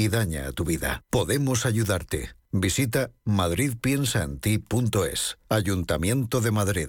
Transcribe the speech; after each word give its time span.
y 0.00 0.08
daña 0.08 0.48
a 0.48 0.52
tu 0.52 0.64
vida. 0.64 1.04
Podemos 1.10 1.66
ayudarte. 1.66 2.30
Visita 2.52 3.10
madridpiensaenti.es. 3.26 5.36
Ayuntamiento 5.50 6.40
de 6.40 6.50
Madrid. 6.50 6.88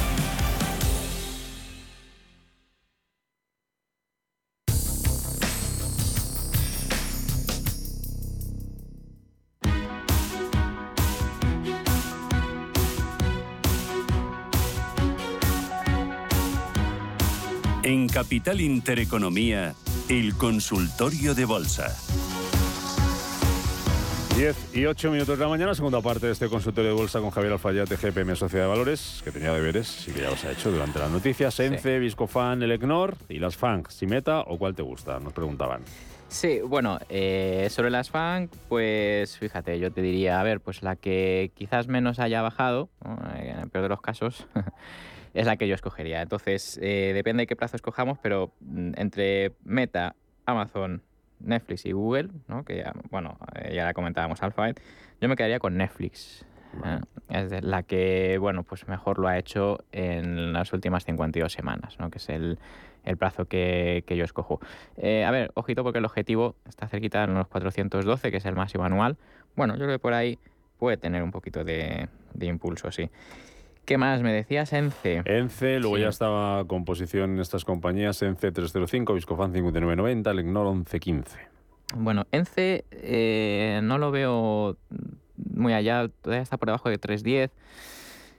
En 17.91 18.07
Capital 18.07 18.61
Intereconomía, 18.61 19.73
el 20.07 20.33
consultorio 20.35 21.35
de 21.35 21.43
bolsa. 21.43 21.93
10 24.37 24.75
y 24.77 24.85
8 24.85 25.11
minutos 25.11 25.37
de 25.37 25.43
la 25.43 25.49
mañana, 25.49 25.75
segunda 25.75 25.99
parte 25.99 26.27
de 26.27 26.31
este 26.31 26.47
consultorio 26.47 26.91
de 26.91 26.95
bolsa 26.95 27.19
con 27.19 27.31
Javier 27.31 27.51
Alfayate, 27.51 27.97
GPM 27.97 28.33
Sociedad 28.37 28.63
de 28.63 28.69
Valores, 28.69 29.19
que 29.25 29.31
tenía 29.31 29.51
deberes 29.51 30.07
y 30.07 30.13
que 30.13 30.21
ya 30.21 30.29
los 30.29 30.41
ha 30.45 30.53
hecho 30.53 30.71
durante 30.71 30.99
las 30.99 31.11
noticias. 31.11 31.59
Ence, 31.59 31.99
Viscofan, 31.99 32.63
Elecnor 32.63 33.17
y 33.27 33.39
las 33.39 33.57
FANG. 33.57 33.91
¿Si 33.91 34.07
meta 34.07 34.39
o 34.39 34.57
cuál 34.57 34.73
te 34.73 34.83
gusta? 34.83 35.19
Nos 35.19 35.33
preguntaban. 35.33 35.81
Sí, 36.29 36.61
bueno, 36.61 36.97
eh, 37.09 37.67
sobre 37.69 37.89
las 37.89 38.09
FANG, 38.09 38.47
pues 38.69 39.37
fíjate, 39.37 39.77
yo 39.79 39.91
te 39.91 40.01
diría, 40.01 40.39
a 40.39 40.43
ver, 40.43 40.61
pues 40.61 40.81
la 40.81 40.95
que 40.95 41.51
quizás 41.55 41.89
menos 41.89 42.19
haya 42.19 42.41
bajado, 42.41 42.87
¿no? 43.03 43.19
en 43.35 43.59
el 43.59 43.69
peor 43.69 43.83
de 43.83 43.89
los 43.89 43.99
casos, 43.99 44.47
es 45.33 45.45
la 45.45 45.57
que 45.57 45.67
yo 45.67 45.75
escogería. 45.75 46.21
Entonces, 46.21 46.79
eh, 46.81 47.11
depende 47.13 47.43
de 47.43 47.47
qué 47.47 47.55
plazo 47.55 47.75
escojamos, 47.75 48.17
pero 48.19 48.53
mm, 48.61 48.91
entre 48.97 49.53
Meta, 49.63 50.15
Amazon, 50.45 51.01
Netflix 51.39 51.85
y 51.85 51.91
Google, 51.91 52.29
¿no? 52.47 52.63
que 52.65 52.77
ya, 52.77 52.93
bueno, 53.09 53.37
eh, 53.55 53.73
ya 53.75 53.85
la 53.85 53.93
comentábamos 53.93 54.43
Alphabet, 54.43 54.79
yo 55.19 55.27
me 55.29 55.35
quedaría 55.35 55.59
con 55.59 55.75
Netflix. 55.77 56.45
¿eh? 56.85 56.99
Es 57.29 57.49
de- 57.49 57.61
la 57.61 57.83
que, 57.83 58.37
bueno, 58.39 58.63
pues 58.63 58.87
mejor 58.87 59.17
lo 59.19 59.27
ha 59.27 59.37
hecho 59.37 59.83
en 59.91 60.53
las 60.53 60.71
últimas 60.73 61.03
52 61.05 61.51
semanas, 61.51 61.97
¿no? 61.99 62.09
que 62.11 62.17
es 62.19 62.29
el, 62.29 62.59
el 63.03 63.17
plazo 63.17 63.45
que, 63.45 64.03
que 64.05 64.15
yo 64.17 64.23
escojo. 64.23 64.59
Eh, 64.97 65.23
a 65.25 65.31
ver, 65.31 65.51
ojito 65.55 65.83
porque 65.83 65.99
el 65.99 66.05
objetivo 66.05 66.55
está 66.67 66.87
cerquita 66.87 67.23
en 67.23 67.33
los 67.33 67.47
412, 67.47 68.29
que 68.31 68.37
es 68.37 68.45
el 68.45 68.55
máximo 68.55 68.83
anual. 68.83 69.17
Bueno, 69.55 69.73
yo 69.73 69.79
creo 69.85 69.95
que 69.95 69.99
por 69.99 70.13
ahí 70.13 70.37
puede 70.77 70.97
tener 70.97 71.23
un 71.23 71.31
poquito 71.31 71.63
de, 71.63 72.07
de 72.33 72.45
impulso, 72.45 72.91
sí. 72.91 73.09
¿Qué 73.85 73.97
más? 73.97 74.21
Me 74.21 74.31
decías 74.31 74.71
Ence. 74.73 75.21
Ence, 75.25 75.79
luego 75.79 75.95
Sí. 75.97 76.03
ya 76.03 76.09
estaba 76.09 76.65
con 76.65 76.85
posición 76.85 77.33
en 77.33 77.39
estas 77.39 77.65
compañías, 77.65 78.21
Ence 78.21 78.51
305, 78.51 79.13
Viscofan 79.13 79.51
5990, 79.53 80.31
Elecnor 80.31 80.67
1115. 80.73 81.39
Bueno, 81.97 82.25
Ence 82.31 82.85
eh, 82.91 83.81
no 83.83 83.97
lo 83.97 84.11
veo 84.11 84.77
muy 85.53 85.73
allá, 85.73 86.07
todavía 86.21 86.43
está 86.43 86.57
por 86.57 86.67
debajo 86.67 86.89
de 86.89 86.99
3.10. 86.99 87.49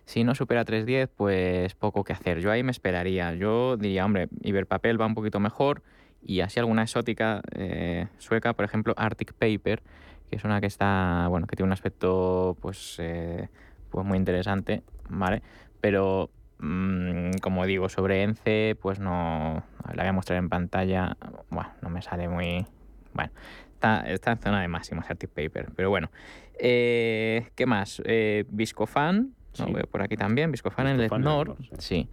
Si 0.05 0.25
no 0.25 0.35
supera 0.35 0.65
3.10, 0.65 1.09
pues 1.15 1.75
poco 1.75 2.03
que 2.05 2.13
hacer. 2.13 2.41
Yo 2.41 2.51
ahí 2.51 2.63
me 2.63 2.71
esperaría. 2.71 3.35
Yo 3.35 3.77
diría, 3.77 4.05
hombre, 4.05 4.29
Iberpapel 4.43 5.01
va 5.01 5.07
un 5.07 5.15
poquito 5.15 5.39
mejor 5.41 5.83
y 6.25 6.41
así 6.41 6.61
alguna 6.61 6.83
exótica 6.83 7.43
eh, 7.55 8.07
sueca, 8.19 8.53
por 8.55 8.65
ejemplo, 8.65 8.95
Arctic 8.97 9.33
Paper, 9.35 9.83
que 10.31 10.37
es 10.37 10.45
una 10.45 10.61
que 10.61 10.67
está, 10.67 11.27
bueno, 11.29 11.47
que 11.47 11.57
tiene 11.57 11.67
un 11.69 11.73
aspecto 11.73 12.57
pues, 12.61 12.97
eh, 13.01 13.49
pues 13.93 14.07
muy 14.07 14.19
interesante, 14.19 14.83
¿vale? 15.09 15.43
Pero 15.81 16.31
mm, 16.59 17.33
como 17.43 17.67
digo, 17.67 17.89
sobre 17.89 18.23
Ence, 18.23 18.77
pues 18.81 18.99
no, 18.99 19.63
la 19.95 20.03
voy 20.03 20.09
a 20.09 20.13
mostrar 20.13 20.39
en 20.39 20.49
pantalla, 20.49 21.17
bueno, 21.51 21.71
no 21.83 21.91
me 21.91 22.03
sale 22.03 22.29
muy, 22.29 22.67
bueno, 23.13 23.31
está, 23.75 24.01
está 24.01 24.33
en 24.33 24.39
zona 24.39 24.63
de 24.63 24.69
máximos 24.69 25.05
Arctic 25.09 25.31
Paper, 25.31 25.69
pero 25.77 25.91
bueno. 25.91 26.11
Eh, 26.59 27.49
¿Qué 27.55 27.67
más? 27.67 28.03
Eh, 28.05 28.45
Viscofan, 28.49 29.35
lo 29.59 29.73
veo 29.73 29.87
por 29.87 30.03
aquí 30.03 30.17
también, 30.17 30.51
Viscofan 30.51 30.87
en 30.87 30.95
el 30.95 31.01
Elecnor, 31.01 31.57
sí. 31.79 32.09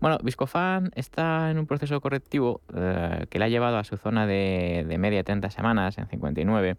Bueno, 0.00 0.18
Viscofan 0.22 0.90
está 0.94 1.50
en 1.50 1.58
un 1.58 1.66
proceso 1.66 1.98
correctivo 2.02 2.60
eh, 2.74 3.26
que 3.30 3.38
le 3.38 3.46
ha 3.46 3.48
llevado 3.48 3.78
a 3.78 3.84
su 3.84 3.96
zona 3.96 4.26
de, 4.26 4.84
de 4.86 4.98
media 4.98 5.24
30 5.24 5.48
semanas, 5.48 5.96
en 5.96 6.06
59. 6.08 6.76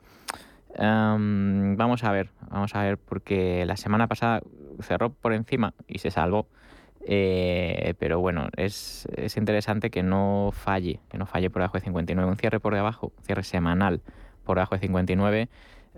Em, 0.75 1.75
vamos 1.75 2.03
a 2.03 2.11
ver, 2.11 2.29
vamos 2.49 2.75
a 2.75 2.83
ver, 2.83 2.97
porque 2.97 3.65
la 3.65 3.77
semana 3.77 4.07
pasada 4.07 4.41
cerró 4.81 5.11
por 5.11 5.33
encima 5.33 5.73
y 5.87 5.99
se 5.99 6.11
salvó. 6.11 6.47
Eh, 7.09 7.93
pero 7.99 8.19
bueno, 8.19 8.49
es, 8.57 9.07
es 9.15 9.37
interesante 9.37 9.89
que 9.89 10.03
no 10.03 10.49
falle, 10.51 10.99
que 11.09 11.17
no 11.17 11.25
falle 11.25 11.49
por 11.49 11.61
debajo 11.61 11.77
de 11.77 11.85
59. 11.85 12.29
Un 12.29 12.37
cierre 12.37 12.59
por 12.59 12.73
debajo, 12.73 13.13
un 13.17 13.23
cierre 13.23 13.43
semanal 13.43 14.01
por 14.43 14.57
debajo 14.57 14.75
de 14.75 14.81
59, 14.81 15.49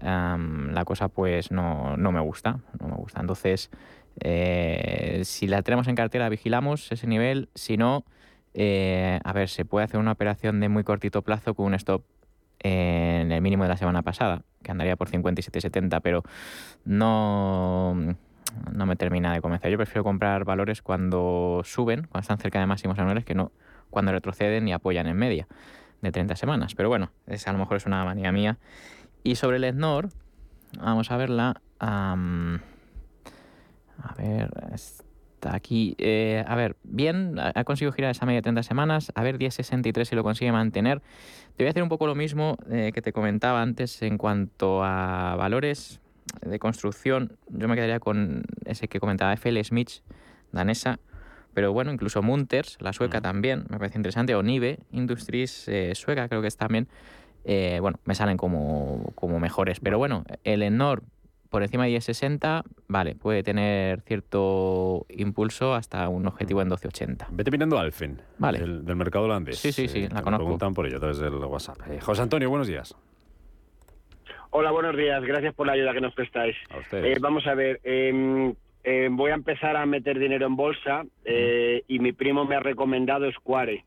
em, 0.02 0.72
la 0.72 0.86
cosa 0.86 1.08
pues 1.08 1.52
no, 1.52 1.98
no 1.98 2.12
me 2.12 2.20
gusta, 2.20 2.60
no 2.80 2.88
me 2.88 2.96
gusta. 2.96 3.22
Entonces, 3.22 3.72
eh, 4.20 5.22
si 5.24 5.48
la 5.48 5.62
tenemos 5.64 5.88
en 5.88 5.96
cartera, 5.96 6.30
vigilamos 6.30 6.92
ese 6.92 7.08
nivel. 7.08 7.50
Si 7.56 7.78
no, 7.78 8.06
eh, 8.54 9.20
a 9.24 9.34
ver, 9.34 9.50
se 9.50 9.66
puede 9.66 9.86
hacer 9.86 10.00
una 10.00 10.12
operación 10.12 10.60
de 10.60 10.70
muy 10.70 10.84
cortito 10.84 11.22
plazo 11.22 11.54
con 11.54 11.68
un 11.68 11.74
stop 11.76 12.04
en 12.60 13.32
el 13.32 13.42
mínimo 13.42 13.64
de 13.64 13.70
la 13.70 13.78
semana 13.78 14.02
pasada, 14.02 14.44
que 14.64 14.72
andaría 14.72 14.96
por 14.96 15.10
57,70, 15.10 16.02
pero 16.02 16.24
no, 16.86 17.96
no 18.72 18.86
me 18.86 18.96
termina 18.96 19.34
de 19.34 19.42
convencer. 19.42 19.72
Yo 19.72 19.78
prefiero 19.78 20.04
comprar 20.04 20.46
valores 20.46 20.82
cuando 20.82 21.62
suben, 21.64 22.02
cuando 22.04 22.22
están 22.22 22.38
cerca 22.38 22.60
de 22.60 22.66
máximos 22.66 23.00
anuales, 23.00 23.26
que 23.26 23.36
no 23.36 23.52
cuando 23.90 24.12
retroceden 24.12 24.68
y 24.68 24.74
apoyan 24.74 25.08
en 25.08 25.18
media 25.18 25.48
de 26.02 26.12
30 26.12 26.36
semanas. 26.36 26.76
Pero 26.76 26.90
bueno, 26.90 27.12
esa 27.28 27.50
a 27.50 27.54
lo 27.54 27.60
mejor 27.60 27.78
es 27.78 27.86
una 27.86 28.04
manía 28.06 28.32
mía. 28.32 28.58
Y 29.24 29.36
sobre 29.36 29.58
el 29.58 29.74
Snor, 29.74 30.10
vamos 30.80 31.12
a 31.12 31.18
verla. 31.18 31.62
a 31.80 32.16
ver, 34.18 34.52
está 35.40 35.56
aquí. 35.56 35.96
Eh, 35.98 36.44
a 36.46 36.56
ver, 36.56 36.76
bien, 36.84 37.36
ha 37.40 37.64
conseguido 37.64 37.94
girar 37.94 38.12
esa 38.12 38.26
media 38.26 38.40
de 38.40 38.44
30 38.44 38.64
semanas. 38.64 39.12
A 39.16 39.24
ver, 39.24 39.40
10.63 39.40 40.04
si 40.06 40.16
lo 40.16 40.24
consigue 40.24 40.52
mantener. 40.52 41.02
Te 41.56 41.64
voy 41.64 41.68
a 41.68 41.70
hacer 41.72 41.82
un 41.84 41.90
poco 41.90 42.08
lo 42.08 42.16
mismo 42.16 42.58
eh, 42.70 42.92
que 42.94 43.02
te 43.02 43.14
comentaba 43.14 43.62
antes 43.62 44.02
en 44.02 44.18
cuanto 44.18 44.84
a 44.84 45.36
valores 45.38 46.02
de 46.42 46.60
construcción. 46.60 47.38
Yo 47.50 47.68
me 47.68 47.76
quedaría 47.76 48.00
con 48.00 48.44
ese 48.66 48.88
que 48.88 49.00
comentaba 49.00 49.34
FL 49.34 49.64
Smith, 49.64 49.90
danesa. 50.52 51.00
Pero 51.54 51.74
bueno, 51.74 51.92
incluso 51.92 52.22
Munters, 52.22 52.78
la 52.80 52.94
sueca 52.94 53.22
también, 53.22 53.66
me 53.70 53.78
parece 53.80 53.98
interesante. 53.98 54.36
O 54.36 54.44
Nive 54.44 54.80
Industries, 54.92 55.68
eh, 55.68 55.94
sueca, 55.96 56.28
creo 56.28 56.42
que 56.42 56.48
es 56.48 56.58
también. 56.58 56.88
eh, 57.46 57.80
bueno, 57.82 58.00
me 58.04 58.14
salen 58.14 58.38
como, 58.38 59.12
como 59.16 59.40
mejores. 59.40 59.80
Pero 59.80 59.98
bueno, 59.98 60.26
el 60.44 60.62
Enor 60.62 61.04
por 61.50 61.64
encima 61.64 61.84
de 61.86 61.90
1060, 61.92 62.64
vale, 62.88 63.16
puede 63.16 63.42
tener 63.44 64.02
cierto 64.02 65.06
impulso 65.10 65.74
hasta 65.74 66.08
un 66.08 66.28
objetivo 66.28 66.62
en 66.62 66.68
1280. 66.68 67.28
Vete 67.32 67.50
mirando 67.52 67.80
Alfen, 67.80 68.22
Vale. 68.38 68.60
del, 68.60 68.86
del 68.86 68.96
mercado 68.96 69.26
holandés. 69.26 69.58
Sí, 69.58 69.72
sí, 69.72 69.88
sí, 69.88 70.00
Eh, 70.00 70.02
la 70.04 70.10
que 70.10 70.16
me 70.16 70.22
conozco. 70.24 70.44
preguntan 70.46 70.74
por 70.76 70.86
ello 70.86 70.98
a 70.98 71.00
través 71.00 71.18
del 71.18 71.34
WhatsApp. 71.36 71.78
Eh, 71.90 72.00
José 72.02 72.22
Antonio, 72.22 72.50
buenos 72.50 72.68
días. 72.68 72.96
Hola, 74.52 74.72
buenos 74.72 74.96
días. 74.96 75.24
Gracias 75.24 75.54
por 75.54 75.68
la 75.68 75.74
ayuda 75.74 75.94
que 75.94 76.02
nos 76.02 76.14
prestáis. 76.14 76.56
A 76.70 76.78
ustedes. 76.80 77.18
Eh, 77.18 77.20
vamos 77.22 77.46
a 77.48 77.54
ver, 77.56 77.80
eh, 77.84 78.54
eh, 78.84 79.08
voy 79.12 79.32
a 79.32 79.36
empezar 79.36 79.76
a 79.76 79.86
meter 79.86 80.18
dinero 80.20 80.46
en 80.48 80.56
bolsa 80.56 81.04
eh, 81.26 81.84
y 81.88 82.00
mi 82.00 82.14
primo 82.14 82.46
me 82.46 82.56
ha 82.56 82.60
recomendado 82.60 83.32
Square, 83.32 83.86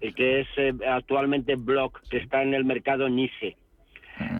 eh, 0.00 0.12
que 0.14 0.40
es 0.40 0.48
eh, 0.56 0.72
actualmente 0.88 1.56
Block, 1.56 2.00
que 2.10 2.18
está 2.18 2.42
en 2.42 2.54
el 2.54 2.64
mercado 2.64 3.08
Nice. 3.08 3.56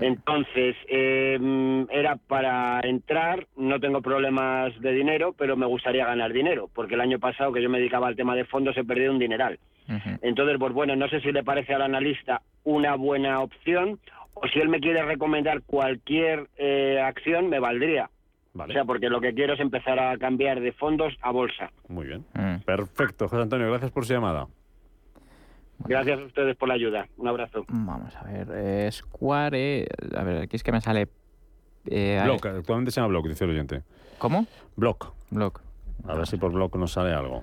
Entonces, 0.01 0.77
eh, 0.89 1.87
era 1.91 2.17
para 2.17 2.81
entrar, 2.81 3.47
no 3.57 3.79
tengo 3.81 4.03
problemas 4.03 4.79
de 4.81 4.93
dinero, 4.93 5.35
pero 5.37 5.57
me 5.57 5.67
gustaría 5.67 6.07
ganar 6.07 6.33
dinero, 6.33 6.69
porque 6.75 6.95
el 6.95 7.01
año 7.01 7.19
pasado 7.19 7.53
que 7.53 7.63
yo 7.63 7.71
me 7.71 7.79
dedicaba 7.79 8.09
al 8.09 8.17
tema 8.17 8.35
de 8.35 8.45
fondos 8.45 8.77
he 8.77 8.85
perdido 8.85 9.13
un 9.13 9.19
dineral. 9.19 9.59
Entonces, 10.23 10.57
pues 10.59 10.73
bueno, 10.73 10.97
no 10.97 11.09
sé 11.09 11.21
si 11.21 11.33
le 11.33 11.43
parece 11.43 11.75
al 11.75 11.83
analista 11.83 12.41
una 12.65 12.95
buena 12.95 13.41
opción 13.41 13.99
o 14.35 14.47
si 14.49 14.59
él 14.59 14.69
me 14.69 14.81
quiere 14.81 15.03
recomendar 15.03 15.63
cualquier 15.63 16.49
eh, 16.57 16.99
acción, 17.03 17.49
me 17.51 17.59
valdría. 17.59 18.09
O 18.55 18.67
sea, 18.69 18.85
porque 18.85 19.09
lo 19.09 19.21
que 19.21 19.33
quiero 19.35 19.55
es 19.55 19.61
empezar 19.61 19.99
a 19.99 20.17
cambiar 20.19 20.61
de 20.61 20.73
fondos 20.73 21.15
a 21.23 21.31
bolsa. 21.31 21.71
Muy 21.89 22.07
bien. 22.07 22.25
Perfecto, 22.65 23.29
José 23.29 23.43
Antonio, 23.43 23.69
gracias 23.69 23.91
por 23.91 24.05
su 24.05 24.13
llamada. 24.13 24.47
Gracias 25.79 26.21
a 26.21 26.25
ustedes 26.25 26.57
por 26.57 26.69
la 26.69 26.75
ayuda. 26.75 27.09
Un 27.17 27.29
abrazo. 27.29 27.65
Vamos 27.69 28.15
a 28.17 28.23
ver. 28.25 28.49
eh, 28.53 28.89
Square. 28.93 29.81
eh, 29.83 29.87
a 30.17 30.23
ver, 30.23 30.43
aquí 30.43 30.57
es 30.57 30.63
que 30.63 30.73
me 30.73 30.81
sale. 30.81 31.09
eh, 31.87 32.21
Block, 32.25 32.47
actualmente 32.47 32.93
se 32.93 33.01
llama 33.01 33.09
Block, 33.09 33.27
dice 33.29 33.45
el 33.45 33.51
oyente. 33.51 33.83
¿Cómo? 34.19 34.47
Block. 34.77 35.13
Block. 35.31 35.61
A 36.07 36.15
ver 36.15 36.27
si 36.27 36.37
por 36.37 36.53
Block 36.53 36.77
nos 36.77 36.93
sale 36.93 37.13
algo. 37.13 37.43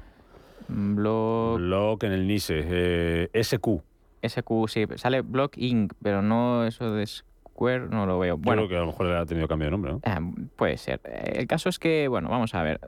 Block. 0.67 1.57
Block 1.59 2.03
en 2.03 2.11
el 2.13 2.27
NISE. 2.27 2.63
Eh, 2.65 3.29
SQ. 3.43 3.81
SQ, 4.25 4.51
sí. 4.67 4.85
Sale 4.95 5.21
Block 5.21 5.57
Inc., 5.57 5.93
pero 6.01 6.21
no 6.21 6.65
eso 6.65 6.91
de 6.93 7.05
Square, 7.07 7.87
no 7.89 8.05
lo 8.05 8.19
veo. 8.19 8.37
Bueno, 8.37 8.61
creo 8.63 8.69
que 8.69 8.75
a 8.77 8.79
lo 8.81 8.87
mejor 8.87 9.11
ha 9.11 9.25
tenido 9.25 9.47
cambio 9.47 9.67
de 9.67 9.71
nombre, 9.71 9.91
¿no? 9.93 10.01
Ah, 10.03 10.19
puede 10.55 10.77
ser. 10.77 11.01
Eh, 11.05 11.33
El 11.39 11.47
caso 11.47 11.69
es 11.69 11.79
que, 11.79 12.07
bueno, 12.07 12.29
vamos 12.29 12.53
a 12.53 12.63
ver. 12.63 12.79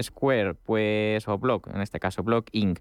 Square, 0.00 0.54
pues, 0.54 1.26
o 1.28 1.38
Block, 1.38 1.68
en 1.74 1.80
este 1.80 2.00
caso, 2.00 2.22
Block 2.22 2.48
Inc. 2.52 2.78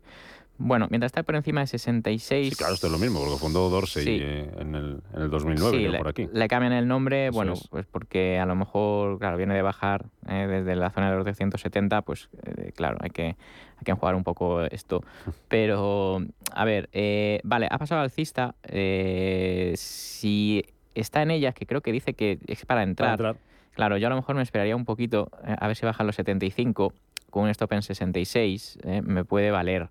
Bueno, 0.57 0.87
mientras 0.89 1.09
está 1.09 1.23
por 1.23 1.35
encima 1.35 1.61
de 1.61 1.67
66. 1.67 2.49
Sí, 2.49 2.55
claro, 2.55 2.73
esto 2.75 2.87
es 2.87 2.93
lo 2.93 2.97
mismo, 2.97 3.19
porque 3.19 3.37
fundó 3.37 3.69
Dorsey 3.69 4.03
Sí. 4.05 4.19
eh, 4.21 4.49
en, 4.59 4.73
el, 4.75 5.01
en 5.13 5.21
el 5.23 5.29
2009, 5.29 5.77
Sí, 5.77 5.87
le, 5.87 5.97
por 5.97 6.07
aquí. 6.07 6.29
le 6.31 6.47
cambian 6.47 6.71
el 6.71 6.87
nombre, 6.87 7.27
Eso 7.27 7.33
bueno, 7.35 7.53
es. 7.53 7.67
pues 7.67 7.85
porque 7.85 8.39
a 8.39 8.45
lo 8.45 8.55
mejor, 8.55 9.19
claro, 9.19 9.35
viene 9.35 9.53
de 9.53 9.61
bajar 9.61 10.05
eh, 10.29 10.47
desde 10.49 10.75
la 10.77 10.91
zona 10.91 11.09
de 11.11 11.17
los 11.17 11.25
270, 11.25 12.01
pues 12.03 12.29
eh, 12.45 12.71
claro, 12.73 12.97
hay 13.01 13.09
que, 13.09 13.23
hay 13.23 13.83
que 13.83 13.91
enjuagar 13.91 14.15
un 14.15 14.23
poco 14.23 14.61
esto. 14.63 15.03
Pero, 15.49 16.19
a 16.53 16.63
ver, 16.65 16.89
eh, 16.93 17.41
vale, 17.43 17.67
ha 17.69 17.77
pasado 17.77 17.99
alcista. 18.01 18.55
eh, 18.63 19.73
si 19.77 20.63
está 20.93 21.21
en 21.21 21.31
ella, 21.31 21.51
que 21.51 21.65
creo 21.65 21.81
que 21.81 21.91
dice 21.91 22.13
que 22.13 22.39
es 22.47 22.65
para 22.65 22.83
entrar. 22.83 23.11
entrar. 23.11 23.35
Claro, 23.73 23.97
yo 23.97 24.07
a 24.07 24.09
lo 24.09 24.15
mejor 24.15 24.35
me 24.37 24.41
esperaría 24.41 24.73
un 24.77 24.85
poquito, 24.85 25.29
a 25.43 25.67
ver 25.67 25.75
si 25.75 25.85
bajan 25.85 26.07
los 26.07 26.15
75, 26.15 26.93
con 27.29 27.43
un 27.43 27.49
stop 27.49 27.73
en 27.73 27.81
66, 27.81 28.79
eh, 28.83 29.01
me 29.03 29.25
puede 29.25 29.51
valer. 29.51 29.89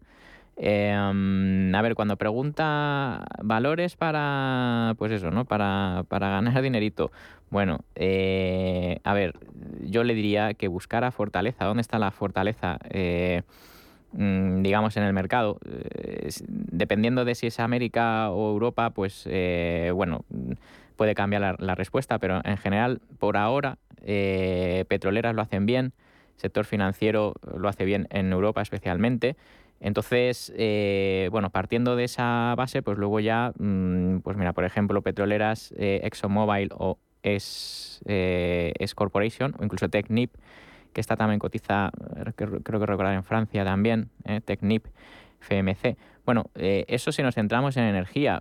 Mm, 0.57 1.75
a 1.75 1.83
ver, 1.83 1.95
cuando 1.95 2.17
pregunta 2.17 3.25
valores 3.43 3.97
para, 3.97 4.95
pues 4.99 5.13
eso, 5.13 5.31
¿no? 5.31 5.45
Para, 5.45 6.05
para 6.09 6.29
ganar 6.29 6.63
dinerito. 6.63 7.11
Bueno, 7.51 7.81
eh, 7.95 8.99
a 9.05 9.15
ver, 9.15 9.35
yo 9.83 10.05
le 10.05 10.15
diría 10.15 10.55
que 10.55 10.69
buscara 10.69 11.11
fortaleza. 11.11 11.65
¿Dónde 11.65 11.81
está 11.83 11.99
la 11.99 12.11
fortaleza? 12.11 12.79
Eh, 12.91 13.43
mm, 14.13 14.63
digamos, 14.63 14.97
en 14.97 15.05
el 15.05 15.13
mercado. 15.13 15.59
Eh, 15.65 16.31
dependiendo 16.49 17.25
de 17.25 17.35
si 17.35 17.47
es 17.49 17.61
América 17.61 18.31
o 18.31 18.51
Europa, 18.53 18.91
pues, 18.91 19.25
eh, 19.27 19.91
bueno, 19.95 20.25
puede 20.97 21.15
cambiar 21.15 21.43
la, 21.43 21.57
la 21.59 21.75
respuesta, 21.75 22.19
pero 22.19 22.41
en 22.45 22.57
general, 22.57 23.01
por 23.19 23.37
ahora, 23.37 23.79
petroleras 24.89 25.35
lo 25.35 25.43
hacen 25.43 25.65
bien, 25.65 25.93
sector 26.37 26.67
financiero 26.67 27.35
lo 27.57 27.69
hace 27.69 27.85
bien 27.85 28.07
en 28.11 28.33
Europa 28.33 28.61
especialmente. 28.63 29.37
Entonces, 29.85 30.51
eh, 30.57 31.29
bueno, 31.31 31.51
partiendo 31.51 31.95
de 31.95 32.05
esa 32.05 32.55
base, 32.57 32.81
pues 32.81 32.97
luego 32.97 33.21
ya, 33.21 33.53
mm, 33.59 34.21
pues 34.21 34.35
mira, 34.39 34.55
por 34.55 34.65
ejemplo, 34.65 35.03
petroleras 35.03 35.75
eh, 35.77 36.01
ExxonMobil 36.05 36.71
o 36.73 36.97
es, 37.23 38.01
eh, 38.07 38.73
Corporation 38.95 39.55
o 39.59 39.63
incluso 39.63 39.91
Technip, 39.91 40.33
que 40.95 41.03
está 41.03 41.17
también 41.17 41.39
cotiza, 41.39 41.91
eh, 42.17 42.33
creo 42.35 42.63
que 42.63 42.87
recordar 42.87 43.13
en 43.13 43.25
Francia 43.25 43.63
también, 43.63 44.09
Technip, 44.47 44.87
FMC. 45.43 45.99
Bueno, 46.25 46.47
eso 46.55 47.13
si 47.13 47.23
nos 47.23 47.35
centramos 47.35 47.77
en 47.77 47.85
energía. 47.85 48.41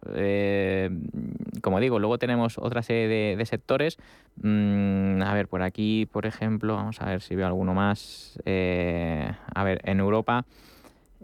Como 1.61 1.79
digo, 1.81 1.99
luego 1.99 2.17
tenemos 2.19 2.57
otra 2.57 2.83
serie 2.83 3.35
de, 3.35 3.45
sectores. 3.45 3.97
Mm, 4.37 5.21
a 5.21 5.33
ver, 5.33 5.49
por 5.49 5.61
aquí, 5.61 6.05
por 6.09 6.25
ejemplo, 6.25 6.75
vamos 6.75 7.01
a 7.01 7.05
ver 7.07 7.21
si 7.21 7.35
veo 7.35 7.47
alguno 7.47 7.73
más. 7.73 8.39
A 8.45 9.63
ver, 9.65 9.81
en 9.83 9.99
Europa, 9.99 10.45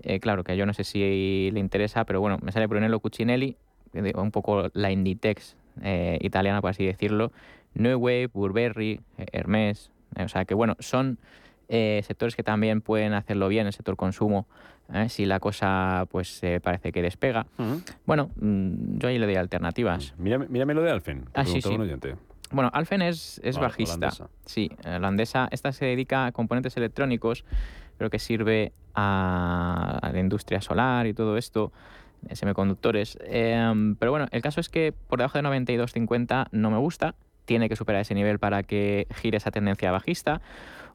eh, 0.04 0.20
claro 0.20 0.44
que 0.44 0.56
yo 0.58 0.66
no 0.66 0.74
sé 0.74 0.84
si 0.84 1.50
le 1.52 1.60
interesa, 1.60 2.06
pero 2.06 2.20
bueno, 2.22 2.38
me 2.42 2.52
sale 2.52 2.68
Brunello 2.68 3.00
Cucinelli, 3.00 3.56
que 3.94 4.02
digo, 4.02 4.22
un 4.22 4.32
poco 4.32 4.70
la 4.74 4.92
Inditex 4.92 5.56
eh, 5.82 6.18
italiana, 6.22 6.62
por 6.62 6.70
así 6.72 6.86
decirlo. 6.86 7.32
New 7.76 7.98
Wave, 8.00 8.28
Burberry, 8.34 9.00
eh, 9.18 9.26
Hermès. 9.32 9.92
eh, 10.16 10.24
o 10.24 10.28
sea 10.28 10.46
que 10.46 10.54
bueno, 10.54 10.76
son 10.80 11.18
eh, 11.70 12.02
sectores 12.06 12.36
que 12.36 12.44
también 12.44 12.82
pueden 12.82 13.14
hacerlo 13.14 13.48
bien, 13.48 13.68
el 13.68 13.74
sector 13.74 13.96
consumo, 13.96 14.48
eh, 14.94 15.08
si 15.10 15.26
la 15.26 15.40
cosa 15.40 16.08
pues 16.10 16.42
eh, 16.44 16.60
parece 16.62 16.92
que 16.92 17.02
despega. 17.02 17.46
Bueno, 18.06 18.32
mm, 18.42 18.98
yo 18.98 19.08
ahí 19.08 19.20
le 19.20 19.26
doy 19.28 19.36
alternativas. 19.36 20.16
Mírame, 20.18 20.48
mírame 20.50 20.74
lo 20.74 20.82
de 20.82 20.90
Alfen. 20.92 21.26
Ah, 21.36 21.46
sí, 21.46 21.62
sí. 21.62 21.70
un 21.70 21.82
oyente. 21.82 22.16
Bueno, 22.52 22.72
Alfen 22.74 23.04
es, 23.04 23.40
es 23.44 23.58
Ah, 23.58 23.62
bajista. 23.62 23.94
holandesa. 23.94 24.30
Sí, 24.46 24.72
eh, 24.84 24.96
holandesa. 24.96 25.48
Esta 25.52 25.72
se 25.72 25.86
dedica 25.86 26.26
a 26.26 26.32
componentes 26.32 26.76
electrónicos, 26.78 27.46
pero 28.00 28.10
que 28.10 28.18
sirve 28.18 28.72
a, 28.96 30.10
la 30.12 30.20
industria 30.20 30.62
solar 30.62 31.06
y 31.06 31.14
todo 31.14 31.38
esto, 31.38 31.74
eh, 32.30 32.36
semiconductores. 32.36 33.20
Em, 33.22 33.96
pero 33.96 34.12
bueno, 34.12 34.26
el 34.32 34.42
caso 34.42 34.62
es 34.62 34.70
que 34.70 34.94
por 34.94 35.20
debajo 35.20 35.38
de 35.38 35.44
92.50 35.44 36.48
no 36.52 36.72
me 36.72 36.78
gusta. 36.78 37.14
Tiene 37.44 37.68
que 37.68 37.76
superar 37.76 38.02
ese 38.02 38.16
nivel 38.16 38.40
para 38.40 38.64
que 38.64 39.06
gire 39.16 39.38
esa 39.38 39.52
tendencia 39.52 39.92
bajista. 39.92 40.42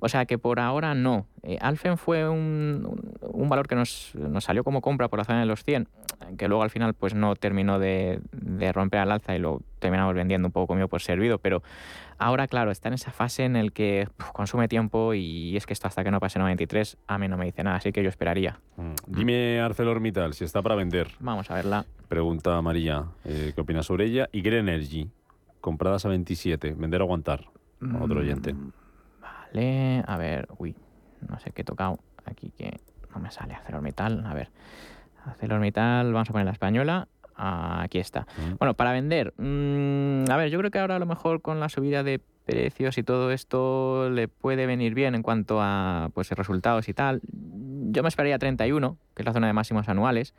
O 0.00 0.08
sea 0.08 0.24
que 0.24 0.38
por 0.38 0.60
ahora 0.60 0.94
no. 0.94 1.26
Eh, 1.42 1.58
Alfen 1.60 1.98
fue 1.98 2.26
un 2.26 3.46
valor 3.48 3.68
que 3.68 3.74
nos, 3.74 4.12
nos 4.14 4.44
salió 4.44 4.64
como 4.64 4.80
compra 4.80 5.08
por 5.08 5.18
la 5.18 5.24
zona 5.24 5.40
de 5.40 5.46
los 5.46 5.62
100, 5.62 5.88
que 6.36 6.48
luego 6.48 6.62
al 6.62 6.70
final 6.70 6.94
pues 6.94 7.14
no 7.14 7.34
terminó 7.36 7.78
de, 7.78 8.20
de 8.32 8.72
romper 8.72 9.00
al 9.00 9.12
alza 9.12 9.34
y 9.36 9.38
lo 9.38 9.60
terminamos 9.78 10.14
vendiendo 10.14 10.48
un 10.48 10.52
poco 10.52 10.68
comido 10.68 10.88
por 10.88 11.02
servido, 11.02 11.38
pero 11.38 11.62
ahora 12.18 12.48
claro, 12.48 12.70
está 12.70 12.88
en 12.88 12.94
esa 12.94 13.10
fase 13.10 13.44
en 13.44 13.56
el 13.56 13.72
que 13.72 14.08
puf, 14.16 14.30
consume 14.32 14.68
tiempo 14.68 15.14
y 15.14 15.56
es 15.56 15.66
que 15.66 15.72
esto 15.72 15.88
hasta 15.88 16.04
que 16.04 16.10
no 16.10 16.20
pase 16.20 16.38
93 16.38 16.96
a 17.06 17.18
mí 17.18 17.28
no 17.28 17.36
me 17.36 17.44
dice 17.44 17.62
nada, 17.62 17.76
así 17.76 17.92
que 17.92 18.02
yo 18.02 18.08
esperaría. 18.08 18.60
Dime 19.06 19.60
ArcelorMittal 19.60 20.34
si 20.34 20.44
está 20.44 20.62
para 20.62 20.74
vender. 20.74 21.08
Vamos 21.20 21.50
a 21.50 21.54
verla. 21.54 21.84
Pregunta 22.08 22.60
María, 22.62 23.04
eh, 23.24 23.52
¿qué 23.54 23.60
opinas 23.60 23.86
sobre 23.86 24.06
ella? 24.06 24.28
Y 24.32 24.42
Green 24.42 24.68
Energy, 24.68 25.10
compradas 25.60 26.04
a 26.04 26.08
27, 26.08 26.74
vender 26.74 27.00
o 27.02 27.04
aguantar. 27.04 27.44
Otro 28.00 28.20
oyente. 28.20 28.54
Vale, 29.20 30.02
a 30.06 30.16
ver, 30.16 30.48
uy, 30.58 30.74
no 31.28 31.38
sé 31.38 31.50
qué 31.52 31.62
he 31.62 31.64
tocado 31.64 31.98
aquí 32.24 32.50
que 32.56 32.80
no 33.14 33.20
me 33.20 33.30
sale 33.30 33.54
ArcelorMittal, 33.54 34.24
a 34.26 34.34
ver. 34.34 34.50
ArcelorMittal, 35.24 36.12
vamos 36.12 36.28
a 36.28 36.32
poner 36.32 36.46
la 36.46 36.52
española. 36.52 37.08
Aquí 37.36 37.98
está. 37.98 38.26
Bueno, 38.58 38.74
para 38.74 38.92
vender, 38.92 39.34
mm, 39.36 40.30
a 40.30 40.36
ver, 40.36 40.50
yo 40.50 40.58
creo 40.58 40.70
que 40.70 40.78
ahora 40.78 40.96
a 40.96 40.98
lo 41.00 41.06
mejor 41.06 41.42
con 41.42 41.58
la 41.58 41.68
subida 41.68 42.04
de 42.04 42.20
precios 42.44 42.96
y 42.98 43.02
todo 43.02 43.32
esto 43.32 44.08
le 44.10 44.28
puede 44.28 44.66
venir 44.66 44.94
bien 44.94 45.14
en 45.14 45.22
cuanto 45.22 45.58
a 45.60 46.10
pues 46.14 46.30
resultados 46.30 46.88
y 46.88 46.94
tal. 46.94 47.22
Yo 47.90 48.02
me 48.02 48.08
esperaría 48.08 48.38
31, 48.38 48.98
que 49.14 49.22
es 49.22 49.26
la 49.26 49.32
zona 49.32 49.46
de 49.48 49.52
máximos 49.52 49.88
anuales 49.88 50.34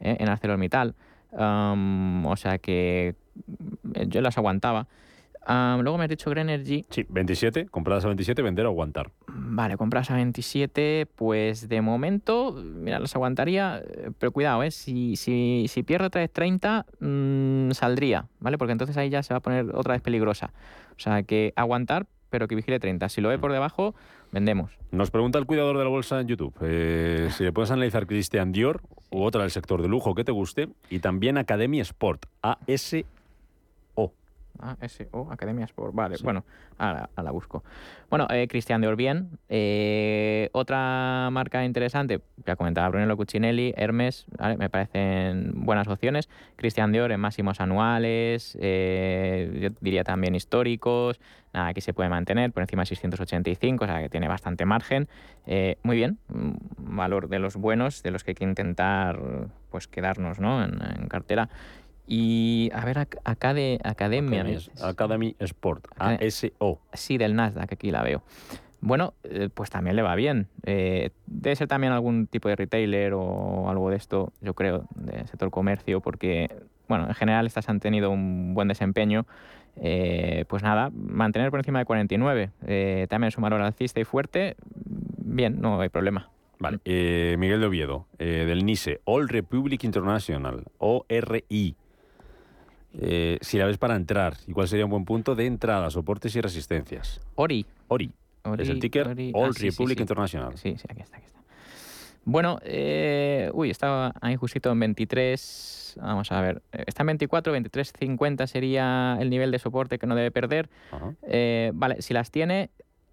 eh, 0.00 0.16
en 0.18 0.28
ArcelorMittal. 0.28 0.94
O 1.32 2.34
sea 2.36 2.58
que 2.58 3.14
mm, 3.46 4.02
yo 4.08 4.20
las 4.20 4.36
aguantaba. 4.36 4.88
Am, 5.46 5.80
luego 5.80 5.98
me 5.98 6.04
has 6.04 6.10
dicho 6.10 6.30
Green 6.30 6.48
Energy. 6.48 6.84
Sí, 6.90 7.06
27, 7.08 7.66
compradas 7.66 8.04
a 8.04 8.08
27, 8.08 8.42
vender 8.42 8.66
o 8.66 8.68
aguantar. 8.68 9.10
Vale, 9.26 9.76
compras 9.76 10.10
a 10.10 10.14
27, 10.14 11.06
pues 11.16 11.68
de 11.68 11.80
momento, 11.80 12.52
mira, 12.52 12.98
las 12.98 13.14
aguantaría, 13.16 13.82
eh, 13.84 14.10
pero 14.18 14.32
cuidado, 14.32 14.62
¿eh? 14.62 14.70
si, 14.70 15.16
si, 15.16 15.66
si 15.68 15.82
pierde 15.82 16.06
otra 16.06 16.20
vez 16.20 16.30
30, 16.32 16.86
mm, 17.00 17.70
saldría, 17.72 18.26
¿vale? 18.40 18.58
Porque 18.58 18.72
entonces 18.72 18.96
ahí 18.96 19.10
ya 19.10 19.22
se 19.22 19.34
va 19.34 19.38
a 19.38 19.40
poner 19.40 19.74
otra 19.74 19.94
vez 19.94 20.02
peligrosa. 20.02 20.52
O 20.96 21.00
sea, 21.00 21.22
que 21.22 21.52
aguantar, 21.56 22.06
pero 22.30 22.48
que 22.48 22.54
vigile 22.54 22.78
30. 22.78 23.08
Si 23.08 23.20
lo 23.20 23.28
ve 23.28 23.38
por 23.38 23.52
debajo, 23.52 23.94
vendemos. 24.32 24.70
Nos 24.90 25.10
pregunta 25.10 25.38
el 25.38 25.46
cuidador 25.46 25.76
de 25.76 25.84
la 25.84 25.90
bolsa 25.90 26.20
en 26.20 26.28
YouTube 26.28 26.54
eh, 26.62 27.28
si 27.36 27.44
le 27.44 27.52
puedes 27.52 27.70
analizar 27.70 28.06
Christian 28.06 28.52
Dior 28.52 28.80
u 29.10 29.22
otra 29.22 29.42
del 29.42 29.50
sector 29.50 29.82
de 29.82 29.88
lujo 29.88 30.14
que 30.14 30.24
te 30.24 30.32
guste 30.32 30.68
y 30.88 31.00
también 31.00 31.36
Academy 31.38 31.80
Sport, 31.80 32.26
AS 32.42 32.96
Oh, 35.12 35.28
Academia 35.30 35.64
Sport. 35.64 35.94
Vale, 35.94 36.16
bueno, 36.22 36.44
ahora, 36.78 37.10
ahora 37.16 37.22
la 37.22 37.30
busco. 37.30 37.64
Bueno, 38.08 38.26
eh, 38.30 38.46
Cristian 38.48 38.80
Dior 38.80 38.96
bien. 38.96 39.38
Eh, 39.48 40.50
otra 40.52 41.28
marca 41.32 41.64
interesante, 41.64 42.20
ya 42.44 42.56
comentaba 42.56 42.88
Brunello 42.88 43.16
Cucinelli, 43.16 43.72
Hermes, 43.76 44.26
¿vale? 44.38 44.56
me 44.56 44.68
parecen 44.68 45.52
buenas 45.54 45.88
opciones. 45.88 46.28
Cristian 46.56 46.92
Dior 46.92 47.12
en 47.12 47.20
máximos 47.20 47.60
anuales, 47.60 48.56
eh, 48.60 49.58
yo 49.60 49.68
diría 49.80 50.04
también 50.04 50.34
históricos. 50.34 51.20
Nada, 51.52 51.68
aquí 51.68 51.80
se 51.80 51.92
puede 51.92 52.08
mantener 52.08 52.52
por 52.52 52.62
encima 52.62 52.82
de 52.82 52.86
685, 52.86 53.84
o 53.84 53.86
sea 53.86 54.00
que 54.00 54.08
tiene 54.08 54.28
bastante 54.28 54.64
margen. 54.66 55.08
Eh, 55.46 55.78
muy 55.82 55.96
bien, 55.96 56.18
un 56.32 56.58
valor 56.78 57.28
de 57.28 57.40
los 57.40 57.56
buenos, 57.56 58.02
de 58.02 58.10
los 58.12 58.22
que 58.22 58.32
hay 58.32 58.34
que 58.36 58.44
intentar 58.44 59.18
pues 59.70 59.88
quedarnos 59.88 60.38
¿no? 60.38 60.62
en, 60.62 60.78
en 60.80 61.08
cartera. 61.08 61.48
Y 62.12 62.70
a 62.74 62.84
ver, 62.84 62.98
Academia. 62.98 64.44
Academy 64.82 65.36
Sport, 65.38 65.86
ASO. 65.96 66.80
Sí, 66.92 67.18
del 67.18 67.36
Nasdaq, 67.36 67.72
aquí 67.72 67.92
la 67.92 68.02
veo. 68.02 68.24
Bueno, 68.80 69.14
eh, 69.22 69.48
pues 69.54 69.70
también 69.70 69.94
le 69.94 70.02
va 70.02 70.16
bien. 70.16 70.48
Eh, 70.64 71.10
debe 71.26 71.54
ser 71.54 71.68
también 71.68 71.92
algún 71.92 72.26
tipo 72.26 72.48
de 72.48 72.56
retailer 72.56 73.12
o 73.14 73.70
algo 73.70 73.90
de 73.90 73.96
esto, 73.96 74.32
yo 74.40 74.54
creo, 74.54 74.86
del 74.96 75.28
sector 75.28 75.52
comercio, 75.52 76.00
porque, 76.00 76.50
bueno, 76.88 77.06
en 77.06 77.14
general 77.14 77.46
estas 77.46 77.68
han 77.68 77.78
tenido 77.78 78.10
un 78.10 78.54
buen 78.54 78.66
desempeño. 78.66 79.24
Eh, 79.76 80.46
pues 80.48 80.64
nada, 80.64 80.90
mantener 80.92 81.52
por 81.52 81.60
encima 81.60 81.78
de 81.78 81.84
49. 81.84 82.50
también 83.08 83.28
es 83.28 83.36
un 83.36 83.42
valor 83.42 83.60
alcista 83.60 84.00
y 84.00 84.04
fuerte. 84.04 84.56
Bien, 84.74 85.60
no 85.60 85.80
hay 85.80 85.90
problema. 85.90 86.28
Vale. 86.58 86.80
Miguel 87.38 87.60
de 87.60 87.66
Oviedo, 87.66 88.06
del 88.18 88.66
NISE, 88.66 89.00
All 89.04 89.28
Republic 89.28 89.84
International, 89.84 90.64
ORI. 90.78 91.76
Si 92.92 93.58
la 93.58 93.66
ves 93.66 93.78
para 93.78 93.96
entrar, 93.96 94.36
¿y 94.46 94.52
cuál 94.52 94.68
sería 94.68 94.84
un 94.84 94.90
buen 94.90 95.04
punto 95.04 95.34
de 95.34 95.46
entrada, 95.46 95.90
soportes 95.90 96.34
y 96.36 96.40
resistencias? 96.40 97.20
ORI. 97.36 97.66
ORI 97.88 98.12
es 98.58 98.68
el 98.68 98.80
ticker 98.80 99.08
All 99.34 99.50
ah, 99.50 99.58
Republic 99.58 100.00
International. 100.00 100.56
Sí, 100.56 100.76
sí, 100.76 100.86
aquí 100.88 101.02
está, 101.02 101.16
aquí 101.16 101.26
está. 101.26 101.40
Bueno, 102.24 102.58
eh, 102.62 103.50
uy, 103.54 103.70
estaba 103.70 104.12
ahí 104.20 104.36
justito 104.36 104.70
en 104.70 104.80
23. 104.80 105.98
Vamos 106.00 106.30
a 106.32 106.40
ver. 106.40 106.62
Eh, 106.72 106.84
está 106.86 107.02
en 107.02 107.08
24, 107.08 107.56
23.50 107.56 108.46
sería 108.46 109.16
el 109.20 109.30
nivel 109.30 109.50
de 109.50 109.58
soporte 109.58 109.98
que 109.98 110.06
no 110.06 110.14
debe 110.14 110.30
perder. 110.30 110.68
Eh, 111.22 111.72
vale, 111.74 112.02
si 112.02 112.14
las 112.14 112.30
tiene, 112.30 112.70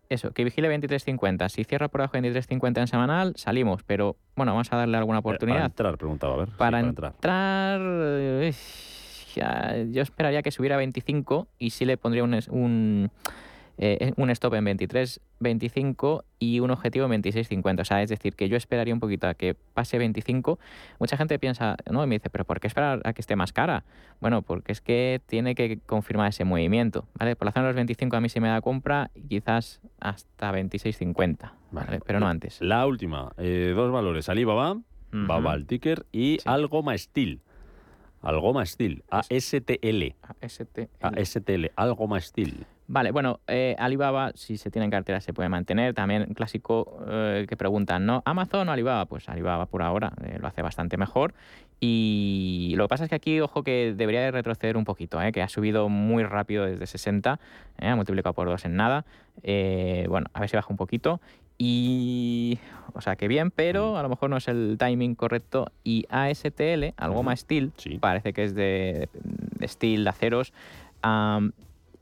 eso, 0.10 0.32
que 0.32 0.44
vigile 0.44 0.70
23.50. 0.70 1.50
Si 1.50 1.64
cierra 1.64 1.88
por 1.88 2.02
abajo 2.02 2.18
23.50 2.18 2.82
en 2.82 2.88
semanal, 2.88 3.34
salimos. 3.38 3.84
Pero 3.84 4.18
bueno, 4.36 4.52
vamos 4.52 4.72
a 4.72 4.78
darle 4.78 4.98
alguna 4.98 5.20
oportunidad. 5.20 5.58
Para 5.58 5.66
entrar, 5.68 5.98
preguntaba, 5.98 6.34
a 6.34 6.38
ver. 6.38 6.50
Para, 6.58 6.80
entrar. 6.80 7.14
Yo 9.92 10.02
esperaría 10.02 10.42
que 10.42 10.52
subiera 10.52 10.76
a 10.76 10.80
25 10.80 11.48
y 11.60 11.72
sí 11.72 11.86
le 11.86 11.98
pondría 11.98 12.24
un 12.24 13.10
eh, 13.80 14.12
un 14.18 14.32
stop 14.32 14.56
en 14.56 14.66
23, 14.66 15.22
25 15.40 16.26
y 16.40 16.60
un 16.62 16.72
objetivo 16.72 17.06
en 17.06 17.22
26.50. 17.22 17.82
O 17.82 17.86
sea, 17.86 18.02
es 18.02 18.10
decir, 18.10 18.34
que 18.36 18.50
yo 18.50 18.58
esperaría 18.58 18.94
un 18.94 19.00
poquito 19.00 19.28
a 19.28 19.36
que 19.36 19.56
pase 19.74 20.00
25. 20.00 20.58
Mucha 21.00 21.16
gente 21.16 21.38
piensa, 21.38 21.78
no, 21.92 22.04
y 22.04 22.08
me 22.08 22.16
dice, 22.16 22.32
pero 22.32 22.44
¿por 22.44 22.60
qué 22.60 22.68
esperar 22.68 23.02
a 23.04 23.14
que 23.14 23.22
esté 23.22 23.36
más 23.36 23.54
cara? 23.54 23.84
Bueno, 24.20 24.42
porque 24.42 24.72
es 24.72 24.82
que 24.82 25.22
tiene 25.28 25.54
que 25.54 25.78
confirmar 25.86 26.30
ese 26.30 26.44
movimiento, 26.44 27.06
¿vale? 27.20 27.36
Por 27.36 27.46
la 27.46 27.52
zona 27.52 27.68
de 27.68 27.74
los 27.74 27.76
25 27.76 28.16
a 28.16 28.22
mí 28.22 28.30
se 28.30 28.40
me 28.40 28.48
da 28.48 28.62
compra 28.62 29.12
y 29.14 29.28
quizás 29.28 29.80
hasta 30.00 30.52
26.50, 30.52 31.52
¿vale? 31.72 32.00
Pero 32.04 32.20
no 32.20 32.28
antes. 32.28 32.60
La 32.62 32.88
última, 32.88 33.32
eh, 33.38 33.74
dos 33.76 33.92
valores, 33.92 34.28
Alibaba, 34.30 34.78
Baba 35.12 35.54
el 35.54 35.68
ticker 35.68 36.06
y 36.12 36.40
algo 36.46 36.84
más 36.84 37.02
Steel. 37.02 37.42
Algoma 38.28 38.66
Steel, 38.66 39.04
ASTL. 39.10 40.14
ASTL. 40.42 40.90
ASTL, 41.02 41.72
Algoma 41.78 42.20
Steel. 42.20 42.66
Vale, 42.90 43.12
bueno, 43.12 43.40
eh, 43.48 43.74
Alibaba, 43.80 44.34
si 44.36 44.58
se 44.58 44.70
tiene 44.70 44.84
en 44.84 44.92
cartera, 44.92 45.22
se 45.22 45.32
puede 45.32 45.48
mantener. 45.48 45.94
También 45.94 46.34
clásico 46.34 47.00
eh, 47.10 47.46
que 47.48 47.56
preguntan, 47.56 48.06
¿no? 48.06 48.24
¿Amazon 48.26 48.68
o 48.68 48.72
Alibaba? 48.74 49.06
Pues 49.06 49.30
Alibaba 49.30 49.66
por 49.68 49.82
ahora 49.82 50.12
eh, 50.26 50.40
lo 50.42 50.48
hace 50.48 50.62
bastante 50.62 50.98
mejor. 50.98 51.34
Y 51.80 52.74
lo 52.76 52.86
que 52.86 52.90
pasa 52.90 53.06
es 53.06 53.10
que 53.10 53.16
aquí, 53.16 53.40
ojo, 53.40 53.64
que 53.64 53.94
debería 53.96 54.20
de 54.22 54.32
retroceder 54.32 54.76
un 54.76 54.84
poquito, 54.84 55.20
que 55.32 55.42
ha 55.42 55.48
subido 55.48 55.88
muy 55.88 56.24
rápido 56.24 56.66
desde 56.66 56.86
60, 56.86 57.40
ha 57.80 57.96
multiplicado 57.96 58.34
por 58.34 58.48
dos 58.48 58.66
en 58.66 58.76
nada. 58.76 59.06
bueno, 59.44 60.28
a 60.34 60.40
ver 60.42 60.50
si 60.50 60.58
baja 60.58 60.68
un 60.70 60.78
poquito. 60.78 61.22
Y, 61.58 62.60
o 62.94 63.02
sea, 63.02 63.16
que 63.16 63.28
bien, 63.28 63.50
pero 63.52 63.98
a 63.98 64.04
lo 64.04 64.10
mejor 64.10 64.30
no 64.30 64.38
es 64.38 64.48
el 64.48 64.78
timing 64.78 65.16
correcto. 65.16 65.72
Y 65.84 66.06
ASTL, 66.10 66.94
algo 66.98 67.24
más 67.24 67.40
Steel, 67.42 67.72
parece 68.00 68.34
que 68.34 68.44
es 68.44 68.54
de, 68.54 69.10
de 69.14 69.68
steel, 69.68 70.04
de 70.04 70.10
aceros 70.10 70.54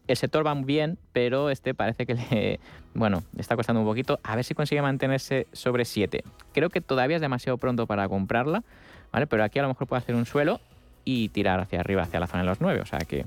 el 0.08 0.18
sector 0.18 0.46
va 0.46 0.54
bien, 0.54 0.98
pero 1.14 1.50
este 1.50 1.74
parece 1.74 2.06
que 2.06 2.16
le, 2.16 2.60
bueno, 2.94 3.24
está 3.38 3.56
costando 3.56 3.82
un 3.82 3.88
poquito. 3.88 4.20
A 4.24 4.36
ver 4.36 4.46
si 4.46 4.54
consigue 4.54 4.82
mantenerse 4.82 5.48
sobre 5.52 5.86
7. 5.86 6.24
Creo 6.54 6.70
que 6.70 6.82
todavía 6.82 7.18
es 7.18 7.22
demasiado 7.22 7.58
pronto 7.58 7.88
para 7.88 8.08
comprarla, 8.08 8.64
¿vale? 9.12 9.28
Pero 9.28 9.44
aquí 9.44 9.60
a 9.60 9.64
lo 9.64 9.70
mejor 9.70 9.88
puede 9.88 10.00
hacer 10.02 10.16
un 10.16 10.26
suelo 10.26 10.60
y 11.04 11.30
tirar 11.30 11.60
hacia 11.60 11.80
arriba, 11.80 12.04
hacia 12.04 12.20
la 12.20 12.28
zona 12.28 12.44
de 12.44 12.50
los 12.50 12.62
9. 12.62 12.82
O 12.82 12.86
sea 12.86 13.00
que. 13.00 13.26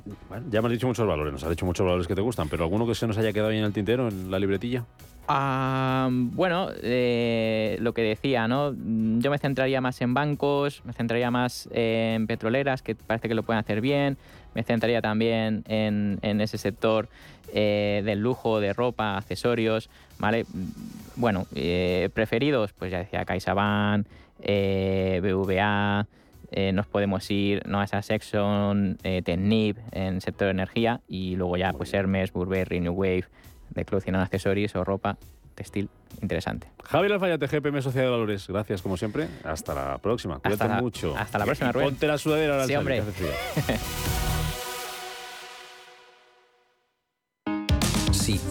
ya 0.51 0.59
hemos 0.59 0.71
dicho 0.71 0.87
muchos 0.87 1.07
valores, 1.07 1.33
nos 1.33 1.43
has 1.43 1.51
dicho 1.51 1.67
muchos 1.67 1.85
valores 1.85 2.07
que 2.07 2.15
te 2.15 2.21
gustan, 2.21 2.49
pero 2.49 2.65
¿alguno 2.65 2.87
que 2.87 2.95
se 2.95 3.07
nos 3.07 3.19
haya 3.19 3.33
quedado 3.33 3.51
ahí 3.51 3.59
en 3.59 3.65
el 3.65 3.73
tintero, 3.73 4.09
en 4.09 4.31
la 4.31 4.39
libretilla? 4.39 4.85
Ah, 5.31 6.09
bueno, 6.11 6.71
eh, 6.83 7.77
lo 7.81 7.93
que 7.93 8.01
decía, 8.01 8.49
¿no? 8.49 8.73
Yo 8.73 9.31
me 9.31 9.39
centraría 9.39 9.83
más 9.83 10.01
en 10.01 10.15
bancos, 10.15 10.83
me 10.87 10.95
centraría 10.95 11.31
más 11.31 11.69
en 11.71 12.27
petroleras, 12.27 12.81
que 12.81 12.95
parece 12.95 13.29
que 13.29 13.35
lo 13.35 13.43
pueden 13.43 13.61
hacer 13.61 13.83
bien 13.83 14.17
me 14.55 14.65
centraría 14.65 15.01
también 15.01 15.63
en, 15.69 16.41
ese 16.41 16.59
sector 16.59 17.09
eh, 17.55 18.03
del 18.05 18.21
lujo, 18.21 18.59
de 18.59 18.73
ropa, 18.73 19.17
accesorios, 19.17 19.89
¿vale? 20.19 20.47
Bueno, 21.15 21.47
eh, 21.55 22.09
preferidos, 22.13 22.73
pues 22.73 22.91
ya 22.91 22.99
decía 22.99 23.25
CaixaBank, 23.25 24.07
BVA, 24.41 26.07
nos 26.73 26.87
podemos 26.87 27.31
ir 27.31 27.65
¿no? 27.69 27.81
a 27.81 27.85
esa 27.85 28.03
Sexon, 28.03 28.99
Tenip 29.25 29.77
en 29.93 30.21
sector 30.21 30.47
de 30.47 30.53
energía 30.53 31.03
y 31.07 31.37
luego 31.37 31.57
ya 31.57 31.73
pues 31.73 31.95
Hermes, 31.95 32.33
Burberry, 32.33 32.81
New 32.81 32.95
Wave, 32.95 33.27
de 33.85 34.03
and 34.07 34.17
accesorios 34.17 34.75
o 34.75 34.85
ropa 34.85 35.19
textil 35.55 35.89
interesante. 36.23 36.69
Javier 36.85 37.13
Alfayate, 37.13 37.47
GPM 37.49 37.83
Sociedad 37.83 38.07
de 38.07 38.11
Valores. 38.11 38.47
Gracias, 38.49 38.81
como 38.81 38.97
siempre. 38.97 39.29
Hasta 39.45 39.75
la 39.75 39.99
próxima. 39.99 40.39
Cuídate 40.39 40.69
mucho. 40.81 41.17
Hasta 41.17 41.39
la 41.39 41.45
próxima, 41.45 41.73
Rubén. 41.73 41.89
Ponte 41.89 42.07
la 42.07 42.19
sudadera 42.19 42.55
ahora. 42.55 42.67
Sí, 42.67 42.77
hombre. 42.77 43.03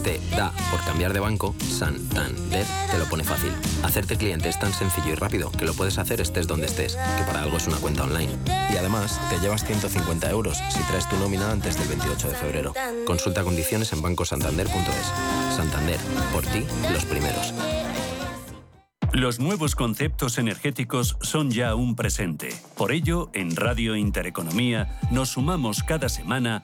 Te 0.04 0.20
da 0.36 0.52
por 0.72 0.84
cambiar 0.84 1.14
de 1.14 1.20
banco, 1.20 1.56
Santander 1.60 2.66
te 2.92 2.98
lo 2.98 3.06
pone 3.06 3.24
fácil. 3.24 3.52
Hacerte 3.84 4.18
cliente 4.18 4.50
es 4.50 4.60
tan 4.60 4.74
sencillo 4.74 5.12
y 5.12 5.16
rápido 5.16 5.52
que 5.52 5.66
lo 5.66 5.74
puedes 5.74 5.98
hacer 5.98 6.22
estés 6.22 6.48
donde 6.48 6.68
estés, 6.68 6.96
que 6.96 7.24
para 7.24 7.44
algo 7.44 7.58
es 7.58 7.68
una 7.68 7.78
cuenta 7.78 8.04
online. 8.04 8.32
Y 8.74 8.78
además, 8.78 9.20
te 9.30 9.40
llevas 9.40 9.66
150 9.66 10.30
euros 10.30 10.58
si 10.70 10.82
traes 10.84 11.08
tu 11.10 11.18
nómina 11.18 11.52
antes 11.52 11.78
del 11.78 11.88
28 11.88 12.30
de 12.30 12.36
febrero. 12.36 12.74
Consulta 13.06 13.44
condiciones 13.44 13.92
en 13.94 14.02
bancosantander.es. 14.02 15.56
Santander, 15.56 16.00
por 16.34 16.44
ti, 16.46 16.64
los 16.92 17.06
primeros. 17.06 17.54
Los 19.14 19.40
nuevos 19.40 19.76
conceptos 19.76 20.38
energéticos 20.38 21.18
son 21.22 21.50
ya 21.50 21.74
un 21.76 21.96
presente. 21.96 22.50
Por 22.76 22.92
ello, 22.92 23.30
en 23.34 23.56
Radio 23.56 23.96
Intereconomía 23.96 25.00
nos 25.12 25.30
sumamos 25.30 25.82
cada 25.82 26.08
semana 26.08 26.64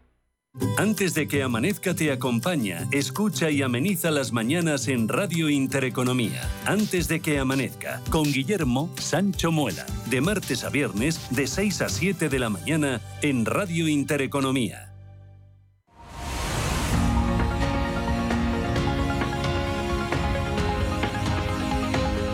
Antes 0.77 1.13
de 1.13 1.29
que 1.29 1.43
amanezca 1.43 1.93
te 1.93 2.11
acompaña, 2.11 2.85
escucha 2.91 3.49
y 3.49 3.61
ameniza 3.61 4.11
las 4.11 4.33
mañanas 4.33 4.89
en 4.89 5.07
Radio 5.07 5.49
Intereconomía. 5.49 6.41
Antes 6.65 7.07
de 7.07 7.21
que 7.21 7.39
amanezca, 7.39 8.01
con 8.09 8.23
Guillermo 8.23 8.93
Sancho 8.97 9.51
Muela, 9.51 9.85
de 10.09 10.19
martes 10.19 10.65
a 10.65 10.69
viernes, 10.69 11.21
de 11.29 11.47
6 11.47 11.81
a 11.83 11.89
7 11.89 12.27
de 12.27 12.39
la 12.39 12.49
mañana, 12.49 12.99
en 13.21 13.45
Radio 13.45 13.87
Intereconomía. 13.87 14.93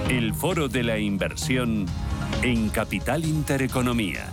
El 0.09 0.33
foro 0.33 0.69
de 0.69 0.83
la 0.83 0.97
inversión 0.97 1.85
en 2.41 2.69
Capital 2.69 3.25
Intereconomía. 3.25 4.25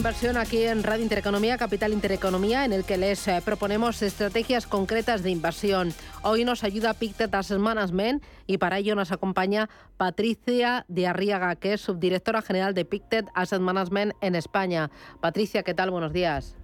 Inversión 0.00 0.38
aquí 0.38 0.64
en 0.64 0.82
Radio 0.82 1.02
Intereconomía, 1.02 1.58
Capital 1.58 1.92
Intereconomía, 1.92 2.64
en 2.64 2.72
el 2.72 2.86
que 2.86 2.96
les 2.96 3.28
eh, 3.28 3.42
proponemos 3.44 4.00
estrategias 4.00 4.66
concretas 4.66 5.22
de 5.22 5.28
inversión. 5.30 5.90
Hoy 6.22 6.46
nos 6.46 6.64
ayuda 6.64 6.94
Pictet 6.94 7.34
Asset 7.34 7.58
Management 7.58 8.24
y 8.46 8.56
para 8.56 8.78
ello 8.78 8.94
nos 8.94 9.12
acompaña 9.12 9.68
Patricia 9.98 10.86
de 10.88 11.06
Arriaga, 11.06 11.54
que 11.56 11.74
es 11.74 11.82
subdirectora 11.82 12.40
general 12.40 12.72
de 12.72 12.86
Pictet 12.86 13.26
Asset 13.34 13.60
Management 13.60 14.14
en 14.22 14.36
España. 14.36 14.88
Patricia, 15.20 15.62
¿qué 15.64 15.74
tal? 15.74 15.90
Buenos 15.90 16.14
días. 16.14 16.58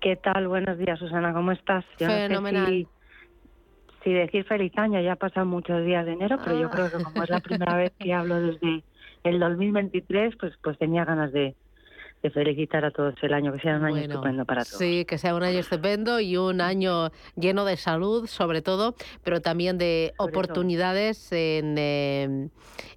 ¿Qué 0.00 0.14
tal? 0.14 0.46
Buenos 0.46 0.78
días, 0.78 1.00
Susana, 1.00 1.32
¿cómo 1.32 1.50
estás? 1.50 1.84
Fenomenal. 1.98 2.86
si, 4.04 4.12
decir 4.12 4.44
feliz 4.44 4.72
año, 4.76 5.00
ya 5.00 5.16
pasan 5.16 5.48
muchos 5.48 5.84
días 5.84 6.06
de 6.06 6.12
enero, 6.12 6.38
pero 6.44 6.60
yo 6.60 6.68
ah. 6.68 6.70
creo 6.70 6.90
que 6.92 7.02
como 7.02 7.24
es 7.24 7.30
la 7.30 7.40
primera 7.40 7.74
vez 7.74 7.92
que 7.98 8.14
hablo 8.14 8.40
desde 8.40 8.84
el 9.24 9.40
2023, 9.40 10.36
pues, 10.38 10.52
pues 10.62 10.78
tenía 10.78 11.04
ganas 11.04 11.32
de, 11.32 11.56
de 12.22 12.30
felicitar 12.30 12.84
a 12.84 12.90
todos 12.90 13.14
el 13.22 13.32
año, 13.32 13.52
que 13.52 13.60
sea 13.60 13.76
un 13.76 13.84
año 13.84 13.96
estupendo 13.96 14.44
para 14.44 14.64
todos. 14.64 14.78
Sí, 14.78 15.04
que 15.06 15.16
sea 15.16 15.34
un 15.34 15.42
año 15.42 15.60
estupendo 15.60 16.20
y 16.20 16.36
un 16.36 16.60
año 16.60 17.10
lleno 17.36 17.64
de 17.64 17.76
salud, 17.76 18.26
sobre 18.26 18.60
todo, 18.60 18.94
pero 19.24 19.40
también 19.40 19.78
de 19.78 20.12
oportunidades 20.18 21.32
en, 21.32 21.78
em, 21.78 22.50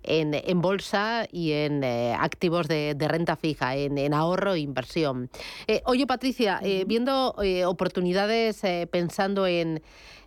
en, 0.03 0.33
en, 0.33 0.61
bolsa 0.61 1.25
y 1.31 1.53
en 1.53 1.83
eh, 1.83 2.15
activos 2.19 2.67
de, 2.67 2.95
de, 2.95 3.07
renta 3.07 3.35
fija, 3.35 3.75
en, 3.75 3.97
en 3.97 4.13
ahorro 4.13 4.53
e 4.53 4.59
inversión. 4.59 5.29
Eh, 5.67 5.81
oye, 5.85 6.05
Patricia, 6.05 6.59
eh, 6.61 6.83
viendo 6.85 7.35
oportunidades 7.65 8.61
pensando 8.91 9.47
en, 9.47 9.81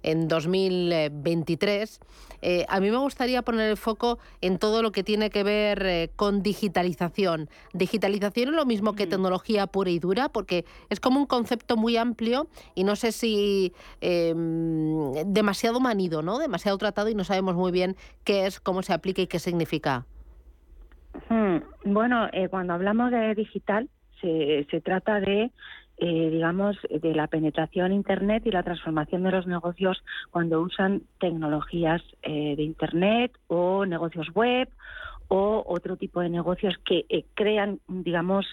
en 0.07 0.29
2023, 0.29 2.01
eh, 2.41 2.65
a 2.69 2.81
mí 2.81 2.91
me 2.91 2.97
gustaría 2.97 3.43
poner 3.43 3.71
el 3.71 3.77
foco 3.77 4.19
en 4.41 4.59
todo 4.59 4.81
lo 4.81 4.93
que 4.93 5.03
tiene 5.03 5.31
que 5.31 5.43
ver 5.43 5.85
eh, 5.85 6.11
con 6.15 6.43
digitalización. 6.43 7.49
Digitalización 7.75 8.51
es 8.51 8.55
lo 8.55 8.65
mismo 8.65 8.95
que 8.95 9.07
mm. 9.07 9.11
tecnología 9.11 9.67
pura 9.67 9.91
y 9.91 9.99
dura, 9.99 10.29
porque 10.29 10.65
es 10.91 11.01
como 11.01 11.19
un 11.19 11.27
concepto 11.27 11.77
muy 11.77 11.97
amplio 11.97 12.47
y 12.77 12.85
no 12.85 12.95
sé 12.95 13.11
si 13.11 13.73
em, 14.01 15.13
demasiado 15.27 15.81
manido, 15.81 16.23
¿no? 16.23 16.39
Demasiado 16.39 16.79
tratado 16.79 17.09
y 17.09 17.15
no 17.17 17.25
sabemos 17.25 17.57
muy 17.57 17.73
bien 17.73 17.97
qué 18.25 18.47
es, 18.47 18.61
cómo 18.61 18.83
se 18.83 18.93
aplica 18.93 19.23
y 19.23 19.27
qué 19.27 19.41
significa. 19.41 20.07
Hmm. 21.29 21.59
Bueno, 21.85 22.29
eh, 22.33 22.49
cuando 22.49 22.75
hablamos 22.75 23.11
de 23.11 23.35
digital, 23.35 23.89
se, 24.21 24.67
se 24.71 24.81
trata 24.81 25.19
de 25.19 25.51
eh, 25.99 26.29
digamos, 26.31 26.77
de 26.91 27.15
la 27.15 27.27
penetración 27.27 27.91
Internet 27.91 28.43
y 28.45 28.51
la 28.51 28.63
transformación 28.63 29.23
de 29.23 29.31
los 29.31 29.47
negocios 29.47 30.05
cuando 30.31 30.61
usan 30.61 31.03
tecnologías 31.19 32.03
eh, 32.23 32.55
de 32.55 32.63
Internet 32.63 33.33
o 33.47 33.87
negocios 33.87 34.29
web 34.35 34.69
o 35.29 35.65
otro 35.67 35.97
tipo 35.97 36.21
de 36.21 36.29
negocios 36.29 36.75
que 36.85 37.07
eh, 37.09 37.25
crean, 37.35 37.81
digamos, 37.89 38.47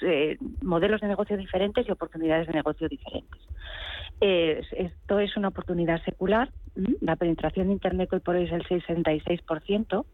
modelos 0.61 1.01
de 1.01 1.07
negocio 1.07 1.35
diferentes 1.35 1.85
y 1.85 1.91
oportunidades 1.91 2.47
de 2.47 2.53
negocio 2.53 2.87
diferentes. 2.87 3.41
esto 4.21 5.19
es 5.19 5.35
una 5.35 5.49
oportunidad 5.49 6.01
secular. 6.03 6.49
La 7.01 7.17
penetración 7.17 7.67
de 7.67 7.73
Internet 7.73 8.09
hoy 8.13 8.21
por 8.21 8.35
hoy 8.35 8.45
es 8.45 8.51
el 8.53 8.63
66%, 8.63 10.05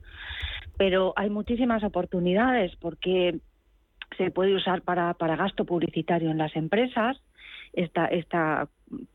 pero 0.78 1.14
hay 1.16 1.30
muchísimas 1.30 1.84
oportunidades 1.84 2.76
porque 2.78 3.40
se 4.18 4.32
puede 4.32 4.56
usar 4.56 4.82
para, 4.82 5.14
para 5.14 5.36
gasto 5.36 5.66
publicitario 5.66 6.32
en 6.32 6.38
las 6.38 6.56
empresas. 6.56 7.18
Esta, 7.74 8.06
esta 8.06 8.68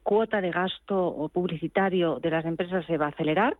cuota 0.02 0.40
de 0.40 0.50
gasto 0.50 1.30
publicitario 1.32 2.20
de 2.20 2.30
las 2.30 2.44
empresas 2.44 2.86
se 2.86 2.96
va 2.96 3.06
a 3.06 3.10
acelerar. 3.10 3.56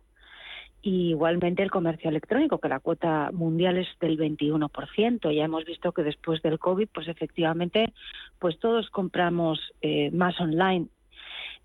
Y 0.81 1.09
igualmente 1.09 1.63
el 1.63 1.71
comercio 1.71 2.09
electrónico, 2.09 2.59
que 2.59 2.69
la 2.69 2.79
cuota 2.79 3.31
mundial 3.33 3.77
es 3.77 3.87
del 3.99 4.19
21%. 4.19 5.35
Ya 5.35 5.45
hemos 5.45 5.65
visto 5.65 5.91
que 5.91 6.03
después 6.03 6.41
del 6.43 6.59
COVID, 6.59 6.89
pues 6.93 7.07
efectivamente, 7.07 7.91
pues 8.37 8.59
todos 8.59 8.89
compramos 8.91 9.59
eh, 9.81 10.11
más 10.11 10.39
online. 10.39 10.87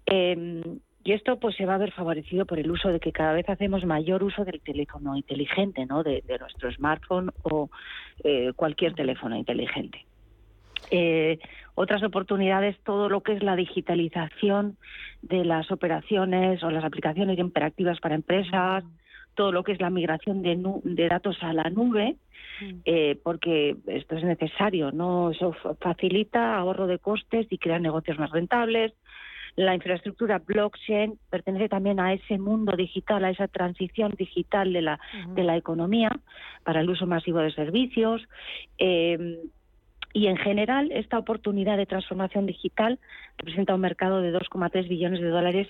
Eh, 0.07 0.63
y 1.03 1.13
esto 1.13 1.39
pues 1.39 1.57
se 1.57 1.67
va 1.67 1.75
a 1.75 1.79
ver 1.79 1.93
favorecido 1.93 2.45
por 2.45 2.59
el 2.59 2.71
uso 2.71 2.91
de 2.91 3.01
que 3.01 3.13
cada 3.13 3.33
vez 3.33 3.49
hacemos 3.49 3.85
mayor 3.85 4.23
uso 4.23 4.45
del 4.45 4.61
teléfono 4.61 5.17
inteligente, 5.17 5.87
¿no? 5.87 6.03
De, 6.03 6.23
nuestro 6.39 6.71
smartphone 6.73 7.31
o 7.43 7.71
eh, 8.23 8.53
cualquier 8.55 8.95
teléfono 8.95 9.37
inteligente. 9.37 10.05
Eh, 10.91 11.39
otras 11.75 12.03
oportunidades, 12.03 12.77
todo 12.85 13.09
lo 13.09 13.23
que 13.23 13.33
es 13.33 13.43
la 13.43 13.57
digitalización 13.57 14.77
de 15.23 15.45
las 15.45 15.71
operaciones 15.71 16.63
o 16.63 16.71
las 16.71 16.85
aplicaciones 16.85 17.39
interactivas 17.39 18.01
para 18.01 18.15
empresas, 18.15 18.85
todo 19.35 19.53
lo 19.53 19.63
que 19.65 19.73
es 19.73 19.81
la 19.81 19.91
migración 19.91 20.43
de, 20.43 20.59
de 20.85 21.09
datos 21.09 21.39
a 21.43 21.53
la 21.53 21.71
nube, 21.71 22.17
eh, 22.85 23.19
porque 23.23 23.77
esto 23.87 24.17
es 24.17 24.25
necesario, 24.25 24.93
¿no? 24.93 25.31
Eso 25.31 25.55
facilita 25.81 26.57
ahorro 26.57 26.87
de 26.87 26.99
costes 26.99 27.47
y 27.49 27.57
crea 27.57 27.79
negocios 27.79 28.19
más 28.19 28.31
rentables, 28.31 28.93
la 29.57 29.75
infraestructura 29.75 30.39
blockchain 30.39 31.19
pertenece 31.29 31.69
también 31.69 32.01
a 32.01 32.13
ese 32.13 32.39
mundo 32.39 32.77
digital, 32.77 33.25
a 33.25 33.31
esa 33.31 33.49
transición 33.49 34.15
digital 34.17 34.73
de 34.73 34.83
la, 34.83 35.01
de 35.35 35.45
la 35.45 35.57
economía 35.57 36.11
para 36.65 36.81
el 36.81 36.91
uso 36.91 37.07
masivo 37.07 37.39
de 37.39 37.53
servicios. 37.53 38.23
Eh, 38.79 39.39
y 40.13 40.27
en 40.27 40.37
general, 40.37 40.91
esta 40.91 41.19
oportunidad 41.19 41.77
de 41.77 41.87
transformación 41.87 42.47
digital 42.47 42.99
representa 43.39 43.75
un 43.75 43.81
mercado 43.81 44.21
de 44.21 44.33
2,3 44.33 44.89
billones 44.89 45.21
de 45.21 45.29
dólares 45.29 45.69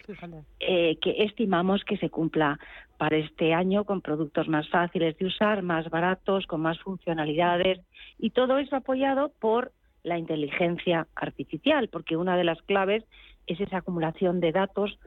eh, 0.60 0.96
que 1.02 1.24
estimamos 1.24 1.84
que 1.84 1.98
se 1.98 2.08
cumpla 2.08 2.58
para 2.96 3.18
este 3.18 3.52
año 3.52 3.84
con 3.84 4.00
productos 4.00 4.48
más 4.48 4.68
fáciles 4.70 5.16
de 5.18 5.26
usar, 5.26 5.62
más 5.62 5.90
baratos, 5.90 6.46
con 6.46 6.62
más 6.62 6.78
funcionalidades 6.80 7.80
y 8.18 8.30
todo 8.30 8.58
eso 8.58 8.76
apoyado 8.76 9.30
por 9.40 9.72
la 10.04 10.18
inteligencia 10.18 11.06
artificial, 11.14 11.88
porque 11.88 12.16
una 12.16 12.36
de 12.38 12.44
las 12.44 12.60
claves 12.62 13.04
es 13.50 13.60
esa 13.60 13.78
acumulación 13.78 14.40
de 14.40 14.52
datos 14.52 14.98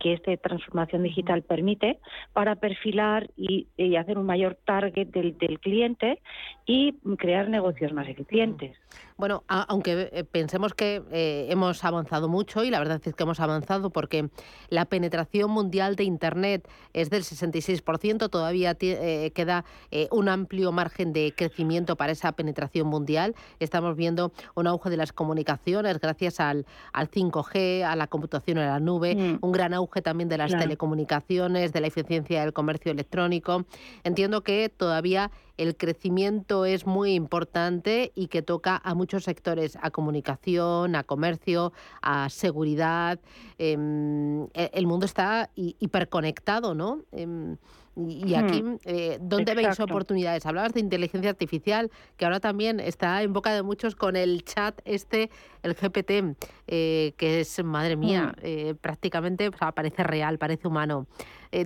que 0.00 0.14
esta 0.14 0.36
transformación 0.36 1.04
digital 1.04 1.42
permite 1.42 2.00
para 2.32 2.56
perfilar 2.56 3.30
y, 3.36 3.68
hacer 3.96 4.18
un 4.18 4.26
mayor 4.26 4.58
target 4.64 5.08
del, 5.08 5.36
cliente 5.60 6.20
y 6.66 6.94
crear 7.18 7.48
negocios 7.48 7.92
más 7.92 8.08
eficientes. 8.08 8.76
Bueno, 9.16 9.44
aunque 9.46 10.10
eh, 10.12 10.24
pensemos 10.24 10.74
que 10.74 11.02
eh, 11.12 11.46
hemos 11.50 11.84
avanzado 11.84 12.28
mucho 12.28 12.64
y 12.64 12.70
la 12.70 12.80
verdad 12.80 13.00
es 13.04 13.14
que 13.14 13.22
hemos 13.22 13.38
avanzado 13.38 13.90
porque 13.90 14.28
la 14.68 14.86
penetración 14.86 15.50
mundial 15.50 15.94
de 15.94 16.04
Internet 16.04 16.68
es 16.92 17.10
del 17.10 17.22
66%, 17.22 18.28
todavía 18.28 18.76
eh, 18.80 19.30
queda 19.34 19.64
un 20.10 20.28
amplio 20.28 20.72
margen 20.72 21.12
de 21.12 21.32
crecimiento 21.36 21.94
para 21.96 22.12
esa 22.12 22.32
penetración 22.32 22.88
mundial. 22.88 23.36
Estamos 23.60 23.96
viendo 23.96 24.32
un 24.56 24.66
auge 24.66 24.90
de 24.90 24.96
las 24.96 25.12
comunicaciones 25.12 26.00
gracias 26.00 26.40
al, 26.40 26.66
al 26.92 27.08
5G, 27.08 27.84
a 27.92 27.96
la 27.96 28.06
computación 28.06 28.58
en 28.58 28.66
la 28.66 28.80
nube, 28.80 29.14
mm. 29.14 29.38
un 29.40 29.52
gran 29.52 29.74
auge 29.74 30.02
también 30.02 30.28
de 30.28 30.38
las 30.38 30.50
telecomunicaciones, 30.50 31.72
de 31.72 31.80
la 31.80 31.86
eficiencia 31.86 32.40
del 32.40 32.52
comercio 32.52 32.90
electrónico. 32.90 33.64
Entiendo 34.02 34.42
que 34.42 34.68
todavía 34.68 35.30
el 35.58 35.76
crecimiento 35.76 36.64
es 36.64 36.86
muy 36.86 37.12
importante 37.14 38.12
y 38.14 38.28
que 38.28 38.42
toca 38.42 38.80
a 38.82 38.94
muchos 38.94 39.24
sectores, 39.24 39.78
a 39.80 39.90
comunicación, 39.90 40.96
a 40.96 41.04
comercio, 41.04 41.72
a 42.00 42.28
seguridad. 42.30 43.20
Em, 43.58 44.44
e, 44.54 44.70
el 44.72 44.86
mundo 44.86 45.06
está 45.06 45.50
hiperconectado, 45.54 46.74
¿no? 46.74 47.02
Em, 47.12 47.56
y 47.94 48.34
aquí, 48.34 48.62
hmm. 48.62 48.78
eh, 48.86 49.18
¿dónde 49.20 49.54
veis 49.54 49.78
oportunidades? 49.80 50.46
Hablabas 50.46 50.72
de 50.72 50.80
inteligencia 50.80 51.30
artificial, 51.30 51.90
que 52.16 52.24
ahora 52.24 52.40
también 52.40 52.80
está 52.80 53.22
en 53.22 53.32
boca 53.32 53.52
de 53.52 53.62
muchos 53.62 53.94
con 53.94 54.16
el 54.16 54.44
chat 54.44 54.80
este, 54.84 55.30
el 55.62 55.74
GPT, 55.74 56.36
eh, 56.68 57.12
que 57.18 57.40
es, 57.40 57.62
madre 57.62 57.96
mía, 57.96 58.34
hmm. 58.36 58.40
eh, 58.42 58.74
prácticamente 58.80 59.50
parece 59.74 60.02
real, 60.04 60.38
parece 60.38 60.68
humano. 60.68 61.06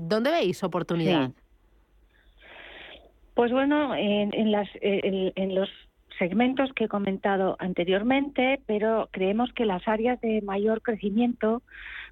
¿Dónde 0.01 0.33
veis 0.33 0.65
oportunidad? 0.65 1.31
Pues 3.35 3.53
bueno, 3.53 3.95
en, 3.95 4.51
las, 4.51 4.69
en 4.81 5.55
los 5.55 5.69
segmentos 6.19 6.73
que 6.73 6.85
he 6.85 6.89
comentado 6.89 7.57
anteriormente, 7.59 8.61
pero 8.67 9.09
creemos 9.11 9.53
que 9.53 9.67
las 9.67 9.87
áreas 9.87 10.21
de 10.21 10.43
mayor 10.43 10.83
crecimiento 10.83 11.63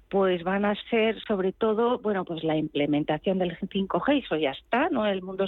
pues 0.09 0.43
van 0.43 0.65
a 0.65 0.75
ser 0.89 1.19
sobre 1.23 1.51
todo, 1.51 1.99
bueno, 1.99 2.25
pues 2.25 2.43
la 2.43 2.55
implementación 2.55 3.39
del 3.39 3.57
5G, 3.57 4.23
eso 4.23 4.35
ya 4.35 4.51
está, 4.51 4.89
¿no? 4.89 5.05
El 5.07 5.23
mundo 5.23 5.47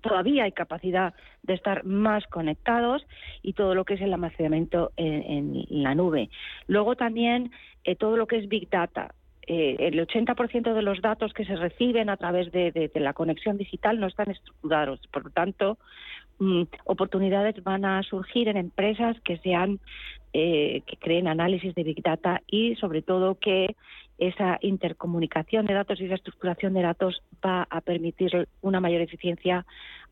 todavía 0.00 0.44
hay 0.44 0.52
capacidad 0.52 1.14
de 1.42 1.54
estar 1.54 1.84
más 1.84 2.26
conectados 2.26 3.06
y 3.42 3.52
todo 3.52 3.74
lo 3.74 3.84
que 3.84 3.94
es 3.94 4.00
el 4.00 4.12
almacenamiento 4.12 4.92
en, 4.96 5.64
la 5.68 5.94
nube. 5.94 6.30
Luego 6.66 6.96
también 6.96 7.50
eh, 7.84 7.96
todo 7.96 8.16
lo 8.16 8.26
que 8.26 8.38
es 8.38 8.48
Big 8.48 8.68
Data. 8.70 9.14
Eh, 9.46 9.76
el 9.78 9.98
80% 9.98 10.74
de 10.74 10.82
los 10.82 11.00
datos 11.00 11.32
que 11.32 11.46
se 11.46 11.56
reciben 11.56 12.10
a 12.10 12.18
través 12.18 12.52
de, 12.52 12.90
la 12.94 13.14
conexión 13.14 13.56
digital 13.56 13.98
no 13.98 14.06
están 14.06 14.30
estructurados. 14.30 15.00
Por 15.10 15.24
lo 15.24 15.30
tanto, 15.30 15.78
oportunidades 16.84 17.62
van 17.64 17.84
a 17.84 18.02
surgir 18.02 18.48
en 18.48 18.56
empresas 18.56 19.16
que 19.24 19.38
sean 19.38 19.80
eh, 20.32 20.82
que 20.86 20.96
creen 20.96 21.28
análisis 21.28 21.74
de 21.74 21.82
Big 21.82 22.02
Data 22.02 22.42
y 22.46 22.76
sobre 22.76 23.02
todo 23.02 23.36
que 23.36 23.76
esa 24.18 24.58
intercomunicación 24.62 25.66
de 25.66 25.74
datos 25.74 26.00
y 26.00 26.06
esa 26.06 26.16
estructuración 26.16 26.74
de 26.74 26.82
datos 26.82 27.22
va 27.44 27.66
a 27.70 27.80
permitir 27.80 28.48
una 28.60 28.80
mayor 28.80 29.00
eficiencia 29.00 29.64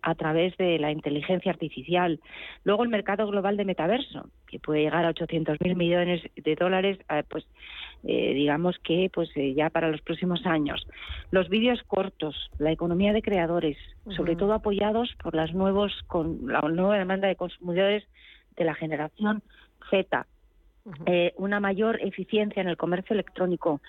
a 0.03 0.15
través 0.15 0.57
de 0.57 0.79
la 0.79 0.93
inteligencia 0.93 1.51
artificial. 1.51 2.21
Luego 2.63 2.85
el 2.85 2.89
mercado 2.89 3.27
global 3.27 3.57
de 3.57 3.65
metaverso, 3.65 4.29
que 4.47 4.61
puede 4.61 4.83
llegar 4.83 5.05
a 5.05 5.13
800.000 5.13 5.75
millones 5.75 6.23
de 6.37 6.55
dólares, 6.55 6.99
eh, 7.11 7.25
pues 7.29 7.45
eh, 8.05 8.33
digamos 8.35 8.79
que 8.79 9.11
pues 9.13 9.29
eh, 9.35 9.55
ya 9.55 9.71
para 9.71 9.91
los 9.91 10.01
próximos 10.03 10.47
años. 10.47 10.87
Los 11.33 11.49
vídeos 11.49 11.83
cortos, 11.89 12.51
la 12.59 12.71
economía 12.71 13.13
de 13.13 13.23
creadores, 13.23 13.77
sobre 14.17 14.37
todo 14.37 14.53
apoyados 14.53 15.13
por 15.21 15.35
las 15.35 15.53
nuevos 15.53 15.93
con 16.07 16.47
la 16.47 16.61
nueva 16.61 16.99
demanda 16.99 17.27
de 17.27 17.35
consumidores 17.35 18.05
de 18.57 18.65
la 18.65 18.75
generación 18.75 19.43
Z, 19.91 20.27
eh, 21.07 21.33
una 21.37 21.59
mayor 21.59 21.99
eficiencia 22.01 22.61
en 22.63 22.69
el 22.69 22.77
comercio 22.77 23.15
electrónico. 23.15 23.81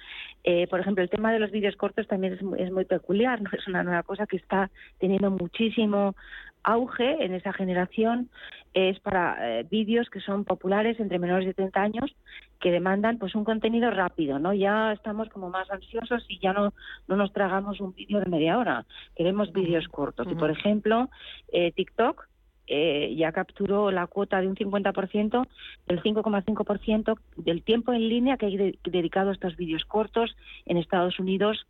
Eh, 0.43 0.65
por 0.67 0.79
ejemplo, 0.79 1.03
el 1.03 1.11
tema 1.11 1.31
de 1.31 1.37
los 1.37 1.51
vídeos 1.51 1.75
cortos 1.75 2.07
también 2.07 2.33
es, 2.33 2.39
es, 2.57 2.71
muy 2.71 2.85
peculiar, 2.85 3.39
¿no? 3.43 3.51
es 3.53 3.67
una 3.67 3.83
nueva 3.83 4.01
cosa 4.01 4.25
que 4.25 4.37
está 4.37 4.71
teniendo 4.97 5.29
muchísimo 5.29 6.15
auge 6.63 7.23
en 7.23 7.35
esa 7.35 7.53
generación. 7.53 8.29
Es 8.73 8.99
para 8.99 9.59
eh, 9.59 9.63
vídeos 9.69 10.09
que 10.09 10.21
son 10.21 10.43
populares 10.43 10.99
entre 10.99 11.19
menores 11.19 11.45
de 11.45 11.53
30 11.53 11.81
años 11.81 12.15
que 12.59 12.71
demandan 12.71 13.19
pues 13.19 13.35
un 13.35 13.43
contenido 13.43 13.91
rápido, 13.91 14.39
¿no? 14.39 14.53
Ya 14.53 14.91
estamos 14.91 15.29
como 15.29 15.49
más 15.49 15.69
ansiosos 15.69 16.25
y 16.27 16.39
ya 16.39 16.53
no, 16.53 16.73
no 17.07 17.15
nos 17.15 17.31
tragamos 17.31 17.79
un 17.79 17.93
vídeo 17.93 18.19
de 18.19 18.25
media 18.25 18.57
hora, 18.57 18.85
queremos 19.15 19.53
vídeos 19.53 19.87
cortos. 19.87 20.27
Y 20.31 20.33
por 20.33 20.49
ejemplo, 20.49 21.09
TikTok 21.51 22.27
eh, 22.67 23.13
ya 23.15 23.31
capturó 23.31 23.91
la 23.91 24.07
cuota 24.07 24.41
de 24.41 24.47
un 24.47 24.55
50%, 24.55 25.47
el 25.87 26.03
5,5% 26.03 27.17
del 27.37 27.63
tiempo 27.63 27.93
en 27.93 28.09
línea 28.09 28.37
que 28.37 28.47
hay 28.47 28.77
dedicado 28.83 29.29
a 29.29 29.33
estos 29.33 29.55
vídeos 29.55 29.85
cortos 29.85 30.35
en 30.65 30.77
Estados 30.77 31.19
Unidos 31.19 31.65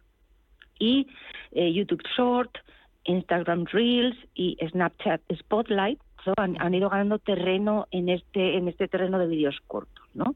y 0.79 1.07
eh, 1.51 1.71
YouTube 1.71 2.03
Short, 2.15 2.57
Instagram 3.05 3.65
Reels 3.65 4.17
y 4.33 4.57
Snapchat 4.69 5.21
Spotlight 5.39 5.99
han, 6.37 6.73
ido 6.73 6.89
ganando 6.89 7.19
terreno 7.19 7.87
en 7.91 8.09
este 8.09 8.57
en 8.57 8.67
este 8.67 8.87
terreno 8.87 9.19
de 9.19 9.27
vídeos 9.27 9.55
cortos, 9.67 10.05
¿no? 10.13 10.35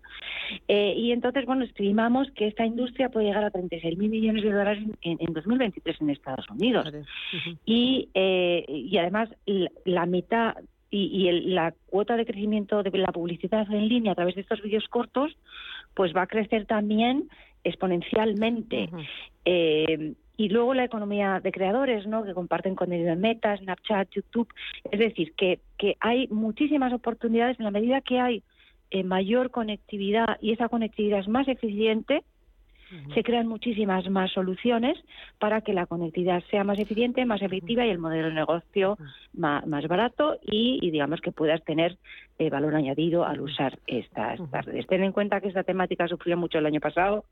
Eh, 0.68 0.94
y 0.98 1.12
entonces, 1.12 1.46
bueno, 1.46 1.64
estimamos 1.64 2.30
que 2.32 2.48
esta 2.48 2.66
industria 2.66 3.10
puede 3.10 3.28
llegar 3.28 3.44
a 3.44 3.52
36 3.52 3.98
mil 3.98 4.10
millones 4.10 4.44
de 4.44 4.52
dólares 4.52 4.84
en, 5.02 5.18
en 5.20 5.34
2023 5.34 6.02
en 6.02 6.10
Estados 6.10 6.50
Unidos. 6.50 6.88
Y, 7.66 8.10
eh, 8.14 8.66
y 8.68 8.98
además, 8.98 9.30
la, 9.86 10.06
mitad 10.06 10.56
y, 10.90 11.32
la 11.32 11.74
cuota 11.88 12.16
de 12.18 12.26
crecimiento 12.26 12.84
de 12.84 12.98
la 12.98 13.12
publicidad 13.12 13.72
en 13.72 13.88
línea 13.88 14.12
a 14.12 14.16
través 14.16 14.36
de 14.36 14.42
estos 14.42 14.62
vídeos 14.62 14.88
cortos, 14.90 15.36
pues 15.94 16.16
va 16.16 16.24
a 16.24 16.28
crecer 16.28 16.66
también 16.66 17.30
exponencialmente. 17.64 18.90
Y 20.42 20.50
luego 20.50 20.74
la 20.74 20.86
economía 20.86 21.40
de 21.40 21.52
creadores, 21.52 22.08
¿no? 22.08 22.24
que 22.24 22.34
comparten 22.34 22.74
contenido 22.74 23.14
en 23.14 23.22
Meta, 23.22 23.56
Snapchat, 23.58 24.10
YouTube. 24.10 24.52
Es 24.90 25.00
decir, 25.00 25.34
que, 25.36 25.60
que 25.78 25.98
hay 26.00 26.28
muchísimas 26.30 26.92
oportunidades 26.94 27.60
en 27.60 27.66
la 27.66 27.70
medida 27.70 28.02
que 28.02 28.20
hay 28.20 28.44
eh, 28.90 29.04
mayor 29.04 29.52
conectividad 29.52 30.40
y 30.42 30.52
esa 30.52 30.68
conectividad 30.68 31.20
es 31.20 31.28
más 31.28 31.48
eficiente, 31.48 32.24
se 33.14 33.24
crean 33.24 33.48
muchísimas 33.48 34.10
más 34.10 34.32
soluciones 34.32 34.98
para 35.40 35.62
que 35.62 35.74
la 35.74 35.86
conectividad 35.86 36.44
sea 36.50 36.64
más 36.64 36.80
eficiente, 36.80 37.24
más 37.24 37.42
efectiva 37.42 37.86
y 37.86 37.90
el 37.90 38.00
modelo 38.00 38.30
de 38.30 38.34
negocio 38.34 38.98
más, 39.34 39.88
barato 39.88 40.40
y, 40.42 40.90
digamos 40.90 41.22
que 41.22 41.32
puedas 41.32 41.64
tener 41.64 41.98
eh, 42.40 42.50
valor 42.50 42.76
añadido 42.76 43.26
al 43.26 43.42
usar 43.42 43.80
estas, 43.86 44.40
estas 44.40 44.66
redes. 44.66 44.88
Ten 44.88 45.04
en 45.04 45.14
cuenta 45.14 45.40
que 45.40 45.48
esta 45.48 45.64
temática 45.64 46.08
sufrió 46.08 46.36
mucho 46.36 46.58
el 46.58 46.66
año 46.66 46.82
pasado 46.82 47.26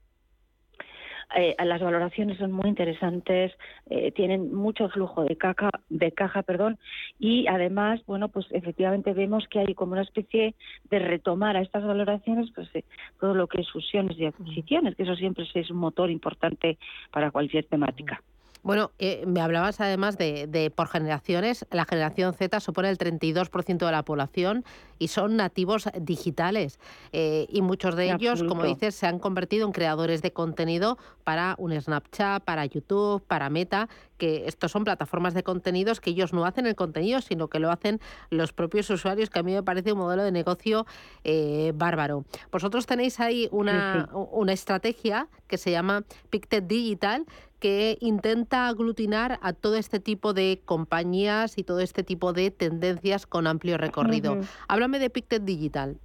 eh, 1.36 1.56
las 1.64 1.82
valoraciones 1.82 2.38
son 2.38 2.52
muy 2.52 2.70
interesantes, 2.70 3.52
eh, 3.90 4.12
tienen 4.12 4.54
mucho 4.54 4.90
flujo 4.90 5.24
de 5.24 5.36
caja, 5.36 5.70
de 5.90 6.12
caja, 6.12 6.42
perdón, 6.42 6.80
y 7.20 7.48
además, 7.48 8.02
bueno, 8.08 8.30
pues 8.30 8.48
efectivamente 8.52 9.14
vemos 9.14 9.48
que 9.48 9.60
hay 9.60 9.76
como 9.76 9.94
una 9.94 10.02
especie 10.02 10.56
de 10.90 11.00
retomar 11.00 11.56
a 11.56 11.62
estas 11.62 11.86
valoraciones, 11.86 12.50
pues 12.56 12.68
eh, 12.74 12.84
todo 13.20 13.36
lo 13.36 13.48
que 13.48 13.62
es 13.62 13.70
fusiones 13.70 14.18
y 14.18 14.26
adquisiciones, 14.26 14.96
que 14.96 15.04
eso 15.04 15.16
siempre 15.16 15.48
es 15.54 15.70
un 15.70 15.78
motor 15.78 16.10
importante 16.10 16.78
para 17.12 17.32
cualquier 17.32 17.66
temática. 17.66 18.22
Bueno, 18.62 18.92
eh, 19.00 19.24
me 19.26 19.42
hablabas 19.42 19.80
además 19.80 20.18
de, 20.18 20.72
por 20.76 20.88
generaciones. 20.88 21.66
La 21.72 21.86
generación 21.86 22.34
Z 22.34 22.60
supone 22.60 22.90
el 22.90 22.98
32% 22.98 23.86
de 23.86 23.92
la 23.92 24.04
población 24.04 24.66
y 24.98 25.08
son 25.08 25.38
nativos 25.38 25.88
digitales. 26.00 26.80
Eh, 27.14 27.48
y 27.50 27.62
muchos 27.62 27.96
de 27.96 28.12
ellos, 28.12 28.44
como 28.44 28.64
dices, 28.64 28.96
se 28.96 29.08
han 29.08 29.20
convertido 29.20 29.66
en 29.66 29.72
creadores 29.72 30.22
de 30.22 30.32
contenido 30.32 30.98
para 31.24 31.56
un 31.58 31.80
Snapchat, 31.80 32.44
para 32.44 32.66
YouTube, 32.66 33.24
para 33.26 33.50
Meta, 33.50 33.88
que 34.20 34.44
estos 34.46 34.72
son 34.72 34.84
plataformas 34.84 35.34
de 35.34 35.42
contenidos 35.42 36.00
que 36.00 36.12
ellos 36.12 36.34
no 36.34 36.46
hacen 36.46 36.68
el 36.68 36.76
contenido, 36.76 37.22
sino 37.22 37.48
que 37.48 37.58
lo 37.58 37.72
hacen 37.72 38.00
los 38.30 38.54
propios 38.54 38.88
usuarios, 38.92 39.32
que 39.32 39.40
a 39.40 39.44
mí 39.44 39.54
me 39.54 39.64
parece 39.64 39.94
un 39.94 39.98
modelo 39.98 40.24
de 40.24 40.32
negocio 40.32 40.86
eh, 41.24 41.72
bárbaro. 41.74 42.26
Vosotros 42.52 42.86
tenéis 42.86 43.20
ahí 43.20 43.48
una, 43.52 44.10
una 44.14 44.54
estrategia 44.54 45.28
que 45.48 45.58
se 45.58 45.72
llama 45.72 46.04
Pictet 46.30 46.68
Digital, 46.68 47.26
que 47.60 47.98
intenta 48.00 48.68
aglutinar 48.68 49.40
a 49.42 49.54
todo 49.54 49.76
este 49.76 50.00
tipo 50.00 50.34
de 50.34 50.62
compañías 50.66 51.58
y 51.58 51.64
todo 51.64 51.80
este 51.80 52.04
tipo 52.04 52.32
de 52.34 52.52
tendencias 52.52 53.26
con 53.26 53.48
amplio 53.48 53.78
recorrido. 53.78 54.38
Háblame 54.68 55.00
de 55.00 55.10
Pictet 55.10 55.44
Digital. 55.44 55.98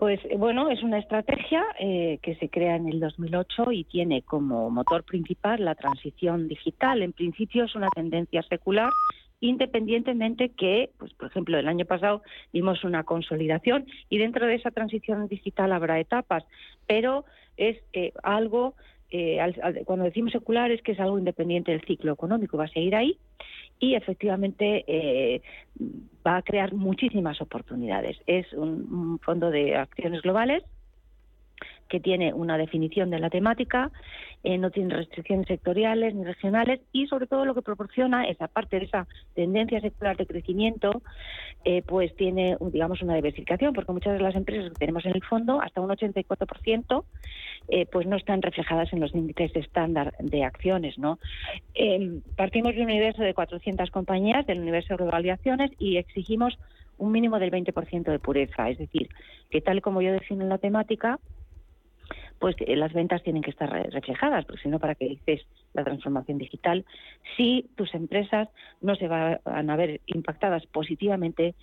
Pues 0.00 0.18
eh, 0.24 0.36
bueno, 0.38 0.70
es 0.70 0.82
una 0.82 0.98
estrategia 0.98 1.62
eh, 1.78 2.20
que 2.22 2.34
se 2.36 2.48
crea 2.48 2.74
en 2.74 2.88
el 2.88 3.00
2008 3.00 3.70
y 3.72 3.84
tiene 3.84 4.22
como 4.22 4.70
motor 4.70 5.04
principal 5.04 5.62
la 5.62 5.74
transición 5.74 6.48
digital. 6.48 7.02
En 7.02 7.12
principio 7.12 7.64
es 7.64 7.74
una 7.74 7.90
tendencia 7.90 8.42
secular, 8.44 8.94
independientemente 9.40 10.52
que, 10.56 10.88
pues 10.98 11.12
por 11.12 11.28
ejemplo, 11.28 11.58
el 11.58 11.68
año 11.68 11.84
pasado 11.84 12.22
vimos 12.50 12.82
una 12.82 13.04
consolidación 13.04 13.84
y 14.08 14.16
dentro 14.16 14.46
de 14.46 14.54
esa 14.54 14.70
transición 14.70 15.28
digital 15.28 15.70
habrá 15.70 16.00
etapas, 16.00 16.44
pero 16.86 17.26
es 17.58 17.76
eh, 17.92 18.14
algo 18.22 18.76
eh, 19.10 19.38
cuando 19.84 20.04
decimos 20.04 20.32
secular 20.32 20.70
es 20.70 20.82
que 20.82 20.92
es 20.92 21.00
algo 21.00 21.18
independiente 21.18 21.72
del 21.72 21.82
ciclo 21.82 22.12
económico, 22.12 22.56
va 22.56 22.64
a 22.64 22.68
seguir 22.68 22.94
ahí 22.94 23.18
y 23.78 23.94
efectivamente 23.94 24.84
eh, 24.86 25.42
va 26.26 26.36
a 26.36 26.42
crear 26.42 26.74
muchísimas 26.74 27.40
oportunidades. 27.40 28.18
Es 28.26 28.52
un 28.52 29.18
fondo 29.20 29.50
de 29.50 29.76
acciones 29.76 30.22
globales 30.22 30.62
que 31.90 32.00
tiene 32.00 32.32
una 32.32 32.56
definición 32.56 33.10
de 33.10 33.18
la 33.18 33.28
temática, 33.28 33.90
eh, 34.44 34.56
no 34.56 34.70
tiene 34.70 34.94
restricciones 34.94 35.46
sectoriales 35.48 36.14
ni 36.14 36.24
regionales 36.24 36.80
y 36.92 37.06
sobre 37.08 37.26
todo 37.26 37.44
lo 37.44 37.54
que 37.54 37.62
proporciona 37.62 38.26
es, 38.28 38.40
aparte 38.40 38.78
de 38.78 38.86
esa 38.86 39.06
tendencia 39.34 39.80
secular 39.80 40.16
de 40.16 40.24
crecimiento, 40.24 41.02
eh, 41.64 41.82
pues 41.82 42.14
tiene, 42.16 42.56
digamos, 42.72 43.02
una 43.02 43.16
diversificación, 43.16 43.74
porque 43.74 43.92
muchas 43.92 44.14
de 44.14 44.20
las 44.20 44.34
empresas 44.34 44.70
que 44.70 44.78
tenemos 44.78 45.04
en 45.04 45.14
el 45.14 45.22
fondo, 45.24 45.60
hasta 45.60 45.80
un 45.80 45.90
84%, 45.90 47.04
eh, 47.68 47.86
pues 47.86 48.06
no 48.06 48.16
están 48.16 48.40
reflejadas 48.40 48.92
en 48.92 49.00
los 49.00 49.14
índices 49.14 49.54
estándar 49.56 50.14
de 50.20 50.44
acciones, 50.44 50.96
¿no? 50.96 51.18
Em, 51.74 52.22
partimos 52.36 52.74
de 52.74 52.82
un 52.82 52.90
universo 52.90 53.22
de 53.22 53.34
400 53.34 53.90
compañías, 53.90 54.46
del 54.46 54.60
universo 54.60 54.96
de 54.96 55.30
acciones, 55.30 55.72
y 55.78 55.96
exigimos 55.96 56.56
un 56.98 57.12
mínimo 57.12 57.38
del 57.38 57.50
20% 57.50 58.10
de 58.10 58.18
pureza, 58.18 58.70
es 58.70 58.78
decir, 58.78 59.08
que 59.50 59.60
tal 59.60 59.80
como 59.80 60.02
yo 60.02 60.12
defino 60.12 60.46
la 60.46 60.58
temática, 60.58 61.18
pues 62.40 62.56
eh, 62.60 62.74
las 62.74 62.92
ventas 62.92 63.22
tienen 63.22 63.42
que 63.42 63.50
estar 63.50 63.70
reflejadas, 63.70 64.46
porque 64.46 64.62
si 64.62 64.68
no, 64.68 64.80
¿para 64.80 64.96
qué 64.96 65.04
dices 65.10 65.46
la 65.74 65.84
transformación 65.84 66.38
digital? 66.38 66.84
Si 67.36 67.70
tus 67.76 67.94
empresas 67.94 68.48
no 68.80 68.96
se 68.96 69.06
van 69.06 69.70
a 69.70 69.76
ver 69.76 70.00
impactadas 70.06 70.66
positivamente 70.66 71.54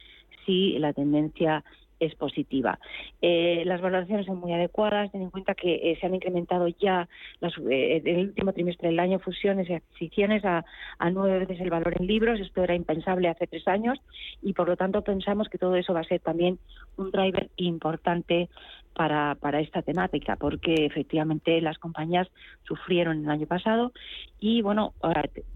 si 0.46 0.78
la 0.80 0.94
tendencia 0.94 1.66
es 2.00 2.16
positiva. 2.16 2.80
Eh, 3.22 3.64
las 3.66 3.82
valoraciones 3.82 4.26
son 4.26 4.40
muy 4.40 4.54
adecuadas, 4.54 5.12
ten 5.12 5.22
en 5.22 5.30
cuenta 5.30 5.56
que 5.56 5.76
eh, 5.76 5.98
se 6.00 6.06
han 6.06 6.16
incrementado 6.16 6.68
ya 6.68 7.08
las, 7.40 7.54
en 7.58 8.08
el 8.08 8.28
último 8.28 8.54
trimestre 8.54 8.90
del 8.90 9.00
año 9.00 9.20
fusiones 9.20 9.70
y 9.70 9.74
adquisiciones 9.74 10.44
a, 10.46 10.64
nueve 11.12 11.40
veces 11.40 11.60
el 11.62 11.70
valor 11.70 11.94
en 12.00 12.08
libros. 12.08 12.40
Esto 12.40 12.64
era 12.64 12.76
impensable 12.76 13.30
hace 13.30 13.48
tres 13.48 13.68
años 13.68 14.00
y 14.42 14.54
por 14.54 14.68
lo 14.68 14.78
tanto 14.78 15.02
pensamos 15.02 15.50
que 15.50 15.58
todo 15.58 15.76
eso 15.76 15.94
va 15.94 16.02
a 16.02 16.04
ser 16.04 16.20
también 16.20 16.60
un 16.98 17.12
driver 17.12 17.50
importante 17.58 18.50
para, 18.94 19.36
para 19.36 19.62
esta 19.62 19.84
temática, 19.84 20.36
porque 20.38 20.86
efectivamente 20.86 21.62
las 21.62 21.78
compañías 21.78 22.28
sufrieron 22.64 23.24
el 23.24 23.30
año 23.30 23.46
pasado 23.46 23.94
y 24.40 24.62
bueno, 24.62 24.94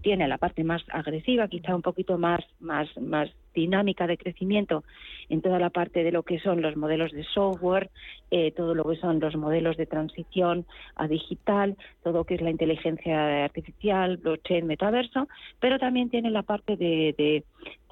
tiene 0.00 0.28
la 0.28 0.38
parte 0.38 0.62
más 0.64 0.82
agresiva, 0.90 1.48
quizá 1.48 1.74
un 1.74 1.82
poquito 1.82 2.18
más, 2.18 2.40
más, 2.60 2.88
más 2.98 3.30
dinámica 3.54 4.06
de 4.06 4.16
crecimiento 4.16 4.84
en 5.28 5.40
toda 5.40 5.58
la 5.58 5.70
parte 5.70 6.04
de 6.04 6.12
lo 6.12 6.22
que 6.22 6.38
son 6.40 6.62
los 6.62 6.76
modelos 6.76 7.12
de 7.12 7.24
software, 7.24 7.90
eh, 8.30 8.52
todo 8.52 8.74
lo 8.74 8.84
que 8.84 8.96
son 8.96 9.20
los 9.20 9.36
modelos 9.36 9.76
de 9.76 9.86
transición 9.86 10.66
a 10.96 11.08
digital, 11.08 11.76
todo 12.02 12.18
lo 12.18 12.24
que 12.24 12.34
es 12.34 12.42
la 12.42 12.50
inteligencia 12.50 13.44
artificial, 13.44 14.16
blockchain, 14.18 14.66
metaverso, 14.66 15.28
pero 15.60 15.78
también 15.78 16.10
tiene 16.10 16.30
la 16.30 16.42
parte 16.42 16.76
de, 16.76 17.44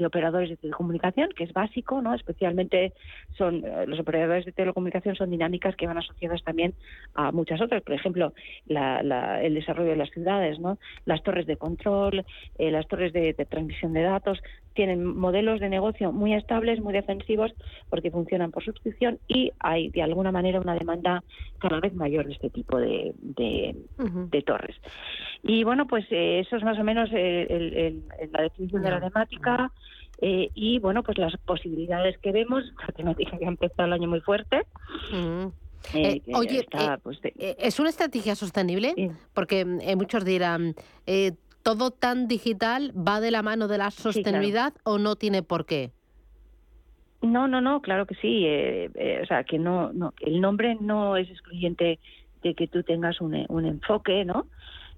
operadores 0.04 0.48
de 0.48 0.56
telecomunicación, 0.56 1.30
que 1.36 1.44
es 1.44 1.52
básico, 1.52 2.00
¿no? 2.00 2.14
Especialmente 2.14 2.94
son 3.36 3.64
eh, 3.64 3.86
los 3.86 4.00
operadores 4.00 4.46
de 4.46 4.52
telecomunicación 4.52 5.14
son 5.14 5.30
dinámicas 5.30 5.76
que 5.76 5.86
van 5.86 5.98
asociadas 5.98 6.42
también 6.42 6.74
a 7.14 7.32
muchas 7.32 7.60
otras, 7.60 7.82
por 7.82 7.94
ejemplo, 7.94 8.32
el 8.66 9.54
desarrollo 9.54 9.90
de 9.90 9.96
las 9.96 10.10
ciudades, 10.10 10.58
¿no? 10.58 10.78
Las 11.04 11.22
torres 11.22 11.46
de 11.46 11.56
control, 11.56 12.24
eh, 12.58 12.70
las 12.70 12.88
torres 12.88 13.12
de 13.12 13.34
transmisión 13.34 13.92
de 13.92 14.02
datos, 14.02 14.40
tienen 14.74 15.16
modelos 15.16 15.60
de 15.60 15.68
negocio 15.68 16.12
muy 16.12 16.34
estables, 16.34 16.80
muy 16.80 16.92
defensivos, 16.92 17.52
porque 17.88 18.10
funcionan 18.10 18.50
por 18.50 18.64
suscripción 18.64 19.18
y 19.28 19.52
hay 19.58 19.90
de 19.90 20.02
alguna 20.02 20.32
manera 20.32 20.60
una 20.60 20.74
demanda 20.74 21.22
cada 21.58 21.80
vez 21.80 21.94
mayor 21.94 22.26
de 22.26 22.32
este 22.32 22.50
tipo 22.50 22.78
de, 22.78 23.12
de, 23.14 24.42
torres. 24.42 24.76
Y 25.42 25.64
bueno, 25.64 25.86
pues 25.86 26.06
eh, 26.10 26.40
eso 26.40 26.56
es 26.56 26.62
más 26.62 26.78
o 26.78 26.84
menos 26.84 27.10
eh, 27.12 27.94
la 28.32 28.42
definición 28.42 28.82
de 28.82 28.90
la 28.90 29.00
temática. 29.00 29.72
Eh, 30.22 30.50
y 30.54 30.78
bueno, 30.78 31.02
pues 31.02 31.16
las 31.18 31.34
posibilidades 31.38 32.18
que 32.18 32.32
vemos, 32.32 32.64
la 32.86 32.92
temática 32.94 33.38
que 33.38 33.44
ha 33.44 33.48
empezado 33.48 33.86
el 33.86 33.92
año 33.94 34.08
muy 34.08 34.20
fuerte. 34.20 34.62
oye, 36.34 36.66
pues, 37.02 37.18
¿es 37.38 37.80
una 37.80 37.88
estrategia 37.88 38.34
sostenible? 38.34 38.94
Porque 39.34 39.64
muchos 39.64 40.24
dirán, 40.24 40.74
¿todo 41.62 41.90
tan 41.90 42.28
digital 42.28 42.92
va 42.96 43.20
de 43.20 43.30
la 43.30 43.42
mano 43.42 43.68
de 43.68 43.78
la 43.78 43.90
sostenibilidad 43.90 44.72
o 44.84 44.98
no 44.98 45.16
tiene 45.16 45.42
por 45.42 45.66
qué? 45.66 45.92
No, 47.22 47.48
no, 47.48 47.60
no, 47.60 47.82
claro 47.82 48.06
que 48.06 48.14
sí. 48.14 48.44
Eh, 48.46 48.90
eh, 48.94 49.20
o 49.22 49.26
sea, 49.26 49.44
que 49.44 49.58
no, 49.58 49.92
no, 49.92 50.14
el 50.20 50.40
nombre 50.40 50.76
no 50.80 51.16
es 51.16 51.28
excluyente 51.28 51.98
de 52.42 52.54
que 52.54 52.66
tú 52.66 52.82
tengas 52.82 53.20
un, 53.20 53.44
un 53.48 53.66
enfoque, 53.66 54.24
¿no? 54.24 54.46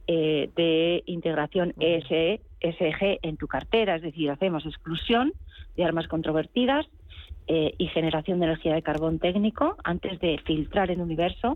Eh, 0.07 0.51
de 0.57 1.03
integración 1.07 1.75
ESG 1.79 3.19
en 3.23 3.37
tu 3.37 3.47
cartera, 3.49 3.97
es 3.97 4.03
decir, 4.03 4.31
hacemos 4.31 4.67
exclusión 4.67 5.33
de 5.77 5.85
armas 5.85 6.09
controvertidas 6.09 6.87
y 7.47 7.89
generación 7.89 8.39
de 8.39 8.47
energía 8.47 8.73
de 8.73 8.83
carbón 8.83 9.19
técnico 9.19 9.77
antes 9.83 10.19
de 10.21 10.41
filtrar 10.47 10.91
el 10.91 11.01
universo 11.01 11.55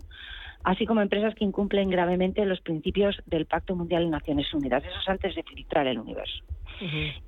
así 0.67 0.85
como 0.85 1.01
empresas 1.01 1.33
que 1.33 1.45
incumplen 1.45 1.89
gravemente 1.89 2.43
los 2.45 2.59
principios 2.59 3.17
del 3.25 3.45
Pacto 3.45 3.73
Mundial 3.73 4.03
de 4.03 4.09
Naciones 4.09 4.53
Unidas. 4.53 4.83
Eso 4.83 4.99
es 4.99 5.07
antes 5.07 5.33
de 5.33 5.43
filtrar 5.43 5.87
el 5.87 5.97
universo. 5.97 6.43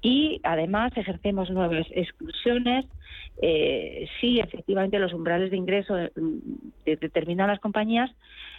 Y 0.02 0.42
además 0.44 0.92
ejercemos 0.98 1.50
nuevas 1.50 1.88
exclusiones 1.92 2.86
eh, 3.42 4.10
si 4.20 4.42
efectivamente 4.42 5.00
los 5.00 5.14
umbrales 5.14 5.52
de 5.52 5.58
ingreso 5.58 5.96
de, 5.96 6.12
determinadas 6.86 7.62
compañías 7.62 8.12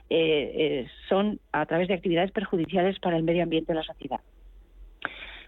eh, 0.09 0.53
eh, 0.55 0.87
son 1.11 1.39
a 1.53 1.67
través 1.67 1.87
de 1.89 1.95
actividades 1.95 2.33
perjudiciales 2.33 2.99
para 3.01 3.19
el 3.19 3.23
medio 3.23 3.43
ambiente 3.43 3.73
y 3.73 3.77
la 3.77 3.83
sociedad. 3.83 4.21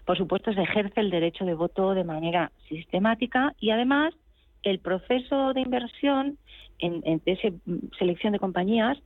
Por 0.05 0.15
supuesto, 0.15 0.53
se 0.53 0.61
ejerce 0.61 0.99
el 0.99 1.09
derecho 1.09 1.43
de 1.43 1.55
voto 1.55 1.95
de 1.95 2.03
manera 2.03 2.51
sistemática 2.69 3.55
y 3.59 3.71
además 3.71 4.13
el 4.63 4.79
proceso 4.79 5.53
de 5.53 5.61
inversión 5.61 6.37
en, 6.79 7.21
esa 7.25 7.49
selección 7.97 8.33
de 8.33 8.39
compañías, 8.39 8.97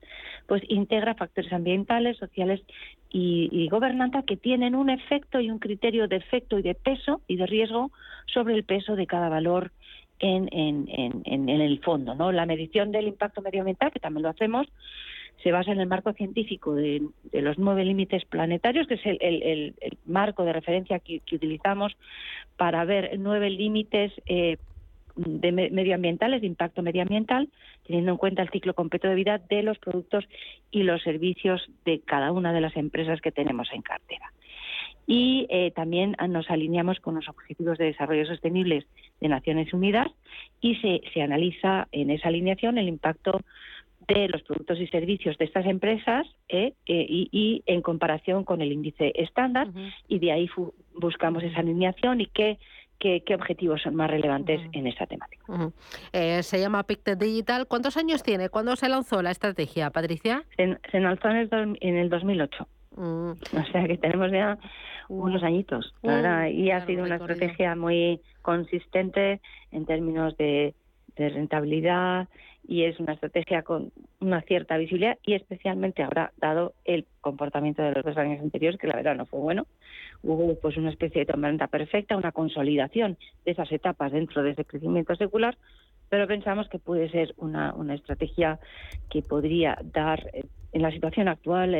pues 0.47 0.63
integra 0.67 1.15
factores 1.15 1.51
ambientales, 1.53 2.17
sociales 2.17 2.61
y, 3.09 3.67
gobernanza 3.69 4.23
que 4.23 4.37
tienen 4.37 4.75
un 4.75 4.89
efecto 4.89 5.39
y 5.39 5.51
un 5.51 5.59
criterio 5.59 6.07
de 6.07 6.15
efecto 6.15 6.57
y 6.57 6.61
de 6.61 6.73
peso 6.73 7.21
y 7.27 7.35
de 7.35 7.45
riesgo 7.45 7.91
sobre 8.25 8.55
el 8.55 8.63
peso 8.63 8.95
de 8.95 9.05
cada 9.05 9.29
valor 9.29 9.71
en, 10.19 10.47
el 10.51 11.79
fondo. 11.83 12.15
¿no? 12.15 12.31
La 12.31 12.45
medición 12.45 12.91
del 12.91 13.07
impacto 13.07 13.41
medioambiental, 13.41 13.91
que 13.91 13.99
también 13.99 14.23
lo 14.23 14.29
hacemos, 14.29 14.67
se 15.43 15.51
basa 15.51 15.71
en 15.71 15.79
el 15.79 15.87
marco 15.87 16.13
científico 16.13 16.73
de, 16.73 17.03
los 17.33 17.59
nueve 17.59 17.85
límites 17.85 18.25
planetarios, 18.25 18.87
que 18.87 18.95
es 18.95 19.01
el, 19.05 19.75
marco 20.05 20.43
de 20.43 20.53
referencia 20.53 20.99
que, 20.99 21.21
utilizamos 21.31 21.95
para 22.55 22.85
ver 22.85 23.19
nueve 23.19 23.49
límites 23.49 24.11
eh, 24.25 24.57
de 25.17 25.51
medioambientales, 25.51 26.41
de 26.41 26.47
impacto 26.47 26.81
medioambiental, 26.81 27.49
teniendo 27.85 28.11
en 28.11 28.17
cuenta 28.17 28.41
el 28.41 28.49
ciclo 28.49 28.73
completo 28.73 29.07
de 29.07 29.15
vida 29.15 29.39
de 29.39 29.63
los 29.63 29.77
productos 29.79 30.25
y 30.71 30.83
los 30.83 31.01
servicios 31.01 31.69
de 31.85 32.01
cada 32.01 32.31
una 32.31 32.53
de 32.53 32.61
las 32.61 32.75
empresas 32.77 33.19
que 33.21 33.31
tenemos 33.31 33.69
en 33.73 33.81
cartera. 33.81 34.31
Y 35.09 35.47
eh, 35.49 35.71
también 35.71 36.17
nos 36.29 36.49
alineamos 36.49 36.99
con 36.99 37.15
los 37.15 37.29
Objetivos 37.29 37.77
de 37.77 37.85
Desarrollo 37.85 38.25
Sostenibles 38.25 38.85
de 39.21 39.29
Naciones 39.29 39.73
Unidas 39.73 40.07
y 40.59 40.75
se, 40.75 41.01
se 41.13 41.21
analiza 41.21 41.87
en 41.93 42.11
esa 42.11 42.27
alineación 42.27 42.77
el 42.77 42.89
impacto 42.89 43.39
de 44.07 44.27
los 44.29 44.41
productos 44.43 44.79
y 44.79 44.87
servicios 44.87 45.37
de 45.37 45.45
estas 45.45 45.65
empresas 45.65 46.25
eh, 46.47 46.73
eh, 46.85 47.05
y, 47.09 47.63
en 47.65 47.81
comparación 47.81 48.43
con 48.43 48.61
el 48.61 48.71
índice 48.71 49.11
estándar 49.15 49.67
y 50.07 50.19
de 50.19 50.31
ahí 50.31 50.49
buscamos 50.95 51.43
esa 51.43 51.59
alineación 51.59 52.21
y 52.21 52.27
qué 52.27 52.57
qué, 52.99 53.23
objetivos 53.33 53.81
son 53.81 53.95
más 53.95 54.09
relevantes 54.09 54.61
en 54.73 54.87
esa 54.87 55.05
temática. 55.05 55.43
Eh, 56.13 56.43
se 56.43 56.59
llama 56.59 56.83
Pictet 56.83 57.19
Digital. 57.19 57.67
¿Cuántos 57.67 57.97
años 57.97 58.23
tiene? 58.23 58.49
¿Cuándo 58.49 58.75
se 58.75 58.89
lanzó 58.89 59.21
la 59.21 59.31
estrategia, 59.31 59.89
Patricia? 59.89 60.43
Se, 60.55 60.99
lanzó 60.99 61.29
en 61.29 61.37
el, 61.37 61.77
en 61.81 61.97
el 61.97 62.09
2008. 62.09 62.67
Mm. 62.95 63.31
O 63.31 63.65
sea 63.71 63.87
que 63.87 63.97
tenemos 63.97 64.31
ya 64.31 64.57
unos 65.09 65.43
añitos, 65.43 65.93
y 66.03 66.71
ha 66.71 66.85
sido 66.85 67.05
una 67.05 67.15
estrategia 67.15 67.75
muy 67.75 68.19
consistente 68.41 69.39
en 69.71 69.85
términos 69.85 70.35
de, 70.37 70.73
de 71.15 71.29
rentabilidad 71.29 72.27
y 72.67 72.83
es 72.83 72.99
una 72.99 73.13
estrategia 73.13 73.63
con 73.63 73.91
una 74.19 74.41
cierta 74.41 74.77
visibilidad 74.77 75.17
y 75.23 75.33
especialmente 75.33 76.03
ahora 76.03 76.33
dado 76.37 76.73
el 76.83 77.05
comportamiento 77.21 77.81
de 77.81 77.93
los 77.93 78.03
dos 78.03 78.17
años 78.17 78.41
anteriores 78.41 78.79
que 78.79 78.87
la 78.87 78.97
verdad 78.97 79.15
no 79.15 79.25
fue 79.25 79.39
bueno 79.39 79.65
hubo 80.23 80.55
pues 80.55 80.77
una 80.77 80.89
especie 80.89 81.21
de 81.21 81.25
tormenta 81.25 81.67
perfecta 81.67 82.17
una 82.17 82.31
consolidación 82.31 83.17
de 83.45 83.51
esas 83.51 83.71
etapas 83.71 84.11
dentro 84.11 84.43
de 84.43 84.51
ese 84.51 84.65
crecimiento 84.65 85.15
secular 85.15 85.57
pero 86.09 86.27
pensamos 86.27 86.69
que 86.69 86.79
puede 86.79 87.09
ser 87.09 87.33
una, 87.37 87.73
una 87.73 87.95
estrategia 87.95 88.59
que 89.09 89.21
podría 89.21 89.77
dar 89.83 90.29
eh, 90.33 90.45
en 90.73 90.81
la 90.81 90.91
situación 90.91 91.27
actual, 91.27 91.71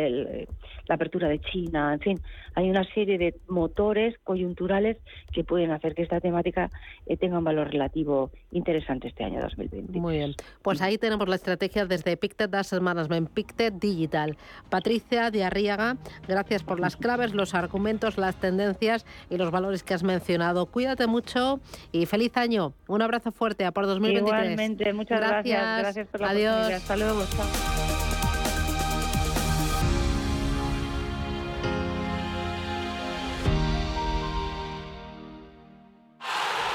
la 0.87 0.95
apertura 0.95 1.27
de 1.27 1.39
China, 1.39 1.93
en 1.93 1.99
fin, 1.99 2.21
hay 2.55 2.69
una 2.69 2.83
serie 2.93 3.17
de 3.17 3.35
motores 3.47 4.15
coyunturales 4.23 4.97
que 5.31 5.43
pueden 5.43 5.71
hacer 5.71 5.93
que 5.93 6.03
esta 6.03 6.19
temática 6.19 6.69
eh, 7.05 7.17
tenga 7.17 7.37
un 7.37 7.43
valor 7.43 7.69
relativo 7.69 8.31
interesante 8.51 9.07
este 9.09 9.23
año 9.23 9.41
2020. 9.41 9.99
Muy 9.99 10.17
bien, 10.17 10.33
pues 10.61 10.81
ahí 10.81 10.97
tenemos 10.97 11.27
la 11.27 11.35
estrategia 11.35 11.85
desde 11.85 12.17
Pictet 12.17 12.53
Asset 12.55 12.81
Management, 12.81 13.29
Pictet 13.31 13.75
Digital. 13.75 14.37
Patricia 14.69 15.31
de 15.31 15.43
Arriaga, 15.43 15.97
gracias 16.27 16.63
por 16.63 16.79
las 16.79 16.95
claves, 16.97 17.33
los 17.33 17.53
argumentos, 17.53 18.17
las 18.17 18.39
tendencias 18.39 19.05
y 19.29 19.37
los 19.37 19.51
valores 19.51 19.83
que 19.83 19.93
has 19.93 20.03
mencionado. 20.03 20.65
Cuídate 20.67 21.07
mucho 21.07 21.59
y 21.91 22.05
feliz 22.05 22.35
año. 22.37 22.73
Un 22.87 23.01
abrazo 23.01 23.31
fuerte 23.31 23.65
a 23.65 23.71
por 23.71 23.85
2023. 23.85 24.43
Igualmente, 24.43 24.93
muchas 24.93 25.19
gracias. 25.19 25.79
Gracias, 25.79 26.07
por 26.07 26.21
la 26.21 26.29
Adiós. 26.29 26.71
Hasta 26.71 26.97
luego. 26.97 27.23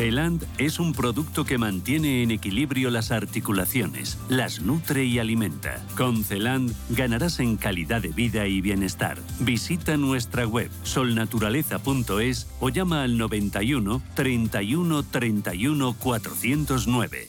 Celand 0.00 0.46
es 0.56 0.80
un 0.80 0.94
producto 0.94 1.44
que 1.44 1.58
mantiene 1.58 2.22
en 2.22 2.30
equilibrio 2.30 2.88
las 2.88 3.10
articulaciones, 3.10 4.16
las 4.30 4.62
nutre 4.62 5.04
y 5.04 5.18
alimenta. 5.18 5.84
Con 5.94 6.24
Celand 6.24 6.74
ganarás 6.88 7.38
en 7.38 7.58
calidad 7.58 8.00
de 8.00 8.08
vida 8.08 8.46
y 8.46 8.62
bienestar. 8.62 9.18
Visita 9.40 9.98
nuestra 9.98 10.46
web 10.46 10.70
solnaturaleza.es 10.84 12.48
o 12.60 12.70
llama 12.70 13.02
al 13.02 13.18
91 13.18 14.00
31 14.14 15.02
31 15.02 15.92
409. 15.92 17.28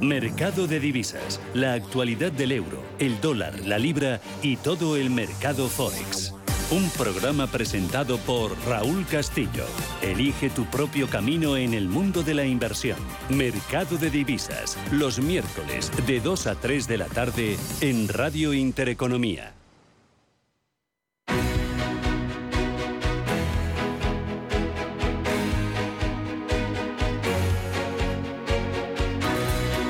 Mercado 0.00 0.66
de 0.66 0.80
divisas, 0.80 1.40
la 1.54 1.74
actualidad 1.74 2.32
del 2.32 2.50
euro, 2.50 2.82
el 2.98 3.20
dólar, 3.20 3.60
la 3.64 3.78
libra 3.78 4.20
y 4.42 4.56
todo 4.56 4.96
el 4.96 5.08
mercado 5.08 5.68
forex. 5.68 6.33
Un 6.70 6.88
programa 6.90 7.46
presentado 7.46 8.16
por 8.18 8.56
Raúl 8.66 9.04
Castillo. 9.06 9.66
Elige 10.00 10.48
tu 10.48 10.64
propio 10.64 11.06
camino 11.06 11.58
en 11.58 11.74
el 11.74 11.88
mundo 11.88 12.22
de 12.22 12.32
la 12.32 12.46
inversión. 12.46 12.96
Mercado 13.28 13.98
de 13.98 14.10
divisas, 14.10 14.78
los 14.90 15.20
miércoles 15.20 15.92
de 16.06 16.20
2 16.20 16.46
a 16.46 16.54
3 16.54 16.88
de 16.88 16.98
la 16.98 17.06
tarde 17.06 17.58
en 17.82 18.08
Radio 18.08 18.54
Intereconomía. 18.54 19.52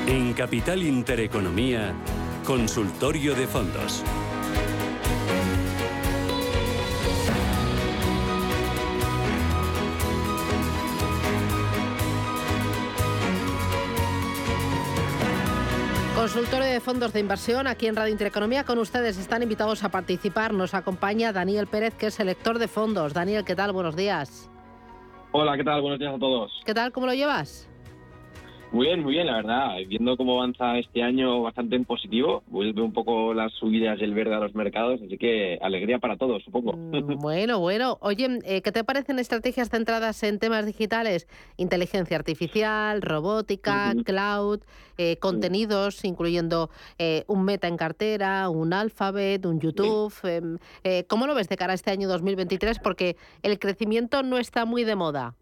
En 0.07 0.33
Capital 0.33 0.83
Intereconomía, 0.83 1.95
Consultorio 2.43 3.33
de 3.33 3.47
Fondos. 3.47 4.03
Consultorio 16.25 16.65
de 16.65 16.79
fondos 16.79 17.13
de 17.13 17.19
inversión 17.19 17.67
aquí 17.67 17.85
en 17.85 17.95
Radio 17.95 18.11
Intereconomía. 18.11 18.63
Con 18.63 18.79
ustedes 18.79 19.19
están 19.19 19.43
invitados 19.43 19.83
a 19.83 19.89
participar. 19.89 20.55
Nos 20.55 20.73
acompaña 20.73 21.31
Daniel 21.31 21.67
Pérez, 21.67 21.93
que 21.93 22.07
es 22.07 22.15
selector 22.15 22.57
de 22.57 22.67
fondos. 22.67 23.13
Daniel, 23.13 23.45
¿qué 23.45 23.55
tal? 23.55 23.71
Buenos 23.73 23.95
días. 23.95 24.49
Hola, 25.33 25.55
¿qué 25.55 25.63
tal? 25.63 25.83
Buenos 25.83 25.99
días 25.99 26.15
a 26.15 26.17
todos. 26.17 26.51
¿Qué 26.65 26.73
tal? 26.73 26.91
¿Cómo 26.91 27.05
lo 27.05 27.13
llevas? 27.13 27.69
Muy 28.75 28.87
bien, 28.87 29.03
muy 29.03 29.13
bien, 29.13 29.27
la 29.27 29.37
verdad. 29.37 29.77
Viendo 29.87 30.17
cómo 30.17 30.35
avanza 30.35 30.77
este 30.77 31.01
año 31.01 31.41
bastante 31.41 31.77
en 31.77 31.85
positivo, 31.85 32.43
vuelve 32.47 32.81
un 32.81 32.91
poco 32.91 33.33
las 33.33 33.53
subidas 33.53 33.97
del 33.97 34.13
verde 34.13 34.35
a 34.35 34.39
los 34.39 34.53
mercados, 34.53 34.99
así 35.01 35.17
que 35.17 35.57
alegría 35.61 35.97
para 35.99 36.17
todos, 36.17 36.43
supongo. 36.43 36.73
Mm, 36.73 37.15
bueno, 37.21 37.59
bueno. 37.61 37.97
Oye, 38.01 38.39
eh, 38.43 38.61
¿qué 38.61 38.73
te 38.73 38.83
parecen 38.83 39.17
estrategias 39.17 39.69
centradas 39.69 40.21
en 40.23 40.39
temas 40.39 40.65
digitales? 40.65 41.25
Inteligencia 41.55 42.17
artificial, 42.17 43.01
robótica, 43.01 43.93
cloud, 44.03 44.59
eh, 44.97 45.15
contenidos, 45.21 46.03
incluyendo 46.03 46.69
eh, 46.99 47.23
un 47.27 47.45
meta 47.45 47.69
en 47.69 47.77
cartera, 47.77 48.49
un 48.49 48.73
alphabet, 48.73 49.45
un 49.45 49.61
YouTube. 49.61 50.13
Em, 50.23 50.57
¿Cómo 51.07 51.27
lo 51.27 51.33
ves 51.33 51.47
de 51.47 51.55
cara 51.55 51.71
a 51.71 51.75
este 51.75 51.91
año 51.91 52.09
2023? 52.09 52.79
Porque 52.79 53.15
el 53.41 53.57
crecimiento 53.57 54.21
no 54.21 54.37
está 54.37 54.65
muy 54.65 54.83
de 54.83 54.97
moda. 54.97 55.33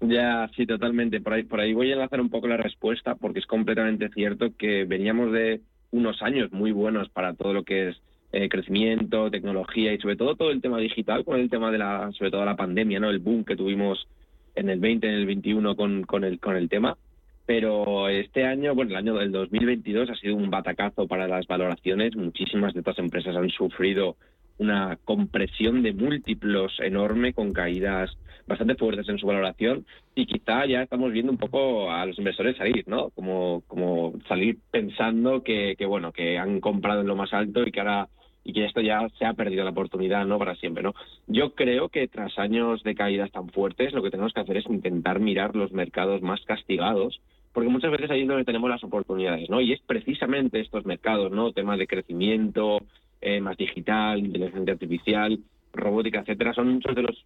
Ya, 0.00 0.48
sí, 0.56 0.66
totalmente. 0.66 1.20
Por 1.20 1.34
ahí, 1.34 1.42
por 1.42 1.60
ahí 1.60 1.74
voy 1.74 1.90
a 1.90 1.94
enlazar 1.94 2.20
un 2.20 2.30
poco 2.30 2.48
la 2.48 2.56
respuesta 2.56 3.14
porque 3.16 3.40
es 3.40 3.46
completamente 3.46 4.08
cierto 4.08 4.56
que 4.56 4.84
veníamos 4.84 5.32
de 5.32 5.60
unos 5.90 6.22
años 6.22 6.50
muy 6.52 6.72
buenos 6.72 7.10
para 7.10 7.34
todo 7.34 7.52
lo 7.52 7.64
que 7.64 7.88
es 7.88 8.02
eh, 8.32 8.48
crecimiento, 8.48 9.30
tecnología 9.30 9.92
y 9.92 9.98
sobre 9.98 10.16
todo 10.16 10.36
todo 10.36 10.50
el 10.52 10.62
tema 10.62 10.78
digital 10.78 11.24
con 11.24 11.38
el 11.38 11.50
tema 11.50 11.70
de 11.70 11.78
la, 11.78 12.10
sobre 12.12 12.30
todo 12.30 12.44
la 12.44 12.56
pandemia, 12.56 13.00
¿no? 13.00 13.10
El 13.10 13.18
boom 13.18 13.44
que 13.44 13.56
tuvimos 13.56 14.06
en 14.54 14.70
el 14.70 14.80
20, 14.80 15.06
en 15.06 15.14
el 15.14 15.26
21 15.26 15.76
con, 15.76 16.04
con 16.04 16.24
el, 16.24 16.40
con 16.40 16.56
el 16.56 16.68
tema. 16.68 16.96
Pero 17.44 18.08
este 18.08 18.44
año, 18.44 18.74
bueno, 18.74 18.92
el 18.92 18.96
año 18.96 19.14
del 19.16 19.32
2022 19.32 20.08
ha 20.08 20.14
sido 20.14 20.36
un 20.36 20.50
batacazo 20.50 21.08
para 21.08 21.26
las 21.26 21.46
valoraciones. 21.46 22.14
Muchísimas 22.14 22.72
de 22.72 22.80
estas 22.80 22.98
empresas 22.98 23.36
han 23.36 23.50
sufrido 23.50 24.16
una 24.60 24.98
compresión 25.04 25.82
de 25.82 25.94
múltiplos 25.94 26.78
enorme 26.80 27.32
con 27.32 27.52
caídas 27.52 28.10
bastante 28.46 28.74
fuertes 28.74 29.08
en 29.08 29.18
su 29.18 29.26
valoración 29.26 29.86
y 30.14 30.26
quizá 30.26 30.66
ya 30.66 30.82
estamos 30.82 31.12
viendo 31.12 31.32
un 31.32 31.38
poco 31.38 31.90
a 31.90 32.04
los 32.04 32.18
inversores 32.18 32.58
salir, 32.58 32.86
¿no? 32.86 33.08
Como, 33.10 33.62
como 33.66 34.12
salir 34.28 34.58
pensando 34.70 35.42
que, 35.42 35.76
que 35.78 35.86
bueno, 35.86 36.12
que 36.12 36.38
han 36.38 36.60
comprado 36.60 37.00
en 37.00 37.06
lo 37.06 37.16
más 37.16 37.32
alto 37.32 37.62
y 37.66 37.72
que 37.72 37.80
ahora 37.80 38.08
y 38.44 38.52
que 38.52 38.64
esto 38.64 38.80
ya 38.80 39.08
se 39.18 39.24
ha 39.24 39.34
perdido 39.34 39.64
la 39.64 39.70
oportunidad, 39.70 40.26
¿no? 40.26 40.38
Para 40.38 40.56
siempre, 40.56 40.82
¿no? 40.82 40.94
Yo 41.26 41.54
creo 41.54 41.88
que 41.88 42.08
tras 42.08 42.38
años 42.38 42.82
de 42.82 42.94
caídas 42.94 43.30
tan 43.30 43.48
fuertes, 43.48 43.92
lo 43.92 44.02
que 44.02 44.10
tenemos 44.10 44.32
que 44.32 44.40
hacer 44.40 44.56
es 44.56 44.66
intentar 44.66 45.20
mirar 45.20 45.56
los 45.56 45.72
mercados 45.72 46.20
más 46.22 46.40
castigados, 46.44 47.20
porque 47.52 47.68
muchas 47.68 47.90
veces 47.90 48.10
ahí 48.10 48.22
es 48.22 48.28
donde 48.28 48.44
tenemos 48.44 48.70
las 48.70 48.84
oportunidades, 48.84 49.48
¿no? 49.50 49.60
Y 49.60 49.72
es 49.72 49.80
precisamente 49.86 50.60
estos 50.60 50.84
mercados, 50.86 51.30
¿no? 51.30 51.52
Temas 51.52 51.78
de 51.78 51.86
crecimiento, 51.86 52.78
eh, 53.20 53.40
más 53.40 53.56
digital, 53.56 54.18
inteligencia 54.18 54.72
artificial, 54.72 55.38
robótica, 55.72 56.20
etcétera, 56.20 56.52
son 56.54 56.74
muchos 56.74 56.94
de 56.94 57.02
los 57.02 57.24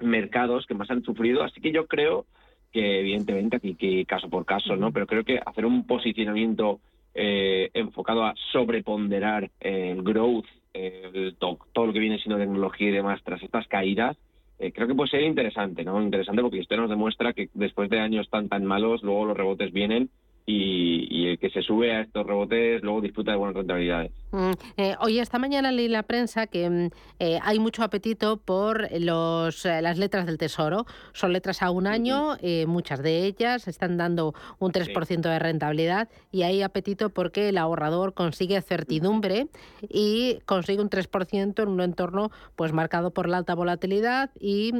mercados 0.00 0.66
que 0.66 0.74
más 0.74 0.90
han 0.90 1.02
sufrido. 1.02 1.42
Así 1.42 1.60
que 1.60 1.72
yo 1.72 1.86
creo 1.86 2.26
que, 2.72 3.00
evidentemente, 3.00 3.56
aquí 3.56 3.74
que 3.74 4.04
caso 4.06 4.28
por 4.28 4.46
caso, 4.46 4.76
¿no? 4.76 4.92
Pero 4.92 5.06
creo 5.06 5.24
que 5.24 5.40
hacer 5.44 5.66
un 5.66 5.86
posicionamiento 5.86 6.80
eh, 7.14 7.70
enfocado 7.74 8.24
a 8.24 8.34
sobreponderar 8.52 9.50
el 9.60 10.02
growth, 10.02 10.46
el, 10.72 11.36
todo, 11.38 11.86
lo 11.86 11.92
que 11.92 11.98
viene 11.98 12.18
siendo 12.18 12.38
tecnología 12.38 12.88
y 12.88 12.92
demás 12.92 13.20
tras 13.24 13.42
estas 13.42 13.66
caídas, 13.66 14.16
eh, 14.60 14.72
creo 14.72 14.86
que 14.86 14.94
puede 14.94 15.10
ser 15.10 15.22
interesante, 15.22 15.84
¿no? 15.84 16.00
Interesante 16.00 16.42
porque 16.42 16.60
esto 16.60 16.76
nos 16.76 16.90
demuestra 16.90 17.32
que 17.32 17.48
después 17.54 17.90
de 17.90 17.98
años 17.98 18.28
tan 18.30 18.48
tan 18.48 18.64
malos, 18.64 19.02
luego 19.02 19.24
los 19.24 19.36
rebotes 19.36 19.72
vienen 19.72 20.10
y, 20.50 21.28
el 21.28 21.38
que 21.38 21.50
se 21.50 21.62
sube 21.62 21.92
a 21.94 22.00
estos 22.02 22.26
rebotes 22.26 22.82
luego 22.82 23.00
disfruta 23.00 23.32
de 23.32 23.36
buenas 23.36 23.56
rentabilidades. 23.56 24.12
Mm, 24.32 24.50
eh, 24.76 24.94
hoy 25.00 25.18
esta 25.18 25.38
mañana 25.38 25.72
leí 25.72 25.88
la 25.88 26.02
prensa 26.02 26.46
que 26.46 26.68
mm, 26.68 26.90
eh, 27.18 27.38
hay 27.42 27.58
mucho 27.58 27.82
apetito 27.82 28.36
por 28.38 28.88
los, 29.00 29.64
eh, 29.64 29.82
las 29.82 29.98
letras 29.98 30.26
del 30.26 30.38
Tesoro. 30.38 30.86
Son 31.12 31.32
letras 31.32 31.62
a 31.62 31.70
un 31.70 31.86
año, 31.86 32.36
muchas 32.66 33.02
de 33.02 33.24
ellas 33.26 33.68
están 33.68 33.96
dando 33.96 34.34
un 34.58 34.72
3% 34.72 35.20
de 35.20 35.38
rentabilidad 35.38 36.08
y 36.32 36.42
hay 36.42 36.62
apetito 36.62 37.10
porque 37.10 37.48
el 37.48 37.58
ahorrador 37.58 38.14
consigue 38.14 38.60
certidumbre 38.62 39.48
y 39.88 40.38
consigue 40.46 40.80
un 40.80 40.90
3% 40.90 41.62
en 41.62 41.68
un 41.68 41.80
entorno 41.80 42.30
pues 42.56 42.72
marcado 42.72 43.12
por 43.12 43.28
la 43.28 43.38
alta 43.38 43.54
volatilidad 43.54 44.30
y 44.40 44.72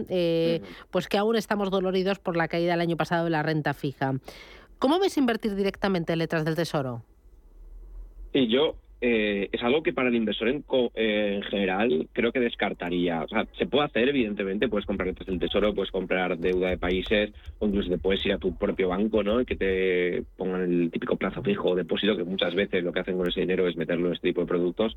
pues 0.90 1.08
que 1.08 1.18
aún 1.18 1.36
estamos 1.36 1.70
doloridos 1.70 2.18
por 2.18 2.36
la 2.36 2.48
caída 2.48 2.72
del 2.72 2.80
año 2.80 2.96
pasado 2.96 3.24
de 3.24 3.30
la 3.30 3.42
renta 3.42 3.74
fija. 3.74 4.14
¿Cómo 4.80 4.98
ves 4.98 5.18
invertir 5.18 5.54
directamente 5.54 6.14
en 6.14 6.20
letras 6.20 6.42
del 6.46 6.56
tesoro? 6.56 7.02
Sí, 8.32 8.48
yo 8.48 8.76
eh, 9.02 9.50
es 9.52 9.62
algo 9.62 9.82
que 9.82 9.92
para 9.92 10.08
el 10.08 10.14
inversor 10.14 10.48
en, 10.48 10.64
eh, 10.94 11.34
en, 11.36 11.42
general 11.42 12.08
creo 12.14 12.32
que 12.32 12.40
descartaría. 12.40 13.22
O 13.22 13.28
sea, 13.28 13.46
se 13.58 13.66
puede 13.66 13.84
hacer, 13.84 14.08
evidentemente, 14.08 14.68
puedes 14.68 14.86
comprar 14.86 15.08
letras 15.08 15.26
del 15.26 15.38
tesoro, 15.38 15.74
puedes 15.74 15.90
comprar 15.90 16.38
deuda 16.38 16.70
de 16.70 16.78
países, 16.78 17.30
o 17.58 17.66
incluso 17.66 17.90
te 17.90 17.98
puedes 17.98 18.24
ir 18.24 18.32
a 18.32 18.38
tu 18.38 18.56
propio 18.56 18.88
banco, 18.88 19.22
¿no? 19.22 19.42
Y 19.42 19.44
que 19.44 19.56
te 19.56 20.22
pongan 20.38 20.62
el 20.62 20.90
típico 20.90 21.16
plazo 21.16 21.42
fijo 21.42 21.68
o 21.68 21.76
depósito, 21.76 22.16
que 22.16 22.24
muchas 22.24 22.54
veces 22.54 22.82
lo 22.82 22.90
que 22.90 23.00
hacen 23.00 23.18
con 23.18 23.28
ese 23.28 23.40
dinero 23.40 23.68
es 23.68 23.76
meterlo 23.76 24.06
en 24.06 24.14
este 24.14 24.28
tipo 24.28 24.40
de 24.40 24.46
productos. 24.46 24.96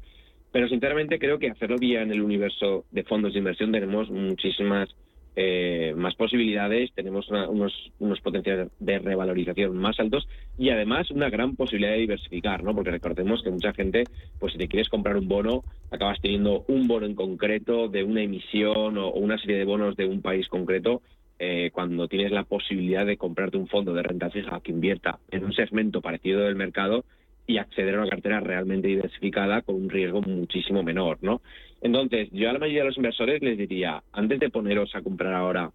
Pero 0.53 0.69
sinceramente 0.69 1.19
creo 1.19 1.39
que 1.39 1.49
hacerlo 1.49 1.75
vía 1.77 2.03
en 2.03 2.11
el 2.11 2.21
universo 2.21 2.85
de 2.91 3.03
fondos 3.03 3.33
de 3.33 3.39
inversión 3.39 3.73
tenemos 3.73 4.09
muchísimas 4.09 4.95
eh, 5.35 5.93
más 5.97 6.13
posibilidades, 6.15 6.93
tenemos 6.93 7.27
unos, 7.29 7.91
unos 7.97 8.21
potenciales 8.21 8.69
de 8.79 8.99
revalorización 8.99 9.75
más 9.75 9.99
altos 9.99 10.27
y 10.57 10.69
además 10.69 11.09
una 11.09 11.29
gran 11.29 11.55
posibilidad 11.55 11.93
de 11.93 11.99
diversificar, 11.99 12.63
¿no? 12.63 12.75
Porque 12.75 12.91
recordemos 12.91 13.41
que 13.41 13.49
mucha 13.49 13.73
gente, 13.73 14.03
pues 14.37 14.53
si 14.53 14.59
te 14.59 14.67
quieres 14.67 14.89
comprar 14.89 15.17
un 15.17 15.27
bono, 15.27 15.63
acabas 15.89 16.21
teniendo 16.21 16.65
un 16.67 16.87
bono 16.87 17.07
en 17.07 17.15
concreto 17.15 17.87
de 17.87 18.03
una 18.03 18.21
emisión 18.21 18.97
o, 18.97 19.11
una 19.11 19.39
serie 19.39 19.57
de 19.57 19.65
bonos 19.65 19.95
de 19.95 20.05
un 20.05 20.21
país 20.21 20.47
concreto. 20.47 21.01
Eh, 21.39 21.71
cuando 21.73 22.07
tienes 22.07 22.31
la 22.31 22.43
posibilidad 22.43 23.05
de 23.05 23.17
comprarte 23.17 23.57
un 23.57 23.67
fondo 23.67 23.93
de 23.93 24.03
renta 24.03 24.29
fija 24.29 24.61
que 24.61 24.71
invierta 24.71 25.19
en 25.31 25.43
un 25.43 25.53
segmento 25.53 25.99
parecido 25.99 26.41
del 26.41 26.55
mercado 26.55 27.05
y 27.47 27.57
acceder 27.57 27.95
a 27.95 28.01
una 28.01 28.09
cartera 28.09 28.39
realmente 28.39 28.87
diversificada 28.87 29.61
con 29.63 29.75
un 29.75 29.89
riesgo 29.89 30.21
muchísimo 30.21 30.83
menor, 30.83 31.17
¿no? 31.21 31.41
Entonces, 31.83 32.29
yo 32.31 32.49
a 32.49 32.53
la 32.53 32.59
mayoría 32.59 32.83
de 32.83 32.87
los 32.87 32.97
inversores 32.97 33.41
les 33.41 33.57
diría, 33.57 34.01
antes 34.13 34.39
de 34.39 34.49
poneros 34.49 34.95
a 34.95 35.01
comprar 35.01 35.33
ahora 35.33 35.69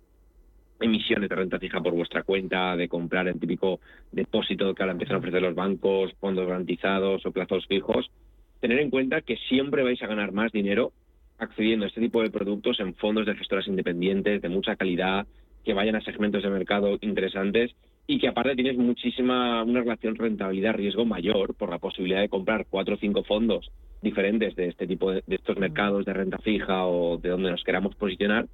emisiones 0.81 1.29
de 1.29 1.37
renta 1.37 1.59
fija 1.59 1.83
por 1.83 1.92
vuestra 1.92 2.23
cuenta, 2.23 2.75
de 2.77 2.88
comprar 2.88 3.29
el 3.29 3.38
típico 3.38 3.81
depósito 4.11 4.75
que 4.75 4.83
ahora 4.83 4.92
empiezan 4.92 5.16
a 5.16 5.18
ofrecer 5.18 5.42
los 5.42 5.55
bancos, 5.55 6.14
fondos 6.18 6.47
garantizados 6.47 7.27
o 7.27 7.31
plazos 7.31 7.66
fijos, 7.66 8.11
tener 8.59 8.79
en 8.79 8.88
cuenta 8.88 9.21
que 9.21 9.37
siempre 9.37 9.83
vais 9.83 10.03
a 10.03 10.07
ganar 10.07 10.33
más 10.33 10.51
dinero 10.51 10.92
accediendo 11.37 11.85
a 11.85 11.88
este 11.88 12.01
tipo 12.01 12.23
de 12.23 12.31
productos 12.31 12.81
en 12.81 12.94
fondos 12.94 13.27
de 13.27 13.35
gestoras 13.35 13.68
independientes 13.68 14.40
de 14.40 14.49
mucha 14.49 14.77
calidad, 14.77 15.27
que 15.62 15.75
vayan 15.75 15.97
a 15.97 16.01
segmentos 16.01 16.42
de 16.42 16.49
mercado 16.49 16.97
interesantes 17.03 17.73
y 18.11 18.18
que 18.18 18.27
aparte 18.27 18.55
tienes 18.55 18.79
muchísima, 18.79 19.62
una 19.62 19.81
relación 19.81 20.16
rentabilidad-riesgo 20.16 21.05
mayor 21.05 21.55
por 21.55 21.68
la 21.68 21.79
posibilidad 21.79 22.23
de 22.23 22.31
comprar 22.31 22.66
cuatro 22.68 22.95
o 22.95 22.99
cinco 22.99 23.22
fondos 23.22 23.70
diferentes 24.01 24.57
de 24.57 24.68
este 24.68 24.87
tipo 24.87 25.12
de, 25.12 25.22
estos 25.28 25.59
mercados 25.59 26.07
de 26.07 26.14
renta 26.14 26.39
fija 26.39 26.87
o 26.87 27.18
de 27.18 27.28
donde 27.28 27.51
nos 27.51 27.62
queramos 27.62 27.95
posicionar 27.95 28.47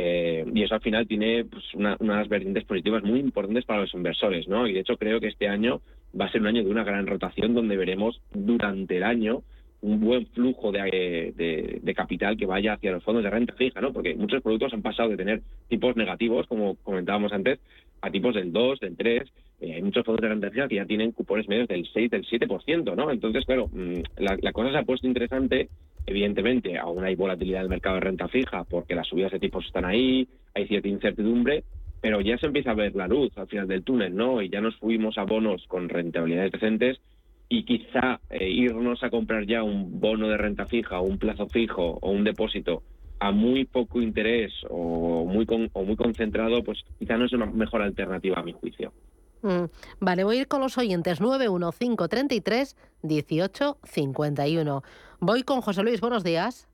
Eh, 0.00 0.44
y 0.54 0.62
eso 0.62 0.76
al 0.76 0.80
final 0.80 1.08
tiene 1.08 1.44
pues, 1.44 1.64
unas 1.74 2.28
vertientes 2.28 2.64
positivas 2.64 3.02
muy 3.02 3.18
importantes 3.18 3.64
para 3.64 3.80
los 3.80 3.94
inversores, 3.94 4.46
¿no? 4.46 4.68
Y 4.68 4.72
de 4.72 4.80
hecho 4.80 4.96
creo 4.96 5.18
que 5.18 5.26
este 5.26 5.48
año 5.48 5.80
va 6.14 6.26
a 6.26 6.30
ser 6.30 6.40
un 6.40 6.46
año 6.46 6.62
de 6.62 6.70
una 6.70 6.84
gran 6.84 7.04
rotación 7.04 7.52
donde 7.52 7.76
veremos 7.76 8.20
durante 8.32 8.96
el 8.96 9.02
año 9.02 9.42
un 9.80 10.00
buen 10.00 10.26
flujo 10.26 10.72
de, 10.72 11.32
de, 11.82 11.94
capital 11.94 12.36
que 12.36 12.46
vaya 12.46 12.74
hacia 12.74 12.92
los 12.92 13.02
fondos 13.02 13.24
de 13.24 13.30
renta 13.30 13.54
fija, 13.54 13.80
¿no? 13.80 13.92
Porque 13.92 14.14
muchos 14.14 14.42
productos 14.42 14.72
han 14.72 14.82
pasado 14.82 15.08
de 15.08 15.16
tener 15.16 15.42
tipos 15.68 15.96
negativos, 15.96 16.46
como 16.46 16.76
comentábamos 16.76 17.32
antes, 17.32 17.58
a 18.00 18.10
tipos 18.10 18.34
del 18.34 18.52
2, 18.52 18.80
del 18.80 18.96
3. 18.96 19.22
Eh, 19.60 19.74
hay 19.74 19.82
muchos 19.82 20.04
fondos 20.04 20.40
de 20.40 20.50
fija 20.50 20.68
que 20.68 20.76
ya 20.76 20.86
tienen 20.86 21.12
cupones 21.12 21.48
medios 21.48 21.68
del 21.68 21.88
6, 21.92 22.10
del 22.10 22.24
7%, 22.24 22.94
¿no? 22.94 23.10
Entonces, 23.10 23.44
claro, 23.44 23.68
mm, 23.72 24.00
la, 24.18 24.36
la 24.40 24.52
cosa 24.52 24.70
se 24.70 24.78
ha 24.78 24.82
puesto 24.84 25.06
interesante 25.06 25.68
Evidentemente, 26.08 26.78
aún 26.78 27.04
hay 27.04 27.16
volatilidad 27.16 27.60
del 27.60 27.68
mercado 27.68 27.96
de 27.96 28.00
renta 28.00 28.28
fija 28.28 28.64
porque 28.64 28.94
las 28.94 29.06
subidas 29.06 29.30
de 29.30 29.38
tipos 29.38 29.66
están 29.66 29.84
ahí, 29.84 30.26
hay 30.54 30.66
cierta 30.66 30.88
incertidumbre, 30.88 31.64
pero 32.00 32.22
ya 32.22 32.38
se 32.38 32.46
empieza 32.46 32.70
a 32.70 32.74
ver 32.74 32.96
la 32.96 33.06
luz 33.06 33.36
al 33.36 33.46
final 33.46 33.68
del 33.68 33.84
túnel, 33.84 34.16
¿no? 34.16 34.40
Y 34.40 34.48
ya 34.48 34.62
nos 34.62 34.74
fuimos 34.76 35.18
a 35.18 35.24
bonos 35.24 35.66
con 35.68 35.90
rentabilidades 35.90 36.52
decentes 36.52 36.98
y 37.50 37.64
quizá 37.64 38.20
eh, 38.30 38.48
irnos 38.48 39.04
a 39.04 39.10
comprar 39.10 39.44
ya 39.44 39.62
un 39.62 40.00
bono 40.00 40.28
de 40.28 40.38
renta 40.38 40.64
fija 40.64 40.98
o 40.98 41.02
un 41.02 41.18
plazo 41.18 41.46
fijo 41.46 41.98
o 42.00 42.10
un 42.10 42.24
depósito 42.24 42.82
a 43.20 43.30
muy 43.30 43.64
poco 43.64 44.00
interés 44.00 44.52
o 44.68 45.24
muy, 45.24 45.46
o 45.72 45.82
muy 45.82 45.96
concentrado, 45.96 46.62
pues 46.62 46.78
quizá 46.98 47.16
no 47.16 47.26
es 47.26 47.32
una 47.32 47.46
mejor 47.46 47.82
alternativa 47.82 48.38
a 48.38 48.42
mi 48.42 48.52
juicio. 48.52 48.92
Mm, 49.42 49.64
vale, 50.00 50.24
voy 50.24 50.38
a 50.38 50.40
ir 50.40 50.48
con 50.48 50.60
los 50.60 50.78
oyentes 50.78 51.20
91533 51.20 52.76
1851. 53.02 54.82
Voy 55.20 55.42
con 55.42 55.60
José 55.60 55.82
Luis, 55.82 56.00
buenos 56.00 56.24
días. 56.24 56.68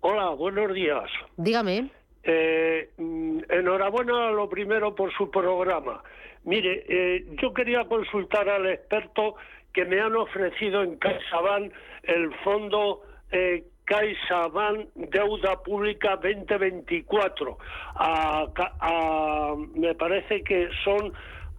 Hola, 0.00 0.30
buenos 0.30 0.74
días. 0.74 1.08
Dígame. 1.36 1.90
Eh, 2.24 2.90
mm, 2.98 3.40
enhorabuena 3.48 4.30
lo 4.30 4.48
primero 4.48 4.94
por 4.94 5.12
su 5.14 5.30
programa. 5.30 6.02
Mire, 6.44 6.84
eh, 6.88 7.24
yo 7.40 7.54
quería 7.54 7.84
consultar 7.84 8.48
al 8.48 8.66
experto 8.66 9.36
que 9.72 9.84
me 9.84 10.00
han 10.00 10.14
ofrecido 10.16 10.82
en 10.82 10.96
CaixaBank 10.96 11.72
el 12.02 12.34
fondo 12.44 13.02
eh, 13.30 13.64
CaixaBank 13.92 14.88
Deuda 14.94 15.62
Pública 15.62 16.16
2024. 16.16 17.58
me 19.74 19.94
parece 19.94 20.42
que 20.42 20.68
son 20.82 21.12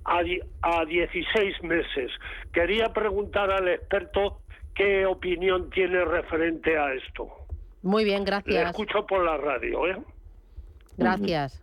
a, 0.06 0.22
a 0.62 0.86
16 0.86 1.64
meses. 1.64 2.12
Quería 2.52 2.90
preguntar 2.90 3.52
al 3.52 3.68
experto 3.68 4.40
qué 4.74 5.06
opinión 5.06 5.70
tiene 5.70 6.04
referente 6.06 6.76
a 6.76 6.94
esto. 6.94 7.30
Muy 7.84 8.04
bien, 8.04 8.24
gracias. 8.24 8.56
Le 8.56 8.64
escucho 8.64 9.06
por 9.06 9.24
la 9.24 9.38
radio. 9.38 9.88
¿eh? 9.88 9.98
Gracias. 10.98 11.62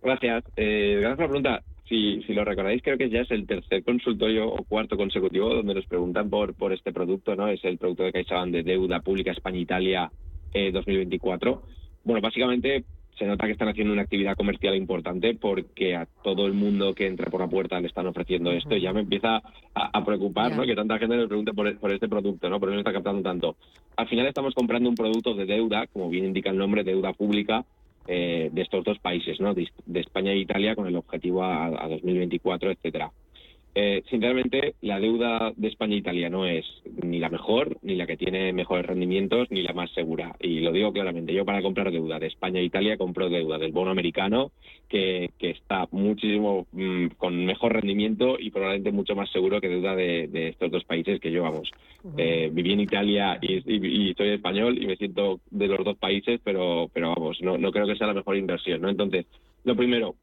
Gracias. 0.00 0.44
Eh, 0.56 0.98
gracias 1.00 1.16
por 1.16 1.24
la 1.24 1.28
pregunta. 1.28 1.71
Si, 1.92 2.22
si 2.22 2.32
lo 2.32 2.42
recordáis, 2.42 2.82
creo 2.82 2.96
que 2.96 3.10
ya 3.10 3.20
es 3.20 3.30
el 3.30 3.46
tercer 3.46 3.84
consultorio 3.84 4.48
o 4.48 4.64
cuarto 4.64 4.96
consecutivo 4.96 5.52
donde 5.52 5.74
nos 5.74 5.84
preguntan 5.84 6.30
por, 6.30 6.54
por 6.54 6.72
este 6.72 6.90
producto, 6.90 7.36
¿no? 7.36 7.48
Es 7.48 7.62
el 7.66 7.76
producto 7.76 8.04
de 8.04 8.12
CaixaBank 8.12 8.50
de 8.50 8.62
deuda 8.62 9.00
pública 9.00 9.32
España-Italia 9.32 10.10
eh, 10.54 10.72
2024. 10.72 11.62
Bueno, 12.04 12.22
básicamente 12.22 12.86
se 13.18 13.26
nota 13.26 13.44
que 13.44 13.52
están 13.52 13.68
haciendo 13.68 13.92
una 13.92 14.00
actividad 14.00 14.36
comercial 14.36 14.74
importante 14.74 15.34
porque 15.34 15.94
a 15.94 16.06
todo 16.24 16.46
el 16.46 16.54
mundo 16.54 16.94
que 16.94 17.06
entra 17.06 17.30
por 17.30 17.42
la 17.42 17.48
puerta 17.48 17.78
le 17.78 17.88
están 17.88 18.06
ofreciendo 18.06 18.52
esto 18.52 18.74
y 18.74 18.80
ya 18.80 18.94
me 18.94 19.00
empieza 19.00 19.42
a, 19.74 20.04
preocupar 20.06 20.56
¿no? 20.56 20.64
que 20.64 20.74
tanta 20.74 20.98
gente 20.98 21.18
nos 21.18 21.28
pregunte 21.28 21.52
por, 21.52 21.92
este 21.92 22.08
producto, 22.08 22.48
¿no? 22.48 22.58
por 22.58 22.70
no 22.70 22.78
está 22.78 22.94
captando 22.94 23.20
tanto. 23.20 23.56
Al 23.98 24.08
final 24.08 24.26
estamos 24.26 24.54
comprando 24.54 24.88
un 24.88 24.94
producto 24.94 25.34
de 25.34 25.44
deuda, 25.44 25.86
como 25.88 26.08
bien 26.08 26.24
indica 26.24 26.48
el 26.48 26.56
nombre, 26.56 26.84
deuda 26.84 27.12
pública, 27.12 27.66
eh, 28.06 28.50
de 28.52 28.62
estos 28.62 28.84
dos 28.84 28.98
países, 28.98 29.40
¿no? 29.40 29.54
de, 29.54 29.68
España 29.94 30.32
e 30.32 30.38
Italia, 30.38 30.74
con 30.74 30.86
el 30.86 30.96
objetivo 30.96 31.42
a, 31.42 31.66
a 31.66 31.88
2024, 31.88 32.70
etcétera. 32.70 33.12
Eh, 33.74 34.02
sinceramente, 34.10 34.74
la 34.82 35.00
deuda 35.00 35.52
de 35.56 35.68
España 35.68 35.94
e 35.94 35.98
Italia 35.98 36.28
no 36.28 36.46
es 36.46 36.66
ni 37.02 37.18
la 37.18 37.30
mejor, 37.30 37.78
ni 37.80 37.94
la 37.94 38.06
que 38.06 38.18
tiene 38.18 38.52
mejores 38.52 38.84
rendimientos, 38.84 39.50
ni 39.50 39.62
la 39.62 39.72
más 39.72 39.90
segura. 39.92 40.36
Y 40.40 40.60
lo 40.60 40.72
digo 40.72 40.92
claramente, 40.92 41.32
yo 41.32 41.46
para 41.46 41.62
comprar 41.62 41.90
deuda 41.90 42.18
de 42.18 42.26
España 42.26 42.60
e 42.60 42.64
Italia 42.64 42.98
compro 42.98 43.30
deuda 43.30 43.56
del 43.56 43.72
bono 43.72 43.90
americano, 43.90 44.52
que, 44.88 45.30
está 45.40 45.88
muchísimo 45.90 46.66
mm, 46.72 47.06
con 47.16 47.44
mejor 47.44 47.72
rendimiento 47.72 48.36
y 48.38 48.50
probablemente 48.50 48.92
mucho 48.92 49.14
más 49.14 49.30
seguro 49.30 49.60
que 49.60 49.68
deuda 49.68 49.96
de, 49.96 50.48
estos 50.48 50.70
dos 50.70 50.84
países 50.84 51.20
que 51.20 51.32
yo, 51.32 51.42
vamos, 51.42 51.70
eh, 52.16 52.50
viví 52.52 52.72
en 52.72 52.80
Italia 52.80 53.38
y, 53.40 54.14
soy 54.14 54.28
español 54.30 54.82
y 54.82 54.86
me 54.86 54.96
siento 54.96 55.40
de 55.50 55.66
los 55.66 55.84
dos 55.84 55.96
países, 55.96 56.40
pero, 56.44 56.90
pero 56.92 57.14
vamos, 57.14 57.40
no, 57.40 57.56
no 57.56 57.72
creo 57.72 57.86
que 57.86 57.96
sea 57.96 58.06
la 58.06 58.14
mejor 58.14 58.36
inversión. 58.36 58.82
¿no? 58.82 58.90
Entonces, 58.90 59.26
lo 59.64 59.76
primero, 59.76 60.14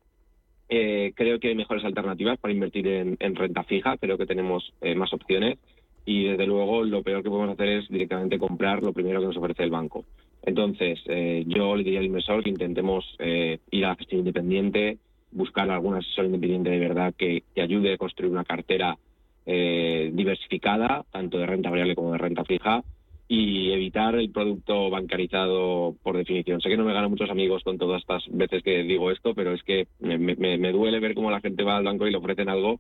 eh, 0.70 1.14
creo 1.16 1.40
que 1.40 1.48
hay 1.48 1.56
mejores 1.56 1.84
alternativas 1.84 2.38
para 2.38 2.54
invertir 2.54 2.88
en, 2.88 3.36
renta 3.36 3.64
fija, 3.64 3.98
creo 3.98 4.18
que 4.18 4.28
tenemos 4.28 4.72
eh, 4.82 4.94
más 4.94 5.12
opciones 5.14 5.58
y 6.06 6.26
desde 6.26 6.46
luego 6.46 6.84
lo 6.84 7.02
peor 7.02 7.24
que 7.24 7.30
podemos 7.30 7.54
hacer 7.54 7.70
es 7.70 7.90
directamente 7.90 8.38
comprar 8.38 8.84
lo 8.84 8.94
primero 8.94 9.20
que 9.20 9.26
nos 9.28 9.38
ofrece 9.38 9.64
el 9.64 9.72
banco. 9.72 10.06
Entonces, 10.44 11.00
eh, 11.08 11.44
yo 11.48 11.76
le 11.76 11.84
diría 11.84 12.00
al 12.00 12.06
inversor 12.06 12.44
que 12.44 12.50
intentemos 12.50 13.04
ir 13.20 13.86
a 13.86 13.90
la 13.90 13.96
gestión 13.96 14.20
independiente, 14.20 14.98
buscar 15.32 15.70
algún 15.70 15.96
asesor 15.96 16.26
independiente 16.26 16.70
de 16.70 16.80
verdad 16.80 17.14
que, 17.18 17.44
que 17.54 17.62
ayude 17.62 17.94
a 17.94 17.98
construir 17.98 18.32
una 18.32 18.46
cartera 18.46 18.98
diversificada, 19.46 21.04
tanto 21.12 21.40
de 21.40 21.48
renta 21.48 21.72
variable 21.72 21.96
como 21.96 22.12
de 22.12 22.20
renta 22.20 22.46
fija, 22.46 22.84
y 23.32 23.72
evitar 23.72 24.16
el 24.16 24.32
producto 24.32 24.90
bancarizado 24.90 25.96
por 26.02 26.18
definición. 26.18 26.62
Sé 26.62 26.70
que 26.70 26.78
no 26.78 26.84
me 26.84 26.94
gano 26.94 27.12
muchos 27.12 27.30
amigos 27.30 27.64
con 27.64 27.78
todas 27.78 28.02
estas 28.02 28.24
veces 28.32 28.64
que 28.64 28.82
digo 28.82 29.12
esto, 29.12 29.36
pero 29.36 29.54
es 29.54 29.62
que 29.62 29.88
me, 30.00 30.18
me, 30.18 30.72
duele 30.72 31.00
ver 31.00 31.14
cómo 31.14 31.30
la 31.30 31.40
gente 31.40 31.64
va 31.64 31.78
al 31.78 31.84
banco 31.84 32.08
y 32.08 32.12
le 32.12 32.18
ofrecen 32.18 32.50
algo 32.50 32.80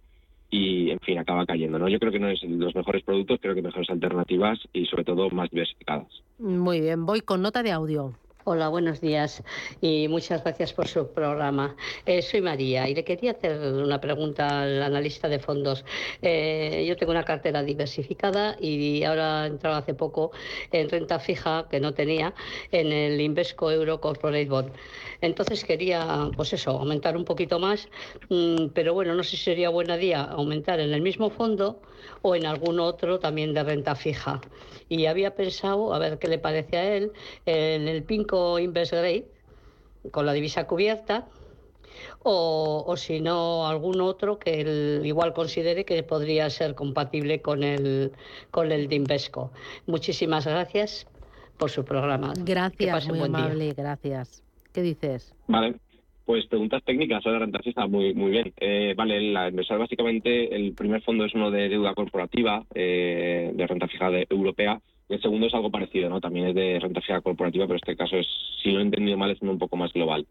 y, 0.50 0.90
en 0.90 1.00
fin, 1.02 1.20
acaba 1.20 1.46
cayendo. 1.46 1.78
¿no? 1.78 1.88
Yo 1.88 2.00
creo 2.00 2.12
que 2.12 2.20
no 2.20 2.30
es 2.30 2.42
los 2.42 2.74
mejores 2.74 3.04
productos, 3.04 3.40
creo 3.40 3.54
que 3.54 3.62
mejores 3.62 3.92
alternativas 3.92 4.58
y, 4.74 4.88
sobre 4.88 5.04
todo, 5.04 5.30
más 5.30 5.52
diversificadas. 5.52 6.08
Muy 6.40 6.82
bien, 6.82 7.06
voy 7.06 7.22
con 7.22 7.44
nota 7.44 7.62
de 7.62 7.72
audio. 7.72 8.16
Hola, 8.52 8.68
buenos 8.70 9.00
días 9.00 9.44
y 9.80 10.08
muchas 10.08 10.44
gracias 10.44 10.74
por 10.74 10.88
su 10.88 11.14
programa. 11.14 11.76
Eh, 12.08 12.24
soy 12.24 12.42
María 12.42 12.90
y 12.90 12.96
le 12.96 13.04
quería 13.04 13.34
hacer 13.34 13.60
una 13.60 14.02
pregunta 14.02 14.64
al 14.64 14.82
analista 14.82 15.30
de 15.30 15.38
fondos. 15.38 15.86
Eh, 16.24 16.84
yo 16.90 16.96
tengo 16.96 17.12
una 17.12 17.24
cartera 17.24 17.62
diversificada 17.62 18.58
y 18.60 19.04
ahora 19.04 19.46
he 19.46 19.50
entrado 19.50 19.76
hace 19.76 19.94
poco 19.94 20.32
en 20.72 20.90
renta 20.90 21.20
fija 21.20 21.68
que 21.70 21.80
no 21.80 21.94
tenía 21.94 22.34
en 22.72 22.92
el 22.92 23.22
Invesco 23.22 23.70
Euro 23.70 24.02
Corporate 24.02 24.50
Bond. 24.50 24.72
Entonces 25.22 25.64
quería, 25.64 26.32
pues 26.36 26.52
eso, 26.52 26.72
aumentar 26.72 27.16
un 27.18 27.26
poquito 27.26 27.60
más, 27.60 27.88
mm, 28.30 28.70
pero 28.74 28.96
bueno, 28.96 29.14
no 29.14 29.22
sé 29.22 29.38
si 29.38 29.44
sería 29.44 29.70
buena 29.70 29.96
día 29.96 30.24
aumentar 30.24 30.80
en 30.80 30.92
el 30.92 31.04
mismo 31.04 31.30
fondo 31.30 31.84
o 32.22 32.36
en 32.36 32.46
algún 32.46 32.80
otro 32.80 33.20
también 33.20 33.54
de 33.54 33.64
renta 33.64 33.96
fija. 33.96 34.42
Y 34.88 35.06
había 35.06 35.36
pensado, 35.36 35.94
a 35.94 36.00
ver 36.00 36.20
qué 36.20 36.28
le 36.28 36.40
parece 36.40 36.78
a 36.78 36.96
él, 36.96 37.12
en 37.46 37.88
el 37.88 38.04
Pinco 38.04 38.60
Invest 38.60 38.92
Grade, 38.92 39.26
con 40.12 40.26
la 40.26 40.34
divisa 40.34 40.66
cubierta, 40.68 41.28
o, 42.24 42.94
si 42.98 43.20
no 43.20 43.68
algún 43.68 44.02
otro 44.02 44.40
que 44.40 44.62
él 44.62 45.02
igual 45.04 45.34
considere 45.34 45.86
que 45.86 46.02
podría 46.04 46.50
ser 46.50 46.76
compatible 46.76 47.42
con 47.42 47.64
el, 47.64 48.12
con 48.52 48.72
el 48.72 48.88
de 48.88 48.96
Invesco. 48.96 49.52
Muchísimas 49.86 50.46
gracias 50.46 51.08
por 51.58 51.70
su 51.70 51.84
programa. 51.84 52.34
Gracias, 52.38 53.08
muy 53.08 53.22
amable, 53.22 53.74
gracias. 53.74 54.44
¿Qué 54.72 54.82
dices? 54.82 55.34
Vale. 55.48 55.76
Pues 56.30 56.46
preguntas 56.46 56.84
técnicas 56.84 57.24
sobre 57.24 57.40
renta 57.40 57.58
fija, 57.58 57.88
muy, 57.88 58.14
muy 58.14 58.30
bien. 58.30 58.54
Eh, 58.60 58.94
vale, 58.96 59.20
la 59.32 59.50
inversor 59.50 59.80
básicamente, 59.80 60.56
el 60.56 60.74
primer 60.74 61.02
fondo 61.02 61.26
es 61.26 61.34
uno 61.34 61.50
de 61.50 61.70
deuda 61.70 61.96
corporativa, 61.96 62.64
eh, 62.76 63.50
de 63.52 63.66
renta 63.66 63.88
fija 63.88 64.12
de, 64.12 64.28
europea, 64.30 64.80
y 65.10 65.16
el 65.16 65.22
segundo 65.24 65.48
es 65.48 65.56
algo 65.56 65.72
parecido, 65.72 66.08
¿no? 66.08 66.22
También 66.22 66.50
es 66.50 66.54
de 66.54 66.78
renta 66.80 67.02
fija 67.02 67.20
corporativa, 67.22 67.66
pero 67.66 67.78
este 67.78 67.96
caso 67.96 68.16
es, 68.18 68.28
si 68.62 68.70
lo 68.70 68.78
he 68.78 68.84
entendido 68.84 69.18
mal, 69.18 69.32
es 69.32 69.42
un 69.42 69.58
poco 69.58 69.76
más 69.76 69.92
global. 69.92 70.28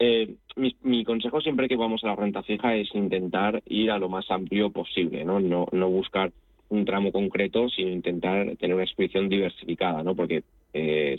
Eh, 0.00 0.34
mi, 0.82 1.04
consejo 1.04 1.40
siempre 1.40 1.68
que 1.68 1.76
vamos 1.76 2.02
a 2.02 2.08
la 2.08 2.16
renta 2.16 2.42
fija 2.42 2.74
es 2.74 2.92
intentar 2.92 3.62
ir 3.66 3.92
a 3.92 4.00
lo 4.00 4.08
más 4.08 4.28
amplio 4.32 4.70
posible, 4.70 5.24
¿no? 5.24 5.38
No, 5.38 5.68
no 5.70 5.88
buscar 5.88 6.32
un 6.70 6.84
tramo 6.84 7.12
concreto, 7.12 7.68
sino 7.68 7.90
intentar 7.90 8.56
tener 8.56 8.74
una 8.74 8.82
exposición 8.82 9.28
diversificada, 9.28 10.02
¿no? 10.02 10.16
Porque 10.16 10.42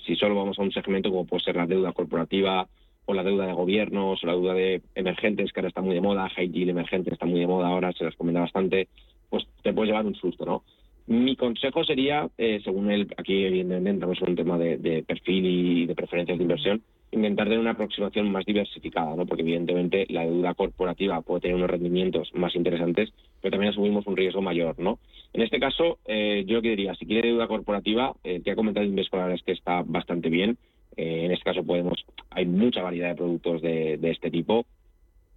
si 0.06 0.16
solo 0.18 0.36
vamos 0.36 0.60
a 0.60 0.64
un 0.64 0.72
segmento 0.72 1.10
como 1.10 1.26
puede 1.26 1.46
ser 1.46 1.56
la 1.56 1.66
deuda 1.66 1.92
corporativa, 1.92 2.68
o 3.08 3.14
la 3.14 3.24
deuda 3.24 3.48
de 3.48 3.54
gobiernos, 3.54 4.22
o 4.22 4.28
la 4.28 4.34
deuda 4.34 4.54
de 4.54 4.82
emergentes, 4.94 5.52
que 5.52 5.60
ahora 5.62 5.70
está 5.70 5.82
muy 5.82 5.96
de 5.96 6.02
moda, 6.02 6.30
high 6.30 6.52
yield 6.52 6.70
emergente 6.70 7.12
está 7.12 7.26
muy 7.26 7.40
de 7.40 7.48
moda 7.48 7.70
ahora, 7.70 7.94
se 7.94 8.04
les 8.04 8.16
comenta 8.16 8.42
bastante, 8.42 8.90
pues 9.30 9.48
te 9.64 9.74
puedes 9.74 9.90
llevar 9.90 10.06
un 10.06 10.16
susto, 10.16 10.46
¿no? 10.46 10.64
Mi 11.08 11.38
consejo 11.38 11.86
sería, 11.86 12.28
eh, 12.38 12.60
según 12.66 12.92
él, 12.92 13.08
aquí 13.16 13.46
evidentemente 13.46 13.92
entramos 13.92 14.22
en 14.22 14.30
un 14.30 14.36
tema 14.36 14.58
de, 14.58 15.06
perfil 15.08 15.46
y 15.46 15.86
de 15.86 15.96
preferencias 15.96 16.38
de 16.38 16.44
inversión, 16.44 16.82
intentar 17.12 17.46
tener 17.46 17.60
una 17.60 17.72
aproximación 17.72 18.30
más 18.30 18.44
diversificada, 18.44 19.16
¿no? 19.16 19.26
Porque 19.26 19.44
evidentemente 19.44 20.06
la 20.10 20.26
deuda 20.26 20.54
corporativa 20.54 21.22
puede 21.22 21.40
tener 21.40 21.56
unos 21.56 21.70
rendimientos 21.70 22.30
más 22.34 22.54
interesantes, 22.58 23.14
pero 23.42 23.52
también 23.52 23.72
asumimos 23.72 24.06
un 24.06 24.18
riesgo 24.18 24.42
mayor, 24.42 24.78
¿no? 24.80 25.00
En 25.32 25.44
este 25.44 25.62
caso, 25.62 26.00
eh, 26.08 26.44
yo 26.46 26.62
que 26.62 26.72
diría, 26.72 26.94
si 26.96 27.06
quiere 27.06 27.30
deuda 27.30 27.48
corporativa, 27.48 28.14
el 28.26 28.44
que 28.44 28.52
ha 28.52 28.56
comentado 28.58 28.86
Invescolar 28.86 29.32
es 29.32 29.42
que 29.44 29.54
está 29.54 29.84
bastante 29.84 30.28
bien, 30.28 30.58
Eh, 30.98 31.26
en 31.26 31.32
este 31.32 31.46
caso 31.46 31.64
podemos, 31.64 32.06
hay 32.32 32.46
mucha 32.46 32.82
variedad 32.82 33.10
de 33.10 33.16
productos 33.16 33.62
de, 33.62 34.00
este 34.02 34.30
tipo. 34.30 34.66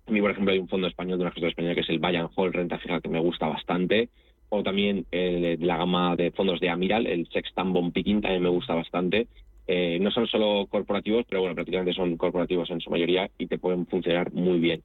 A 0.07 0.11
mí, 0.11 0.21
por 0.21 0.33
ejemplo, 0.33 0.53
hay 0.53 0.59
un 0.59 0.69
fondo 0.69 0.89
español 0.89 1.19
de 1.19 1.25
una 1.25 1.31
gestora 1.31 1.51
española 1.51 1.75
que 1.75 1.83
es 1.83 1.91
el 1.91 2.01
Bayern 2.01 2.31
Hall 2.35 2.53
Renta 2.53 2.79
Fija 2.79 3.01
que 3.01 3.09
me 3.09 3.21
gusta 3.21 3.47
bastante. 3.47 4.09
O 4.49 4.65
también 4.65 5.07
la 5.13 5.77
gama 5.77 6.17
de 6.17 6.33
fondos 6.33 6.59
de 6.59 6.71
Amiral, 6.71 7.07
el 7.07 7.29
Sextan 7.29 7.73
Bond 7.73 7.93
Picking, 7.93 8.21
también 8.21 8.43
me 8.43 8.49
gusta 8.49 8.75
bastante. 8.75 9.29
Eh, 9.73 10.01
no 10.01 10.11
son 10.11 10.27
solo 10.27 10.67
corporativos, 10.69 11.25
pero 11.29 11.43
bueno, 11.43 11.55
prácticamente 11.55 11.93
son 11.93 12.17
corporativos 12.17 12.69
en 12.71 12.81
su 12.81 12.91
mayoría 12.91 13.31
y 13.39 13.47
te 13.47 13.57
pueden 13.57 13.87
funcionar 13.87 14.33
muy 14.33 14.59
bien. 14.59 14.83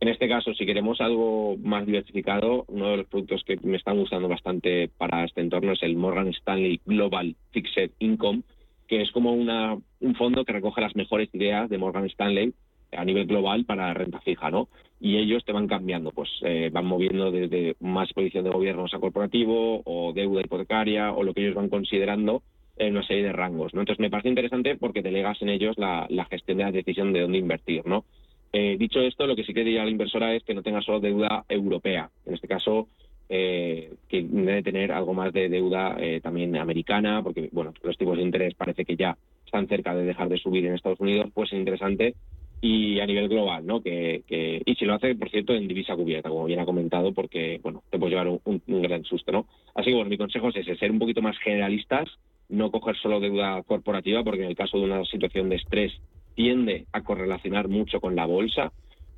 En 0.00 0.08
este 0.08 0.28
caso, 0.28 0.52
si 0.54 0.66
queremos 0.66 1.00
algo 1.00 1.56
más 1.62 1.86
diversificado, 1.86 2.64
uno 2.66 2.90
de 2.90 2.96
los 2.96 3.06
productos 3.06 3.44
que 3.44 3.56
me 3.62 3.76
están 3.76 3.96
gustando 3.96 4.26
bastante 4.26 4.88
para 4.98 5.24
este 5.24 5.40
entorno 5.40 5.70
es 5.70 5.82
el 5.84 5.94
Morgan 5.94 6.26
Stanley 6.30 6.80
Global 6.84 7.36
Fixed 7.52 7.92
Income, 8.00 8.42
que 8.88 9.02
es 9.02 9.10
como 9.12 9.32
una, 9.32 9.76
un 10.00 10.14
fondo 10.14 10.44
que 10.44 10.52
recoge 10.52 10.80
las 10.80 10.96
mejores 10.96 11.28
ideas 11.32 11.68
de 11.68 11.78
Morgan 11.78 12.06
Stanley 12.06 12.52
a 12.96 13.04
nivel 13.04 13.26
global 13.26 13.64
para 13.64 13.92
renta 13.94 14.20
fija, 14.20 14.50
¿no? 14.50 14.68
Y 15.00 15.16
ellos 15.16 15.44
te 15.44 15.52
van 15.52 15.66
cambiando, 15.66 16.10
pues 16.12 16.30
eh, 16.42 16.70
van 16.72 16.86
moviendo 16.86 17.30
desde 17.30 17.76
más 17.80 18.12
posición 18.12 18.44
de 18.44 18.50
gobiernos 18.50 18.94
a 18.94 18.98
corporativo 18.98 19.82
o 19.84 20.12
deuda 20.12 20.40
hipotecaria 20.40 21.12
o 21.12 21.22
lo 21.22 21.34
que 21.34 21.42
ellos 21.42 21.54
van 21.54 21.68
considerando 21.68 22.42
en 22.76 22.96
una 22.96 23.06
serie 23.06 23.24
de 23.24 23.32
rangos, 23.32 23.74
¿no? 23.74 23.80
Entonces 23.80 24.00
me 24.00 24.10
parece 24.10 24.28
interesante 24.28 24.76
porque 24.76 25.02
delegas 25.02 25.40
en 25.42 25.48
ellos 25.48 25.76
la, 25.78 26.08
gestión 26.30 26.58
de 26.58 26.64
la 26.64 26.72
decisión 26.72 27.12
de 27.12 27.20
dónde 27.20 27.38
invertir, 27.38 27.86
¿no? 27.86 28.04
Eh, 28.52 28.76
dicho 28.78 29.00
esto, 29.00 29.26
lo 29.26 29.36
que 29.36 29.44
sí 29.44 29.52
que 29.52 29.64
diría 29.64 29.84
la 29.84 29.90
inversora 29.90 30.34
es 30.34 30.44
que 30.44 30.54
no 30.54 30.62
tenga 30.62 30.80
solo 30.80 31.00
deuda 31.00 31.44
europea. 31.48 32.10
En 32.24 32.34
este 32.34 32.48
caso, 32.48 32.88
eh, 33.28 33.92
que 34.08 34.22
debe 34.22 34.62
tener 34.62 34.92
algo 34.92 35.14
más 35.14 35.32
de 35.32 35.48
deuda 35.48 35.96
eh, 35.98 36.20
también 36.20 36.56
americana, 36.56 37.22
porque 37.22 37.48
bueno, 37.52 37.72
los 37.82 37.96
tipos 37.96 38.16
de 38.16 38.22
interés 38.22 38.54
parece 38.54 38.84
que 38.84 38.96
ya 38.96 39.16
están 39.44 39.66
cerca 39.68 39.94
de 39.94 40.04
dejar 40.04 40.28
de 40.28 40.38
subir 40.38 40.66
en 40.66 40.74
Estados 40.74 41.00
Unidos, 41.00 41.30
pues 41.32 41.52
es 41.52 41.58
interesante 41.58 42.14
y 42.60 42.98
a 42.98 43.06
nivel 43.06 43.28
global, 43.28 43.66
¿no? 43.66 43.82
Que, 43.82 44.22
y 44.64 44.74
si 44.74 44.86
lo 44.86 44.94
hace, 44.94 45.14
por 45.14 45.28
cierto, 45.28 45.52
en 45.52 45.68
divisa 45.68 45.94
cubierta, 45.94 46.30
como 46.30 46.46
bien 46.46 46.60
ha 46.60 46.64
comentado, 46.64 47.12
porque 47.12 47.60
bueno, 47.62 47.82
te 47.90 47.98
puedes 47.98 48.12
llevar 48.12 48.40
un, 48.42 48.62
gran 48.66 49.04
susto, 49.04 49.32
¿no? 49.32 49.46
Así 49.74 49.90
que 49.90 49.94
bueno, 49.96 50.08
mi 50.08 50.16
consejo 50.16 50.48
es 50.48 50.56
ese, 50.56 50.74
ser 50.76 50.90
un 50.90 50.98
poquito 50.98 51.20
más 51.20 51.36
generalistas, 51.40 52.08
no 52.48 52.70
coger 52.70 52.96
solo 52.96 53.20
deuda 53.20 53.62
corporativa, 53.64 54.24
porque 54.24 54.44
en 54.44 54.48
el 54.48 54.56
caso 54.56 54.78
de 54.78 54.84
una 54.84 55.04
situación 55.04 55.50
de 55.50 55.56
estrés 55.56 55.92
tiende 56.34 56.86
a 56.92 57.02
correlacionar 57.02 57.68
mucho 57.68 58.00
con 58.00 58.16
la 58.16 58.24
bolsa. 58.24 58.72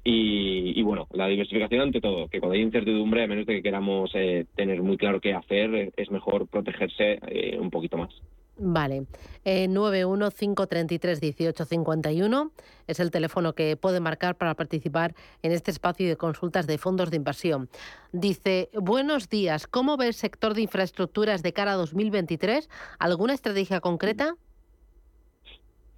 Y, 0.09 0.81
bueno, 0.83 1.09
la 1.15 1.27
diversificación 1.27 1.81
ante 1.81 2.01
todo, 2.01 2.29
que 2.29 2.39
cuando 2.39 2.55
hay 2.55 2.61
incertidumbre, 2.61 3.25
a 3.25 3.27
menos 3.27 3.45
de 3.45 3.57
que 3.57 3.63
queramos 3.63 4.13
eh, 4.15 4.47
tener 4.55 4.81
muy 4.81 4.97
claro 4.97 5.21
qué 5.21 5.35
hacer, 5.35 5.93
es 5.97 6.13
mejor 6.13 6.47
protegerse 6.47 7.19
eh, 7.27 7.59
un 7.59 7.71
poquito 7.71 7.97
más. 7.97 8.15
Vale, 8.57 9.07
eh, 9.45 9.67
915331851 9.69 12.53
es 12.87 13.01
el 13.01 13.11
teléfono 13.11 13.55
que 13.55 13.77
puede 13.77 13.99
marcar 13.99 14.37
para 14.37 14.55
participar 14.55 15.17
en 15.43 15.51
este 15.51 15.73
espacio 15.73 16.09
de 16.09 16.17
consultas 16.17 16.69
de 16.69 16.79
fondos 16.79 17.11
de 17.11 17.17
inversión. 17.17 17.69
Dice, 18.13 18.71
buenos 18.75 19.29
días, 19.29 19.67
¿cómo 19.67 19.97
ve 19.97 20.07
el 20.07 20.15
sector 20.15 20.55
de 20.55 20.63
infraestructuras 20.63 21.43
de 21.43 21.53
cara 21.53 21.73
a 21.73 21.77
2023? 21.77 22.71
¿Alguna 23.01 23.35
estrategia 23.35 23.81
concreta? 23.81 24.37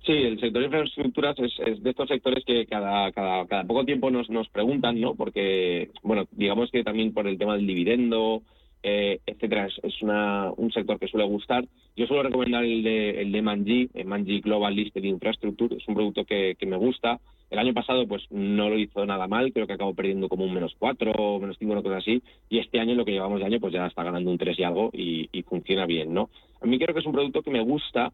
Sí, 0.08 0.14
el 0.14 0.40
sector 0.40 0.60
de 0.60 0.68
infraestructuras 0.68 1.36
es, 1.38 1.82
de 1.82 1.90
estos 1.90 2.08
sectores 2.08 2.42
que 2.42 2.64
cada, 2.64 3.12
cada, 3.12 3.44
cada 3.44 3.64
poco 3.64 3.84
tiempo 3.84 4.10
nos, 4.10 4.30
nos 4.30 4.48
preguntan, 4.48 4.98
¿no? 4.98 5.14
Porque, 5.14 5.90
bueno, 6.02 6.24
digamos 6.30 6.70
que 6.70 6.82
también 6.82 7.12
por 7.12 7.28
el 7.28 7.36
tema 7.36 7.54
del 7.54 7.66
dividendo, 7.66 8.40
eh, 8.82 9.20
etcétera, 9.26 9.68
es, 9.82 10.00
una, 10.02 10.50
un 10.56 10.72
sector 10.72 10.98
que 10.98 11.08
suele 11.08 11.26
gustar. 11.26 11.66
Yo 11.94 12.06
suelo 12.06 12.22
recomendar 12.22 12.64
el 12.64 12.82
de, 12.82 13.20
el 13.20 13.32
de 13.32 13.42
Manji, 13.42 13.90
el 13.92 14.06
Manji 14.06 14.40
Global 14.40 14.74
Listed 14.74 15.04
Infrastructure, 15.04 15.76
es 15.76 15.86
un 15.86 15.94
producto 15.94 16.24
que, 16.24 16.56
me 16.66 16.78
gusta. 16.78 17.20
El 17.50 17.58
año 17.58 17.74
pasado 17.74 18.08
pues 18.08 18.22
no 18.30 18.70
lo 18.70 18.78
hizo 18.78 19.04
nada 19.04 19.28
mal, 19.28 19.52
creo 19.52 19.66
que 19.66 19.74
acabó 19.74 19.92
perdiendo 19.92 20.30
como 20.30 20.46
un 20.46 20.54
menos 20.54 20.74
cuatro 20.78 21.12
o 21.12 21.38
menos 21.38 21.56
cinco, 21.58 21.72
una 21.72 21.82
cosa 21.82 21.98
así, 21.98 22.22
y 22.48 22.60
este 22.60 22.80
año, 22.80 22.94
lo 22.94 23.04
que 23.04 23.12
llevamos 23.12 23.40
de 23.40 23.44
año, 23.44 23.60
pues 23.60 23.74
ya 23.74 23.86
está 23.86 24.04
ganando 24.04 24.30
un 24.30 24.38
tres 24.38 24.58
y 24.58 24.62
algo 24.62 24.88
y, 24.90 25.28
y 25.32 25.42
funciona 25.42 25.84
bien, 25.84 26.14
¿no? 26.14 26.30
A 26.62 26.66
mí 26.66 26.78
creo 26.78 26.94
que 26.94 27.00
es 27.00 27.06
un 27.06 27.12
producto 27.12 27.42
que 27.42 27.50
me 27.50 27.60
gusta 27.60 28.10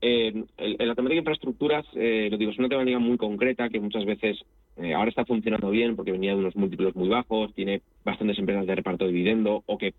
eh, 0.00 0.44
en 0.58 0.88
la 0.88 0.94
temática 0.94 1.14
de 1.14 1.20
infraestructuras, 1.20 1.86
eh, 1.94 2.28
lo 2.30 2.36
digo, 2.36 2.50
es 2.50 2.58
una 2.58 2.68
temática 2.68 2.98
muy 2.98 3.16
concreta 3.16 3.68
que 3.70 3.80
muchas 3.80 4.04
veces 4.04 4.38
eh, 4.76 4.92
ahora 4.92 5.08
está 5.08 5.24
funcionando 5.24 5.70
bien 5.70 5.96
porque 5.96 6.12
venía 6.12 6.32
de 6.32 6.38
unos 6.38 6.56
múltiplos 6.56 6.94
muy 6.94 7.08
bajos, 7.08 7.54
tiene 7.54 7.80
bastantes 8.04 8.38
empresas 8.38 8.66
de 8.66 8.74
reparto 8.74 9.06
de 9.06 9.12
dividendo 9.12 9.62
o 9.64 9.78
que 9.78 9.94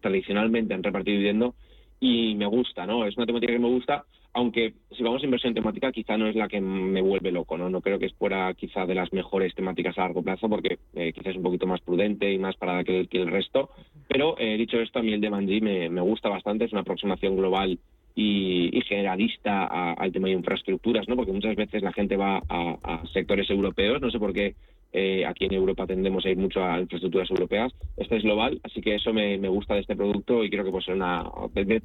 tradicionalmente 0.00 0.74
han 0.74 0.82
repartido 0.84 1.16
dividendo 1.16 1.54
y 1.98 2.36
me 2.36 2.46
gusta, 2.46 2.86
¿no? 2.86 3.04
Es 3.04 3.16
una 3.16 3.26
temática 3.26 3.52
que 3.52 3.58
me 3.58 3.68
gusta, 3.68 4.04
aunque 4.32 4.74
si 4.96 5.02
vamos 5.02 5.22
a 5.22 5.24
inversión 5.24 5.54
temática 5.54 5.90
quizá 5.90 6.16
no 6.16 6.28
es 6.28 6.36
la 6.36 6.46
que 6.46 6.60
me 6.60 7.02
vuelve 7.02 7.32
loco, 7.32 7.58
¿no? 7.58 7.68
No 7.68 7.80
creo 7.80 7.98
que 7.98 8.10
fuera 8.10 8.54
quizá 8.54 8.86
de 8.86 8.94
las 8.94 9.12
mejores 9.12 9.54
temáticas 9.56 9.98
a 9.98 10.02
largo 10.02 10.22
plazo 10.22 10.48
porque 10.48 10.78
eh, 10.94 11.12
quizás 11.12 11.32
es 11.32 11.36
un 11.36 11.42
poquito 11.42 11.66
más 11.66 11.80
prudente 11.80 12.32
y 12.32 12.38
más 12.38 12.56
para 12.56 12.84
que, 12.84 13.08
el 13.10 13.26
resto, 13.26 13.70
pero 14.08 14.36
dicho 14.56 14.80
esto, 14.80 15.00
a 15.00 15.02
mí 15.02 15.12
el 15.12 15.20
de 15.20 15.30
Manji 15.30 15.60
me, 15.60 15.88
me 15.88 16.00
gusta 16.00 16.28
bastante, 16.28 16.64
es 16.64 16.72
una 16.72 16.82
aproximación 16.82 17.36
global 17.36 17.78
y, 18.14 18.80
generalista 18.88 19.92
al 19.92 20.12
tema 20.12 20.28
de 20.28 20.34
infraestructuras, 20.34 21.08
¿no? 21.08 21.16
Porque 21.16 21.32
muchas 21.32 21.56
veces 21.56 21.82
la 21.82 21.92
gente 21.92 22.16
va 22.16 22.42
a, 22.48 23.02
sectores 23.12 23.48
europeos, 23.48 24.00
no 24.00 24.10
sé 24.10 24.18
por 24.18 24.32
qué 24.32 24.54
eh, 24.94 25.24
aquí 25.24 25.46
en 25.46 25.54
Europa 25.54 25.86
tendemos 25.86 26.26
a 26.26 26.28
ir 26.28 26.36
mucho 26.36 26.62
a 26.62 26.78
infraestructuras 26.78 27.30
europeas. 27.30 27.72
Este 27.96 28.18
es 28.18 28.22
global, 28.22 28.60
así 28.62 28.82
que 28.82 28.96
eso 28.96 29.14
me, 29.14 29.38
gusta 29.48 29.74
de 29.74 29.80
este 29.80 29.96
producto 29.96 30.44
y 30.44 30.50
creo 30.50 30.64
que 30.64 30.70
puede 30.70 30.84
ser 30.84 30.94
una, 30.94 31.24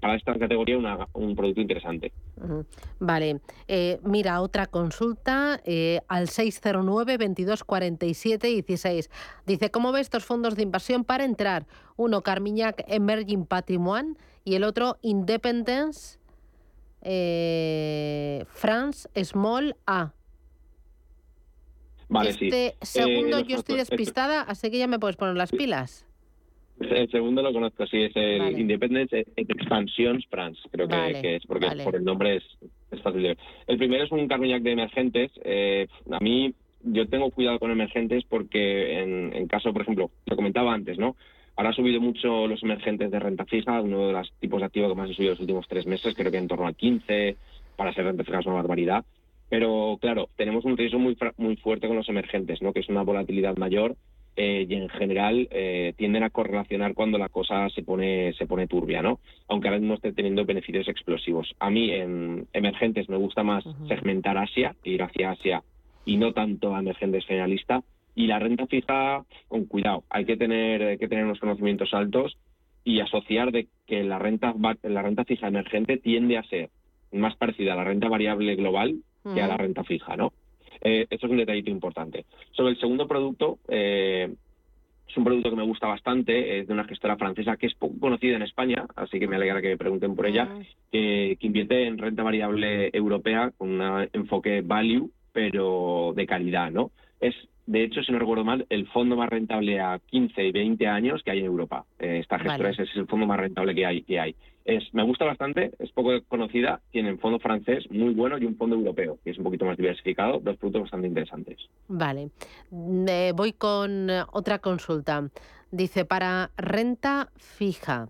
para 0.01 0.15
esta 0.15 0.37
categoría 0.37 0.77
un 1.13 1.35
producto 1.35 1.61
interesante. 1.61 2.11
Vale, 2.99 3.39
eh, 3.69 3.99
mira, 4.03 4.41
otra 4.41 4.67
consulta 4.67 5.61
eh, 5.65 6.01
al 6.09 6.27
609 6.27 7.17
22 7.17 7.63
47 7.63 8.47
16. 8.47 9.09
Dice, 9.45 9.71
¿cómo 9.71 9.93
ve 9.93 10.01
estos 10.01 10.25
fondos 10.25 10.57
de 10.57 10.63
inversión 10.63 11.05
para 11.05 11.23
entrar? 11.23 11.65
Uno, 11.95 12.21
Carmiñac 12.21 12.83
Emerging 12.87 13.45
Patrimoine 13.45 14.15
y 14.43 14.55
el 14.55 14.63
otro 14.63 14.97
Independence 15.01 16.16
eh, 17.09 18.43
France 18.49 19.09
Small 19.23 19.75
A. 19.85 20.11
Vale, 22.09 22.29
este 22.29 22.75
segundo 22.81 23.39
eh, 23.39 23.45
yo 23.47 23.55
estoy 23.57 23.77
despistada, 23.77 24.41
así 24.41 24.69
que 24.69 24.77
ya 24.77 24.87
me 24.87 24.99
puedes 24.99 25.15
poner 25.15 25.35
las 25.35 25.51
pilas. 25.51 26.05
El 26.79 27.09
segundo 27.09 27.41
lo 27.41 27.51
conozco, 27.53 27.87
sí, 27.87 28.03
es 28.03 28.11
el 28.15 28.59
Independence 28.59 29.25
Expansions 29.35 30.27
France, 30.29 30.59
creo 30.71 30.87
que, 30.87 31.35
es, 31.37 31.45
porque 31.47 31.67
por 31.83 31.95
el 31.95 32.03
nombre 32.03 32.37
es, 32.37 32.43
fácil 33.01 33.23
de 33.23 33.27
ver. 33.29 33.37
El 33.65 33.77
primero 33.77 34.03
es 34.03 34.11
un 34.11 34.27
Carmiñac 34.27 34.61
de 34.61 34.71
emergentes. 34.73 35.31
Eh, 35.43 35.87
a 36.11 36.19
mí, 36.19 36.53
yo 36.83 37.07
tengo 37.07 37.31
cuidado 37.31 37.57
con 37.57 37.71
emergentes 37.71 38.25
porque 38.29 39.01
en, 39.01 39.33
en 39.33 39.47
caso, 39.47 39.73
por 39.73 39.81
ejemplo, 39.81 40.11
lo 40.25 40.35
comentaba 40.35 40.73
antes, 40.73 40.99
¿no? 40.99 41.15
Ahora 41.57 41.71
ha 41.71 41.73
subido 41.73 41.99
mucho 41.99 42.47
los 42.47 42.61
emergentes 42.61 43.09
de 43.09 43.19
renta 43.19 43.43
fija, 43.45 43.81
uno 43.81 44.07
de 44.07 44.13
los 44.13 44.31
tipos 44.39 44.59
de 44.59 44.67
activo 44.67 44.89
que 44.89 44.95
más 44.95 45.09
ha 45.09 45.13
subido 45.13 45.31
los 45.31 45.39
últimos 45.39 45.67
tres 45.67 45.87
meses, 45.87 46.13
creo 46.15 46.31
que 46.31 46.37
en 46.37 46.47
torno 46.47 46.67
a 46.67 46.73
15, 46.73 47.35
para 47.75 47.93
ser 47.93 48.05
renta 48.05 48.23
fija 48.23 48.39
es 48.39 48.45
una 48.45 48.57
barbaridad. 48.57 49.03
Pero 49.49 49.97
claro, 49.99 50.29
tenemos 50.35 50.65
un 50.65 50.77
riesgo 50.77 50.99
muy, 50.99 51.17
muy 51.37 51.55
fuerte 51.55 51.87
con 51.87 51.97
los 51.97 52.09
emergentes, 52.09 52.61
¿no? 52.61 52.73
que 52.73 52.81
es 52.81 52.89
una 52.89 53.01
volatilidad 53.01 53.57
mayor 53.57 53.95
eh, 54.35 54.67
y 54.69 54.73
en 54.75 54.87
general 54.89 55.47
eh, 55.49 55.93
tienden 55.97 56.21
a 56.21 56.29
correlacionar 56.29 56.93
cuando 56.93 57.17
la 57.17 57.29
cosa 57.29 57.67
se 57.69 57.81
pone, 57.81 58.33
se 58.33 58.45
pone 58.45 58.67
turbia, 58.67 59.01
¿no? 59.01 59.19
aunque 59.47 59.67
ahora 59.67 59.79
mismo 59.79 59.95
esté 59.95 60.13
teniendo 60.13 60.45
beneficios 60.45 60.87
explosivos. 60.87 61.55
A 61.57 61.71
mí 61.71 61.89
en 61.89 62.45
emergentes 62.53 63.09
me 63.09 63.17
gusta 63.17 63.41
más 63.41 63.63
segmentar 63.87 64.37
Asia, 64.37 64.75
ir 64.83 65.01
hacia 65.01 65.31
Asia 65.31 65.63
y 66.05 66.17
no 66.17 66.33
tanto 66.33 66.75
a 66.75 66.79
emergentes 66.81 67.25
generalista 67.25 67.81
y 68.17 68.25
la 68.25 68.39
renta 68.39 68.65
fija, 68.65 69.23
con 69.47 69.65
cuidado, 69.65 70.03
hay 70.09 70.25
que 70.25 70.35
tener, 70.37 70.97
que 70.97 71.07
tener 71.07 71.23
unos 71.23 71.39
conocimientos 71.39 71.93
altos 71.93 72.35
y 72.83 72.99
asociar 72.99 73.51
de 73.51 73.67
que 73.85 74.03
la 74.03 74.17
renta, 74.17 74.55
la 74.81 75.03
renta 75.03 75.23
fija 75.23 75.47
emergente 75.47 75.97
tiende 75.97 76.35
a 76.39 76.43
ser 76.43 76.71
más 77.11 77.35
parecida 77.35 77.73
a 77.73 77.75
la 77.75 77.83
renta 77.83 78.09
variable 78.09 78.55
global 78.55 78.95
que 79.35 79.41
a 79.41 79.47
la 79.47 79.57
renta 79.57 79.83
fija, 79.83 80.15
¿no? 80.15 80.33
Eh, 80.81 81.05
esto 81.09 81.27
es 81.27 81.31
un 81.31 81.37
detallito 81.37 81.69
importante. 81.69 82.25
Sobre 82.53 82.71
el 82.71 82.79
segundo 82.79 83.07
producto, 83.07 83.59
eh, 83.67 84.33
es 85.07 85.17
un 85.17 85.23
producto 85.23 85.51
que 85.51 85.55
me 85.55 85.65
gusta 85.65 85.85
bastante, 85.85 86.59
es 86.59 86.67
de 86.67 86.73
una 86.73 86.85
gestora 86.85 87.17
francesa 87.17 87.55
que 87.55 87.67
es 87.67 87.75
poco 87.75 87.99
conocida 87.99 88.35
en 88.35 88.41
España, 88.41 88.87
así 88.95 89.19
que 89.19 89.27
me 89.27 89.35
alegra 89.35 89.61
que 89.61 89.69
me 89.69 89.77
pregunten 89.77 90.15
por 90.15 90.25
ella, 90.25 90.49
que 90.91 91.37
invierte 91.41 91.85
en 91.85 91.99
renta 91.99 92.23
variable 92.23 92.89
europea 92.93 93.51
con 93.55 93.79
un 93.79 94.09
enfoque 94.11 94.61
value, 94.61 95.11
pero 95.33 96.13
de 96.15 96.25
calidad, 96.25 96.71
¿no? 96.71 96.89
Es 97.19 97.35
de 97.67 97.83
hecho, 97.83 98.01
si 98.01 98.13
no 98.13 98.19
recuerdo 98.19 98.45
mal, 98.45 98.65
el 98.69 98.87
fondo 98.87 99.17
más 99.17 99.29
rentable 99.29 99.81
a 99.81 99.99
15 99.99 100.41
y 100.41 100.51
20 100.53 100.87
años 100.87 101.21
que 101.21 101.31
hay 101.31 101.39
en 101.39 101.45
Europa. 101.45 101.85
Eh, 101.99 102.19
esta 102.21 102.39
gestora 102.39 102.69
es, 102.69 102.79
el 102.95 103.07
fondo 103.07 103.27
más 103.27 103.37
rentable 103.37 103.75
que 103.75 103.85
hay. 103.85 104.03
Que 104.03 104.19
hay. 104.19 104.35
Es, 104.63 104.83
me 104.93 105.03
gusta 105.03 105.25
bastante, 105.25 105.71
es 105.79 105.91
poco 105.91 106.11
conocida, 106.29 106.81
tiene 106.91 107.11
un 107.11 107.19
fondo 107.19 107.39
francés 107.39 107.85
muy 107.91 108.13
bueno 108.13 108.37
y 108.37 108.45
un 108.45 108.55
fondo 108.55 108.75
europeo, 108.75 109.17
que 109.23 109.31
es 109.31 109.37
un 109.37 109.43
poquito 109.43 109.65
más 109.65 109.77
diversificado, 109.77 110.39
dos 110.39 110.57
productos 110.57 110.83
bastante 110.83 111.07
interesantes. 111.07 111.57
Vale, 111.87 112.31
voy 112.69 113.53
con 113.53 114.09
otra 114.31 114.59
consulta. 114.59 115.29
Dice, 115.71 116.03
para 116.03 116.51
renta 116.57 117.29
fija, 117.35 118.09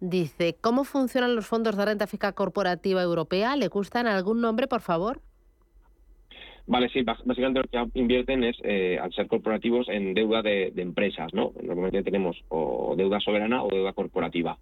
dice, 0.00 0.56
¿cómo 0.60 0.84
funcionan 0.84 1.34
los 1.34 1.46
fondos 1.46 1.76
de 1.76 1.84
renta 1.84 2.06
fija 2.06 2.32
corporativa 2.32 3.02
europea? 3.02 3.56
¿Le 3.56 3.68
gustan 3.68 4.06
algún 4.06 4.40
nombre, 4.40 4.68
por 4.68 4.80
favor? 4.80 5.20
Vale, 6.68 6.88
sí, 6.88 7.02
básicamente 7.02 7.60
lo 7.60 7.68
que 7.68 7.98
invierten 7.98 8.42
es, 8.42 8.56
eh, 8.64 8.98
al 9.00 9.12
ser 9.12 9.28
corporativos, 9.28 9.88
en 9.88 10.14
deuda 10.14 10.42
de, 10.42 10.72
empresas, 10.76 11.32
¿no? 11.32 11.52
Normalmente 11.62 12.02
tenemos 12.02 12.42
o 12.48 12.94
deuda 12.96 13.20
soberana 13.20 13.62
o 13.62 13.68
deuda 13.68 13.92
corporativa. 13.92 14.58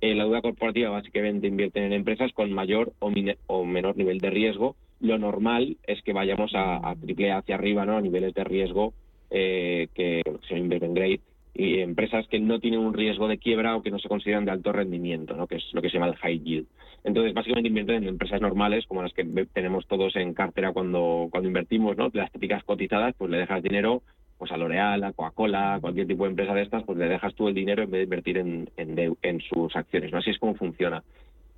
Eh, 0.00 0.14
la 0.14 0.24
deuda 0.24 0.40
corporativa 0.40 0.90
básicamente 0.90 1.48
invierten 1.48 1.84
en 1.84 1.92
empresas 1.92 2.32
con 2.32 2.52
mayor 2.52 2.92
o, 3.00 3.10
o, 3.48 3.64
menor 3.64 3.96
nivel 3.96 4.18
de 4.18 4.30
riesgo. 4.30 4.76
Lo 5.00 5.18
normal 5.18 5.76
es 5.84 6.00
que 6.02 6.12
vayamos 6.12 6.52
a, 6.54 6.94
triple 7.00 7.32
A 7.32 7.38
hacia 7.38 7.56
arriba, 7.56 7.84
¿no? 7.84 7.96
A 7.96 8.00
niveles 8.00 8.34
de 8.34 8.44
riesgo 8.44 8.92
eh, 9.30 9.88
que 9.94 10.22
se 10.48 10.56
invierten 10.56 10.94
grade 10.94 11.20
y 11.54 11.80
empresas 11.80 12.26
que 12.28 12.38
no 12.38 12.60
tienen 12.60 12.80
un 12.80 12.94
riesgo 12.94 13.28
de 13.28 13.38
quiebra 13.38 13.76
o 13.76 13.82
que 13.82 13.90
no 13.90 13.98
se 13.98 14.08
consideran 14.08 14.44
de 14.44 14.52
alto 14.52 14.72
rendimiento, 14.72 15.36
¿no? 15.36 15.46
que 15.46 15.56
es 15.56 15.64
lo 15.72 15.82
que 15.82 15.88
se 15.88 15.94
llama 15.94 16.08
el 16.08 16.16
high 16.16 16.40
yield. 16.40 16.66
Entonces, 17.04 17.34
básicamente 17.34 17.68
invierten 17.68 18.02
en 18.02 18.08
empresas 18.08 18.40
normales, 18.40 18.86
como 18.86 19.02
las 19.02 19.12
que 19.12 19.24
tenemos 19.52 19.86
todos 19.86 20.14
en 20.16 20.34
cartera 20.34 20.72
cuando, 20.72 21.28
cuando 21.30 21.48
invertimos, 21.48 21.96
¿no? 21.96 22.10
las 22.12 22.32
típicas 22.32 22.64
cotizadas, 22.64 23.14
pues 23.16 23.30
le 23.30 23.38
dejas 23.38 23.62
dinero 23.62 24.02
pues 24.38 24.52
a 24.52 24.56
L'Oreal, 24.56 25.02
a 25.02 25.12
Coca-Cola, 25.12 25.78
cualquier 25.80 26.06
tipo 26.06 26.22
de 26.22 26.30
empresa 26.30 26.54
de 26.54 26.62
estas, 26.62 26.84
pues 26.84 26.96
le 26.96 27.08
dejas 27.08 27.34
tú 27.34 27.48
el 27.48 27.54
dinero 27.54 27.82
en 27.82 27.90
vez 27.90 27.98
de 27.98 28.04
invertir 28.04 28.38
en, 28.38 28.70
en, 28.76 29.40
sus 29.40 29.74
acciones. 29.74 30.12
¿no? 30.12 30.18
Así 30.18 30.30
es 30.30 30.38
como 30.38 30.54
funciona. 30.54 31.02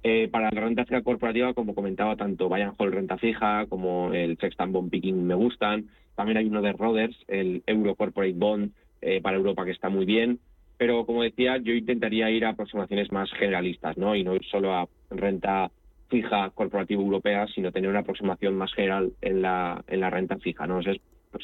Eh, 0.02 0.28
para 0.28 0.50
la 0.50 0.62
renta 0.62 0.86
fija 0.86 1.02
corporativa, 1.02 1.52
como 1.52 1.74
comentaba, 1.74 2.16
tanto 2.16 2.48
Bayern 2.48 2.72
Hall 2.78 2.92
Renta 2.92 3.18
Fija 3.18 3.66
como 3.66 4.14
el 4.14 4.38
Sextant 4.38 4.72
Bond 4.72 4.90
Picking 4.90 5.26
me 5.26 5.34
gustan. 5.34 5.90
También 6.16 6.38
hay 6.38 6.46
uno 6.46 6.62
de 6.62 6.72
Roders, 6.72 7.16
el 7.28 7.62
Euro 7.66 7.94
Corporate 7.94 8.32
Bond, 8.34 8.72
eh, 9.02 9.20
para 9.20 9.36
Europa 9.36 9.64
que 9.64 9.70
está 9.72 9.88
muy 9.88 10.04
bien, 10.04 10.38
pero 10.76 11.04
como 11.04 11.22
decía, 11.22 11.58
yo 11.58 11.74
intentaría 11.74 12.30
ir 12.30 12.44
a 12.44 12.50
aproximaciones 12.50 13.12
más 13.12 13.30
generalistas, 13.32 13.98
¿no? 13.98 14.16
Y 14.16 14.24
no 14.24 14.34
ir 14.34 14.44
solo 14.46 14.74
a 14.74 14.88
renta 15.10 15.70
fija 16.08 16.50
corporativa 16.50 17.02
europea, 17.02 17.46
sino 17.54 17.70
tener 17.70 17.90
una 17.90 18.00
aproximación 18.00 18.56
más 18.56 18.72
general 18.72 19.12
en 19.20 19.42
la, 19.42 19.84
en 19.86 20.00
la 20.00 20.10
renta 20.10 20.38
fija, 20.38 20.66
¿no? 20.66 20.80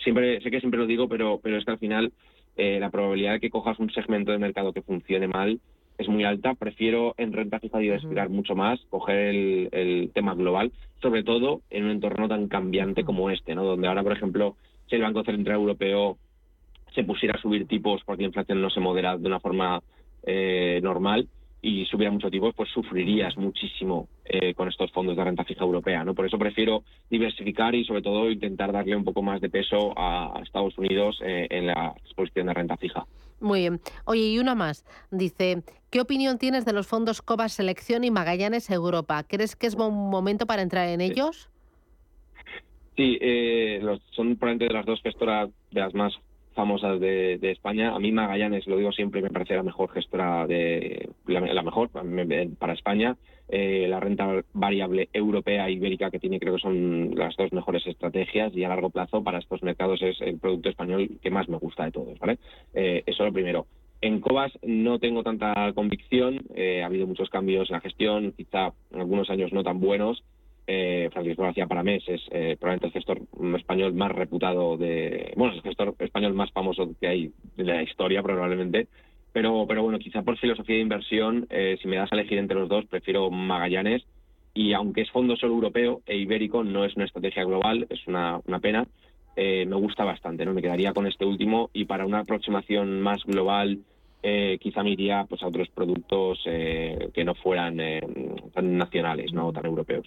siempre, 0.02 0.40
sé 0.40 0.50
que 0.50 0.60
siempre 0.60 0.80
lo 0.80 0.86
digo, 0.86 1.08
pero, 1.08 1.38
pero 1.42 1.56
es 1.56 1.64
que 1.64 1.70
al 1.70 1.78
final 1.78 2.12
eh, 2.56 2.78
la 2.80 2.90
probabilidad 2.90 3.32
de 3.34 3.40
que 3.40 3.50
cojas 3.50 3.78
un 3.78 3.90
segmento 3.90 4.32
de 4.32 4.38
mercado 4.38 4.72
que 4.72 4.82
funcione 4.82 5.28
mal 5.28 5.60
es 5.98 6.08
muy 6.08 6.24
alta. 6.24 6.54
Prefiero 6.54 7.14
en 7.16 7.32
renta 7.32 7.60
fija 7.60 7.78
diversificar 7.78 8.28
mucho 8.28 8.54
más, 8.54 8.80
coger 8.90 9.18
el, 9.18 9.68
el, 9.72 10.10
tema 10.12 10.34
global, 10.34 10.72
sobre 11.00 11.22
todo 11.22 11.60
en 11.70 11.84
un 11.84 11.90
entorno 11.90 12.28
tan 12.28 12.48
cambiante 12.48 13.04
como 13.04 13.30
este, 13.30 13.54
¿no? 13.54 13.64
Donde 13.64 13.86
ahora, 13.86 14.02
por 14.02 14.12
ejemplo, 14.12 14.56
si 14.88 14.96
el 14.96 15.02
Banco 15.02 15.24
Central 15.24 15.56
Europeo 15.56 16.18
se 16.96 17.04
pusiera 17.04 17.38
a 17.38 17.40
subir 17.40 17.68
tipos 17.68 18.02
porque 18.04 18.22
la 18.22 18.28
inflación 18.28 18.60
no 18.60 18.70
se 18.70 18.80
modera 18.80 19.16
de 19.16 19.26
una 19.26 19.38
forma 19.38 19.82
eh, 20.24 20.80
normal 20.82 21.28
y 21.62 21.84
subiera 21.86 22.10
muchos 22.10 22.30
tipos, 22.30 22.54
pues 22.54 22.70
sufrirías 22.70 23.36
muchísimo 23.36 24.08
eh, 24.24 24.54
con 24.54 24.68
estos 24.68 24.90
fondos 24.92 25.16
de 25.16 25.24
renta 25.24 25.44
fija 25.44 25.64
europea. 25.64 26.04
¿no? 26.04 26.14
Por 26.14 26.26
eso 26.26 26.38
prefiero 26.38 26.84
diversificar 27.10 27.74
y 27.74 27.84
sobre 27.84 28.02
todo 28.02 28.30
intentar 28.30 28.72
darle 28.72 28.96
un 28.96 29.04
poco 29.04 29.20
más 29.22 29.40
de 29.40 29.50
peso 29.50 29.92
a, 29.96 30.40
Estados 30.42 30.76
Unidos 30.78 31.18
eh, 31.22 31.46
en 31.50 31.66
la 31.66 31.94
exposición 32.04 32.46
de 32.46 32.54
renta 32.54 32.76
fija. 32.76 33.04
Muy 33.40 33.60
bien. 33.60 33.80
Oye, 34.06 34.22
y 34.22 34.38
una 34.38 34.54
más. 34.54 34.86
Dice, 35.10 35.62
¿qué 35.90 36.00
opinión 36.00 36.38
tienes 36.38 36.64
de 36.64 36.72
los 36.72 36.86
fondos 36.86 37.20
COBA 37.20 37.50
Selección 37.50 38.04
y 38.04 38.10
Magallanes 38.10 38.70
Europa? 38.70 39.22
¿Crees 39.24 39.54
que 39.54 39.66
es 39.66 39.74
buen 39.74 39.92
momento 39.92 40.46
para 40.46 40.62
entrar 40.62 40.88
en 40.88 41.02
ellos? 41.02 41.50
Sí, 42.96 43.18
son 44.12 44.36
probablemente 44.36 44.68
de 44.68 44.72
las 44.72 44.86
dos 44.86 45.02
gestoras 45.02 45.50
de 45.70 45.80
las 45.80 45.92
más 45.92 46.14
famosas 46.56 46.98
de, 46.98 47.38
España. 47.42 47.94
A 47.94 48.00
mí 48.00 48.10
Magallanes, 48.10 48.66
lo 48.66 48.78
digo 48.78 48.90
siempre, 48.90 49.22
me 49.22 49.30
parece 49.30 49.54
la 49.54 49.62
mejor 49.62 49.90
gestora 49.92 50.46
de 50.46 51.08
la, 51.26 51.62
mejor 51.62 51.90
para 52.58 52.72
España. 52.72 53.16
Eh, 53.48 53.86
la 53.88 54.00
renta 54.00 54.42
variable 54.54 55.08
europea 55.12 55.68
e 55.68 55.72
ibérica 55.72 56.10
que 56.10 56.18
tiene 56.18 56.40
creo 56.40 56.56
que 56.56 56.62
son 56.62 57.14
las 57.14 57.36
dos 57.36 57.52
mejores 57.52 57.86
estrategias 57.86 58.52
y 58.56 58.64
a 58.64 58.68
largo 58.68 58.90
plazo 58.90 59.22
para 59.22 59.38
estos 59.38 59.62
mercados 59.62 60.02
es 60.02 60.20
el 60.20 60.40
producto 60.40 60.68
español 60.68 61.08
que 61.22 61.30
más 61.30 61.48
me 61.48 61.58
gusta 61.58 61.84
de 61.84 61.92
todos, 61.92 62.18
¿vale? 62.18 62.38
Eh, 62.74 63.04
eso 63.06 63.24
lo 63.24 63.32
primero. 63.32 63.66
En 64.00 64.20
Cobas 64.20 64.52
no 64.62 64.98
tengo 64.98 65.22
tanta 65.22 65.72
convicción, 65.74 66.40
eh, 66.54 66.82
ha 66.82 66.86
habido 66.86 67.06
muchos 67.06 67.30
cambios 67.30 67.70
en 67.70 67.74
la 67.74 67.80
gestión, 67.80 68.32
quizá 68.36 68.72
algunos 68.92 69.30
años 69.30 69.52
no 69.52 69.62
tan 69.62 69.78
buenos, 69.78 70.24
eh, 70.66 71.08
Francisco 71.12 71.42
García 71.42 71.66
Paramés 71.66 72.02
es 72.08 72.22
eh, 72.30 72.56
probablemente 72.58 72.86
el 72.88 72.92
gestor 72.92 73.22
español 73.56 73.94
más 73.94 74.10
reputado 74.10 74.76
de, 74.76 75.32
bueno, 75.36 75.52
es 75.52 75.58
el 75.58 75.62
gestor 75.62 75.94
español 76.00 76.34
más 76.34 76.50
famoso 76.50 76.90
que 77.00 77.06
hay 77.06 77.32
de 77.56 77.64
la 77.64 77.82
historia 77.82 78.22
probablemente, 78.22 78.88
pero, 79.32 79.64
pero 79.68 79.82
bueno, 79.82 79.98
quizá 79.98 80.22
por 80.22 80.38
filosofía 80.38 80.76
de 80.76 80.82
inversión, 80.82 81.46
eh, 81.50 81.78
si 81.80 81.86
me 81.86 81.96
das 81.96 82.10
a 82.12 82.16
elegir 82.16 82.38
entre 82.38 82.58
los 82.58 82.68
dos, 82.68 82.86
prefiero 82.86 83.30
Magallanes. 83.30 84.04
Y 84.54 84.72
aunque 84.72 85.02
es 85.02 85.10
fondo 85.10 85.36
solo 85.36 85.52
europeo 85.52 86.00
e 86.06 86.16
ibérico, 86.16 86.64
no 86.64 86.86
es 86.86 86.96
una 86.96 87.04
estrategia 87.04 87.44
global, 87.44 87.86
es 87.90 88.06
una, 88.06 88.40
una 88.46 88.58
pena, 88.58 88.86
me 89.36 89.76
gusta 89.76 90.02
bastante, 90.02 90.46
¿no? 90.46 90.54
Me 90.54 90.62
quedaría 90.62 90.94
con 90.94 91.06
este 91.06 91.26
último 91.26 91.68
y 91.74 91.84
para 91.84 92.06
una 92.06 92.20
aproximación 92.20 93.02
más 93.02 93.22
global 93.26 93.80
eh, 94.28 94.58
quizá 94.60 94.82
me 94.82 94.90
iría 94.90 95.24
pues, 95.28 95.40
a 95.44 95.46
otros 95.46 95.68
productos 95.68 96.40
eh, 96.46 97.10
que 97.14 97.24
no 97.24 97.36
fueran 97.36 97.78
eh, 97.78 98.00
tan 98.52 98.76
nacionales, 98.76 99.32
no 99.32 99.52
tan 99.52 99.66
europeos. 99.66 100.04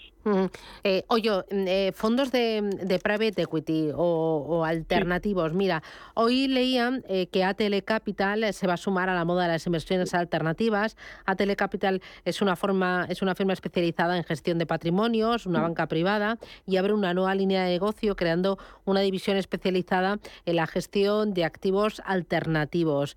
oye, 1.07 1.93
fondos 1.93 2.29
de, 2.33 2.99
private 3.01 3.43
equity 3.43 3.91
o, 3.95 4.65
alternativos. 4.65 5.53
Mira, 5.53 5.81
hoy 6.15 6.49
leía 6.49 6.99
que 7.31 7.43
ATL 7.45 7.77
Capital 7.85 8.53
se 8.53 8.67
va 8.67 8.73
a 8.73 8.77
sumar 8.77 9.07
a 9.07 9.15
la 9.15 9.23
moda 9.23 9.43
de 9.43 9.53
las 9.53 9.65
inversiones 9.65 10.13
alternativas. 10.13 10.97
ATL 11.25 11.53
Capital 11.55 12.01
es 12.25 12.41
una 12.41 12.57
forma, 12.57 13.05
es 13.07 13.21
una 13.21 13.35
firma 13.35 13.53
especializada 13.53 14.17
en 14.17 14.25
gestión 14.25 14.57
de 14.57 14.65
patrimonios, 14.65 15.45
una 15.45 15.61
banca 15.61 15.87
privada, 15.87 16.39
y 16.67 16.75
abre 16.75 16.91
una 16.91 17.13
nueva 17.13 17.35
línea 17.35 17.63
de 17.63 17.69
negocio 17.69 18.17
creando 18.17 18.57
una 18.83 18.99
división 18.99 19.37
especializada 19.37 20.19
en 20.45 20.57
la 20.57 20.67
gestión 20.67 21.33
de 21.33 21.45
activos 21.45 22.01
alternativos. 22.05 23.15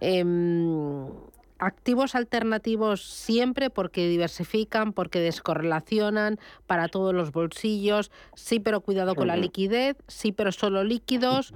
Em, 0.00 1.06
activos 1.58 2.14
alternativos 2.14 3.02
siempre 3.02 3.70
porque 3.70 4.08
diversifican, 4.08 4.92
porque 4.92 5.18
descorrelacionan 5.18 6.38
para 6.66 6.88
todos 6.88 7.14
los 7.14 7.32
bolsillos, 7.32 8.10
sí 8.34 8.60
pero 8.60 8.80
cuidado 8.80 9.14
con 9.14 9.26
la 9.26 9.36
liquidez, 9.36 9.96
sí 10.06 10.32
pero 10.32 10.52
solo 10.52 10.84
líquidos. 10.84 11.52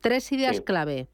Tres 0.00 0.30
ideas 0.32 0.60
clave. 0.60 1.08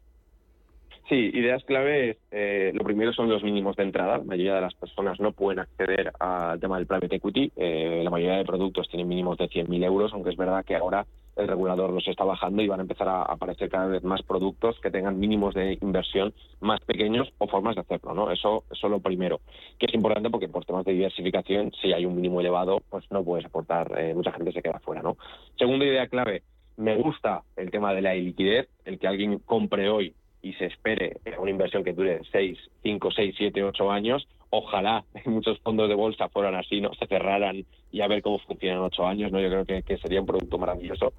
Sí, 1.09 1.31
ideas 1.35 1.62
clave, 1.64 2.18
eh, 2.31 2.72
lo 2.75 2.83
primero 2.83 3.12
son 3.12 3.29
los 3.29 3.43
mínimos 3.43 3.77
de 3.77 3.83
entrada. 3.83 4.18
La 4.18 4.25
mayoría 4.25 4.55
de 4.55 4.62
las 4.62 4.75
personas 4.75 5.20
no 5.20 5.33
pueden 5.33 5.59
acceder 5.59 6.12
al 6.18 6.59
tema 6.59 6.79
del 6.79 6.87
private 6.87 7.16
equity. 7.16 7.53
Eh, 7.57 8.01
la 8.03 8.09
mayoría 8.09 8.39
de 8.39 8.45
productos 8.45 8.89
tienen 8.89 9.07
mínimos 9.07 9.37
de 9.37 9.49
100.000 9.49 9.85
euros, 9.85 10.14
aunque 10.14 10.31
es 10.31 10.37
verdad 10.37 10.64
que 10.64 10.77
ahora 10.77 11.07
el 11.37 11.49
regulador 11.49 11.91
los 11.91 12.07
está 12.07 12.24
bajando 12.24 12.62
y 12.62 12.68
van 12.68 12.80
a 12.80 12.82
empezar 12.82 13.09
a 13.09 13.22
aparecer 13.22 13.68
cada 13.68 13.87
vez 13.87 14.03
más 14.05 14.22
productos 14.22 14.78
que 14.80 14.91
tengan 14.91 15.18
mínimos 15.18 15.55
de 15.55 15.78
inversión 15.80 16.32
más 16.61 16.80
pequeños 16.80 17.32
o 17.39 17.49
formas 17.49 17.74
de 17.74 17.82
hacerlo, 17.82 18.14
¿no? 18.14 18.30
Eso, 18.30 18.64
es 18.70 18.82
lo 18.82 19.01
primero, 19.01 19.41
que 19.78 19.87
es 19.87 19.95
importante 19.95 20.30
porque 20.30 20.49
por 20.49 20.64
temas 20.64 20.85
de 20.85 20.93
diversificación, 20.93 21.72
si 21.80 21.93
hay 21.93 22.07
un 22.07 22.16
mínimo 22.16 22.41
elevado, 22.41 22.82
pues 22.91 23.05
no 23.11 23.24
puedes 23.24 23.47
aportar, 23.47 23.93
eh, 23.99 24.14
mucha 24.14 24.32
gente 24.32 24.53
se 24.53 24.62
queda 24.62 24.80
fuera, 24.80 25.03
¿no? 25.03 25.16
Segunda 25.59 25.85
idea 25.85 26.07
clave, 26.09 26.43
me 26.76 26.97
gusta 26.97 27.43
el 27.57 27.70
tema 27.70 27.93
de 27.95 28.03
la 28.03 28.14
liquidez, 28.14 28.68
el 28.85 28.99
que 28.99 29.07
alguien 29.07 29.39
compre 29.41 29.89
hoy 29.89 30.14
y 30.43 30.53
se 30.55 30.66
espere 30.66 31.16
una 31.39 31.51
inversión 31.51 31.82
que 31.82 31.95
dure 31.95 32.20
6, 32.30 32.59
5, 32.82 33.11
6, 33.11 33.35
7, 33.39 33.64
8 33.64 33.91
años, 33.91 34.28
ojalá 34.55 35.05
muchos 35.27 35.59
fondos 35.61 35.89
de 35.89 35.95
bolsa 35.95 36.29
fueran 36.29 36.55
así, 36.55 36.81
no 36.81 36.93
se 36.95 37.07
cerraran 37.07 37.65
y 37.91 38.01
a 38.01 38.09
ver 38.09 38.23
cómo 38.23 38.39
funcionan 38.39 38.81
ocho 38.81 39.07
años, 39.07 39.33
no 39.33 39.41
yo 39.41 39.49
creo 39.49 39.83
que, 39.83 39.99
sería 39.99 40.21
un 40.21 40.27
producto 40.27 40.59
maravilloso. 40.59 41.13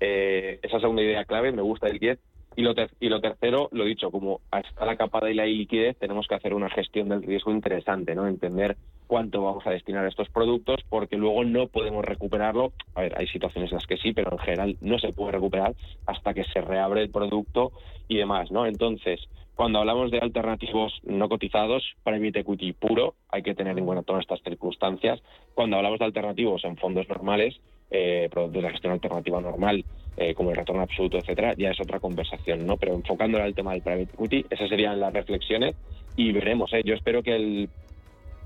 Eh, 0.00 0.58
esa 0.62 0.78
es 0.78 0.84
una 0.84 1.02
idea 1.02 1.24
clave, 1.24 1.52
me 1.52 1.62
gusta 1.62 1.86
el 1.86 1.94
liquidez. 1.94 2.18
Y 2.56 2.62
lo, 2.62 2.74
y 2.98 3.08
lo 3.08 3.20
tercero, 3.20 3.68
lo 3.70 3.84
dicho, 3.84 4.10
como 4.10 4.40
está 4.52 4.84
la 4.84 4.96
capa 4.96 5.24
de 5.24 5.34
la 5.34 5.46
liquidez, 5.46 5.96
tenemos 5.98 6.26
que 6.26 6.34
hacer 6.34 6.52
una 6.52 6.68
gestión 6.68 7.08
del 7.08 7.22
riesgo 7.22 7.52
interesante, 7.52 8.14
¿no? 8.14 8.26
Entender 8.26 8.76
cuánto 9.06 9.42
vamos 9.42 9.64
a 9.66 9.70
destinar 9.70 10.04
a 10.04 10.08
estos 10.08 10.28
productos, 10.30 10.80
porque 10.88 11.16
luego 11.16 11.44
no 11.44 11.68
podemos 11.68 12.04
recuperarlo. 12.04 12.72
A 12.94 13.02
ver, 13.02 13.14
hay 13.16 13.28
situaciones 13.28 13.70
en 13.70 13.76
las 13.76 13.86
que 13.86 13.98
sí, 13.98 14.12
pero 14.12 14.32
en 14.32 14.38
general 14.38 14.76
no 14.80 14.98
se 14.98 15.12
puede 15.12 15.32
recuperar 15.32 15.74
hasta 16.06 16.34
que 16.34 16.44
se 16.44 16.60
reabre 16.60 17.02
el 17.02 17.10
producto 17.10 17.72
y 18.08 18.16
demás, 18.16 18.50
¿no? 18.50 18.66
Entonces, 18.66 19.20
cuando 19.60 19.78
hablamos 19.78 20.10
de 20.10 20.18
alternativos 20.20 20.90
no 21.02 21.28
cotizados, 21.28 21.84
private 22.02 22.40
equity 22.40 22.72
puro, 22.72 23.16
hay 23.28 23.42
que 23.42 23.54
tener 23.54 23.76
en 23.76 23.84
cuenta 23.84 24.02
todas 24.02 24.22
estas 24.22 24.40
circunstancias. 24.42 25.20
Cuando 25.52 25.76
hablamos 25.76 25.98
de 25.98 26.06
alternativos 26.06 26.64
en 26.64 26.78
fondos 26.78 27.06
normales, 27.10 27.60
eh, 27.90 28.30
productos 28.30 28.62
de 28.62 28.70
gestión 28.70 28.94
alternativa 28.94 29.38
normal, 29.38 29.84
eh, 30.16 30.32
como 30.32 30.48
el 30.48 30.56
retorno 30.56 30.80
absoluto, 30.80 31.18
etcétera, 31.18 31.52
ya 31.58 31.72
es 31.72 31.78
otra 31.78 32.00
conversación, 32.00 32.64
¿no? 32.64 32.78
Pero 32.78 32.94
enfocándola 32.94 33.44
al 33.44 33.54
tema 33.54 33.72
del 33.72 33.82
private 33.82 34.14
equity, 34.14 34.46
esas 34.48 34.70
serían 34.70 34.98
las 34.98 35.12
reflexiones 35.12 35.76
y 36.16 36.32
veremos, 36.32 36.72
¿eh? 36.72 36.80
Yo 36.82 36.94
espero 36.94 37.22
que 37.22 37.36
el 37.36 37.68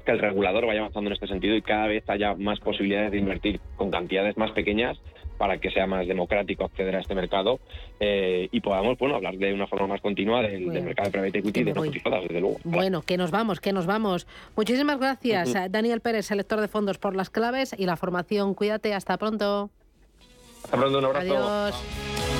que 0.04 0.10
el 0.10 0.18
regulador 0.18 0.66
vaya 0.66 0.80
avanzando 0.80 1.10
en 1.10 1.14
este 1.14 1.28
sentido 1.28 1.54
y 1.54 1.62
cada 1.62 1.86
vez 1.86 2.02
haya 2.10 2.34
más 2.34 2.58
posibilidades 2.58 3.12
de 3.12 3.18
invertir 3.18 3.60
con 3.76 3.92
cantidades 3.92 4.36
más 4.36 4.50
pequeñas 4.50 4.98
para 5.38 5.58
que 5.58 5.70
sea 5.70 5.86
más 5.86 6.06
democrático 6.06 6.64
acceder 6.64 6.96
a 6.96 7.00
este 7.00 7.14
mercado 7.14 7.60
eh, 8.00 8.48
y 8.50 8.60
podamos 8.60 8.98
bueno 8.98 9.16
hablar 9.16 9.36
de 9.36 9.52
una 9.52 9.66
forma 9.66 9.86
más 9.86 10.00
continua 10.00 10.42
del, 10.42 10.66
mercado 10.66 11.10
de 11.10 11.12
private 11.12 11.38
equity 11.38 11.60
y 11.60 11.64
de 11.64 11.72
no 11.72 11.82
desde 11.82 12.40
luego. 12.40 12.56
Bueno, 12.64 13.02
que 13.02 13.16
nos 13.16 13.30
vamos, 13.30 13.60
que 13.60 13.72
nos 13.72 13.86
vamos. 13.86 14.26
Muchísimas 14.56 14.98
gracias, 14.98 15.54
Daniel 15.70 16.00
Pérez, 16.00 16.26
selector 16.26 16.60
de 16.60 16.68
fondos, 16.68 16.98
por 16.98 17.16
las 17.16 17.30
claves 17.30 17.74
y 17.76 17.86
la 17.86 17.96
formación. 17.96 18.54
Cuídate, 18.54 18.94
hasta 18.94 19.16
pronto. 19.18 19.70
Hasta 20.64 20.76
pronto, 20.76 20.98
un 20.98 21.04
abrazo. 21.04 21.36
Adiós. 21.36 22.33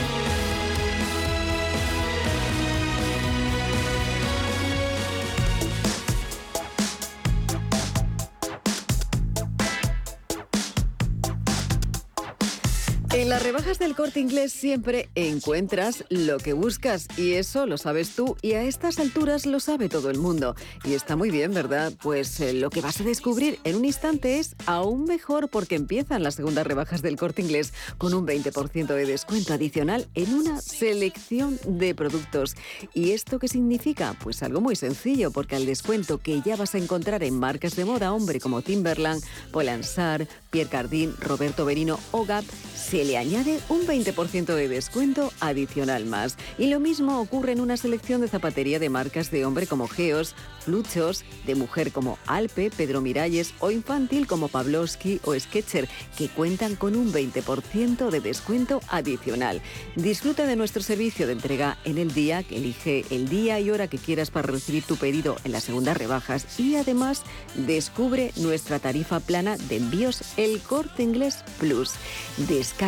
En 13.15 13.29
las 13.29 13.45
rebajas 13.45 13.79
del 13.79 13.95
corte 13.95 14.19
inglés 14.19 14.53
siempre 14.53 15.09
encuentras 15.15 16.05
lo 16.09 16.39
que 16.39 16.53
buscas 16.53 17.07
y 17.17 17.35
eso 17.35 17.65
lo 17.65 17.79
sabes 17.79 18.17
tú 18.17 18.37
y 18.43 18.55
a 18.55 18.65
estas 18.65 18.99
alturas 18.99 19.47
lo 19.47 19.61
sabe 19.61 19.89
todo 19.89 20.11
el 20.11 20.19
mundo. 20.19 20.57
Y 20.83 20.95
está 20.95 21.15
muy 21.15 21.31
bien, 21.31 21.55
¿verdad? 21.55 21.93
Pues 22.03 22.41
eh, 22.41 22.53
lo 22.53 22.71
que 22.71 22.81
vas 22.81 23.01
a 23.01 23.05
descubrir 23.05 23.61
en 23.63 23.77
un 23.77 23.85
instante 23.85 24.41
es 24.41 24.57
aún 24.67 25.05
mejor 25.05 25.49
porque 25.49 25.77
empiezan 25.77 26.25
las 26.25 26.35
segundas 26.35 26.67
rebajas 26.67 27.03
del 27.03 27.17
corte 27.17 27.41
inglés 27.41 27.73
con 27.99 28.15
un 28.15 28.27
20% 28.27 28.87
de 28.87 29.07
descuento 29.07 29.55
adicional 29.55 30.09
en 30.17 30.35
una 30.35 30.61
selección 30.61 31.61
de 31.69 31.95
productos. 31.95 32.57
¿Y 32.95 33.13
esto 33.13 33.39
qué 33.39 33.47
significa? 33.47 34.17
Pues 34.25 34.43
algo 34.43 34.61
muy 34.61 34.75
sencillo 34.75 35.31
porque 35.31 35.55
al 35.55 35.67
descuento 35.67 36.19
que 36.19 36.43
ya 36.43 36.57
vas 36.57 36.75
a 36.75 36.79
encontrar 36.79 37.23
en 37.23 37.39
marcas 37.39 37.77
de 37.77 37.85
moda 37.85 38.13
hombre 38.13 38.41
como 38.41 38.63
Timberland, 38.63 39.23
Polansar, 39.53 40.27
Pierre 40.51 40.69
Cardin, 40.69 41.15
Roberto 41.21 41.65
Berino 41.65 42.01
o 42.11 42.25
Gap, 42.25 42.45
se 42.75 43.04
le 43.05 43.17
añade 43.19 43.61
un 43.69 43.87
20% 43.87 44.55
de 44.55 44.69
descuento 44.69 45.33
adicional 45.41 46.07
más. 46.07 46.37
Y 46.59 46.67
lo 46.69 46.81
mismo 46.81 47.21
ocurre 47.21 47.53
en 47.53 47.61
una 47.61 47.77
selección 47.77 48.21
de 48.21 48.29
zapatería 48.29 48.79
de 48.79 48.89
marcas 48.89 49.31
de 49.31 49.45
hombre 49.45 49.67
como 49.67 49.89
Geos, 49.89 50.35
Fluchos, 50.65 51.25
de 51.47 51.55
mujer 51.55 51.93
como 51.93 52.19
Alpe, 52.27 52.71
Pedro 52.75 53.01
Miralles 53.01 53.55
o 53.61 53.71
infantil 53.71 54.27
como 54.27 54.49
Pavlovsky 54.49 55.21
o 55.25 55.39
Sketcher, 55.39 55.89
que 56.17 56.29
cuentan 56.29 56.75
con 56.75 56.97
un 56.97 57.13
20% 57.13 58.11
de 58.11 58.21
descuento 58.21 58.81
adicional. 58.89 59.61
Disfruta 59.95 60.47
de 60.47 60.57
nuestro 60.57 60.83
servicio 60.83 61.27
de 61.27 61.35
entrega 61.35 61.79
en 61.85 61.99
el 61.99 62.15
día, 62.15 62.43
que 62.43 62.57
elige 62.57 63.05
el 63.11 63.29
día 63.29 63.61
y 63.61 63.71
hora 63.71 63.89
que 63.89 63.99
quieras 63.99 64.31
para 64.31 64.49
recibir 64.49 64.85
tu 64.85 64.97
pedido 64.97 65.37
en 65.45 65.53
las 65.53 65.65
segundas 65.65 65.97
rebajas 65.97 66.59
y 66.59 66.77
además 66.77 67.23
descubre 67.55 68.33
nuestra 68.37 68.79
tarifa 68.79 69.21
plana 69.21 69.57
de 69.57 69.77
envíos 69.77 70.23
El 70.37 70.61
Corte 70.61 71.03
Inglés 71.03 71.45
Plus. 71.59 71.93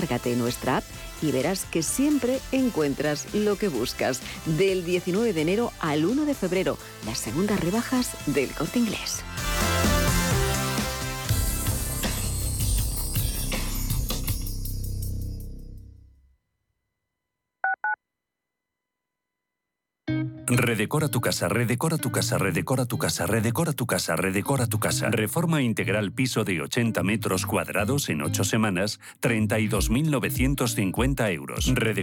Descárgate 0.07 0.37
nuestra 0.37 0.77
app 0.77 0.85
y 1.21 1.33
verás 1.33 1.65
que 1.65 1.83
siempre 1.83 2.39
encuentras 2.53 3.27
lo 3.35 3.57
que 3.57 3.67
buscas. 3.67 4.21
Del 4.57 4.85
19 4.85 5.33
de 5.33 5.41
enero 5.41 5.73
al 5.81 6.05
1 6.05 6.27
de 6.27 6.35
febrero, 6.35 6.79
las 7.05 7.19
segundas 7.19 7.59
rebajas 7.59 8.13
del 8.27 8.51
corte 8.51 8.79
inglés. 8.79 9.25
Redecora 20.49 21.09
tu 21.09 21.21
casa, 21.21 21.49
redecora 21.49 21.99
tu 21.99 22.13
casa, 22.13 22.39
redecora 22.39 22.87
tu 22.87 22.99
casa, 22.99 23.27
redecora 23.27 23.73
tu 23.73 23.87
casa, 23.87 24.15
redecora 24.15 24.69
tu 24.69 24.79
casa. 24.79 25.11
Reforma 25.11 25.61
integral 25.61 26.13
piso 26.13 26.45
de 26.45 26.63
80 26.63 27.03
metros 27.03 27.47
cuadrados 27.47 28.09
en 28.11 28.23
8 28.23 28.45
semanas, 28.45 29.01
32.950 29.21 31.33
euros. 31.33 31.75
Redecora 31.75 31.97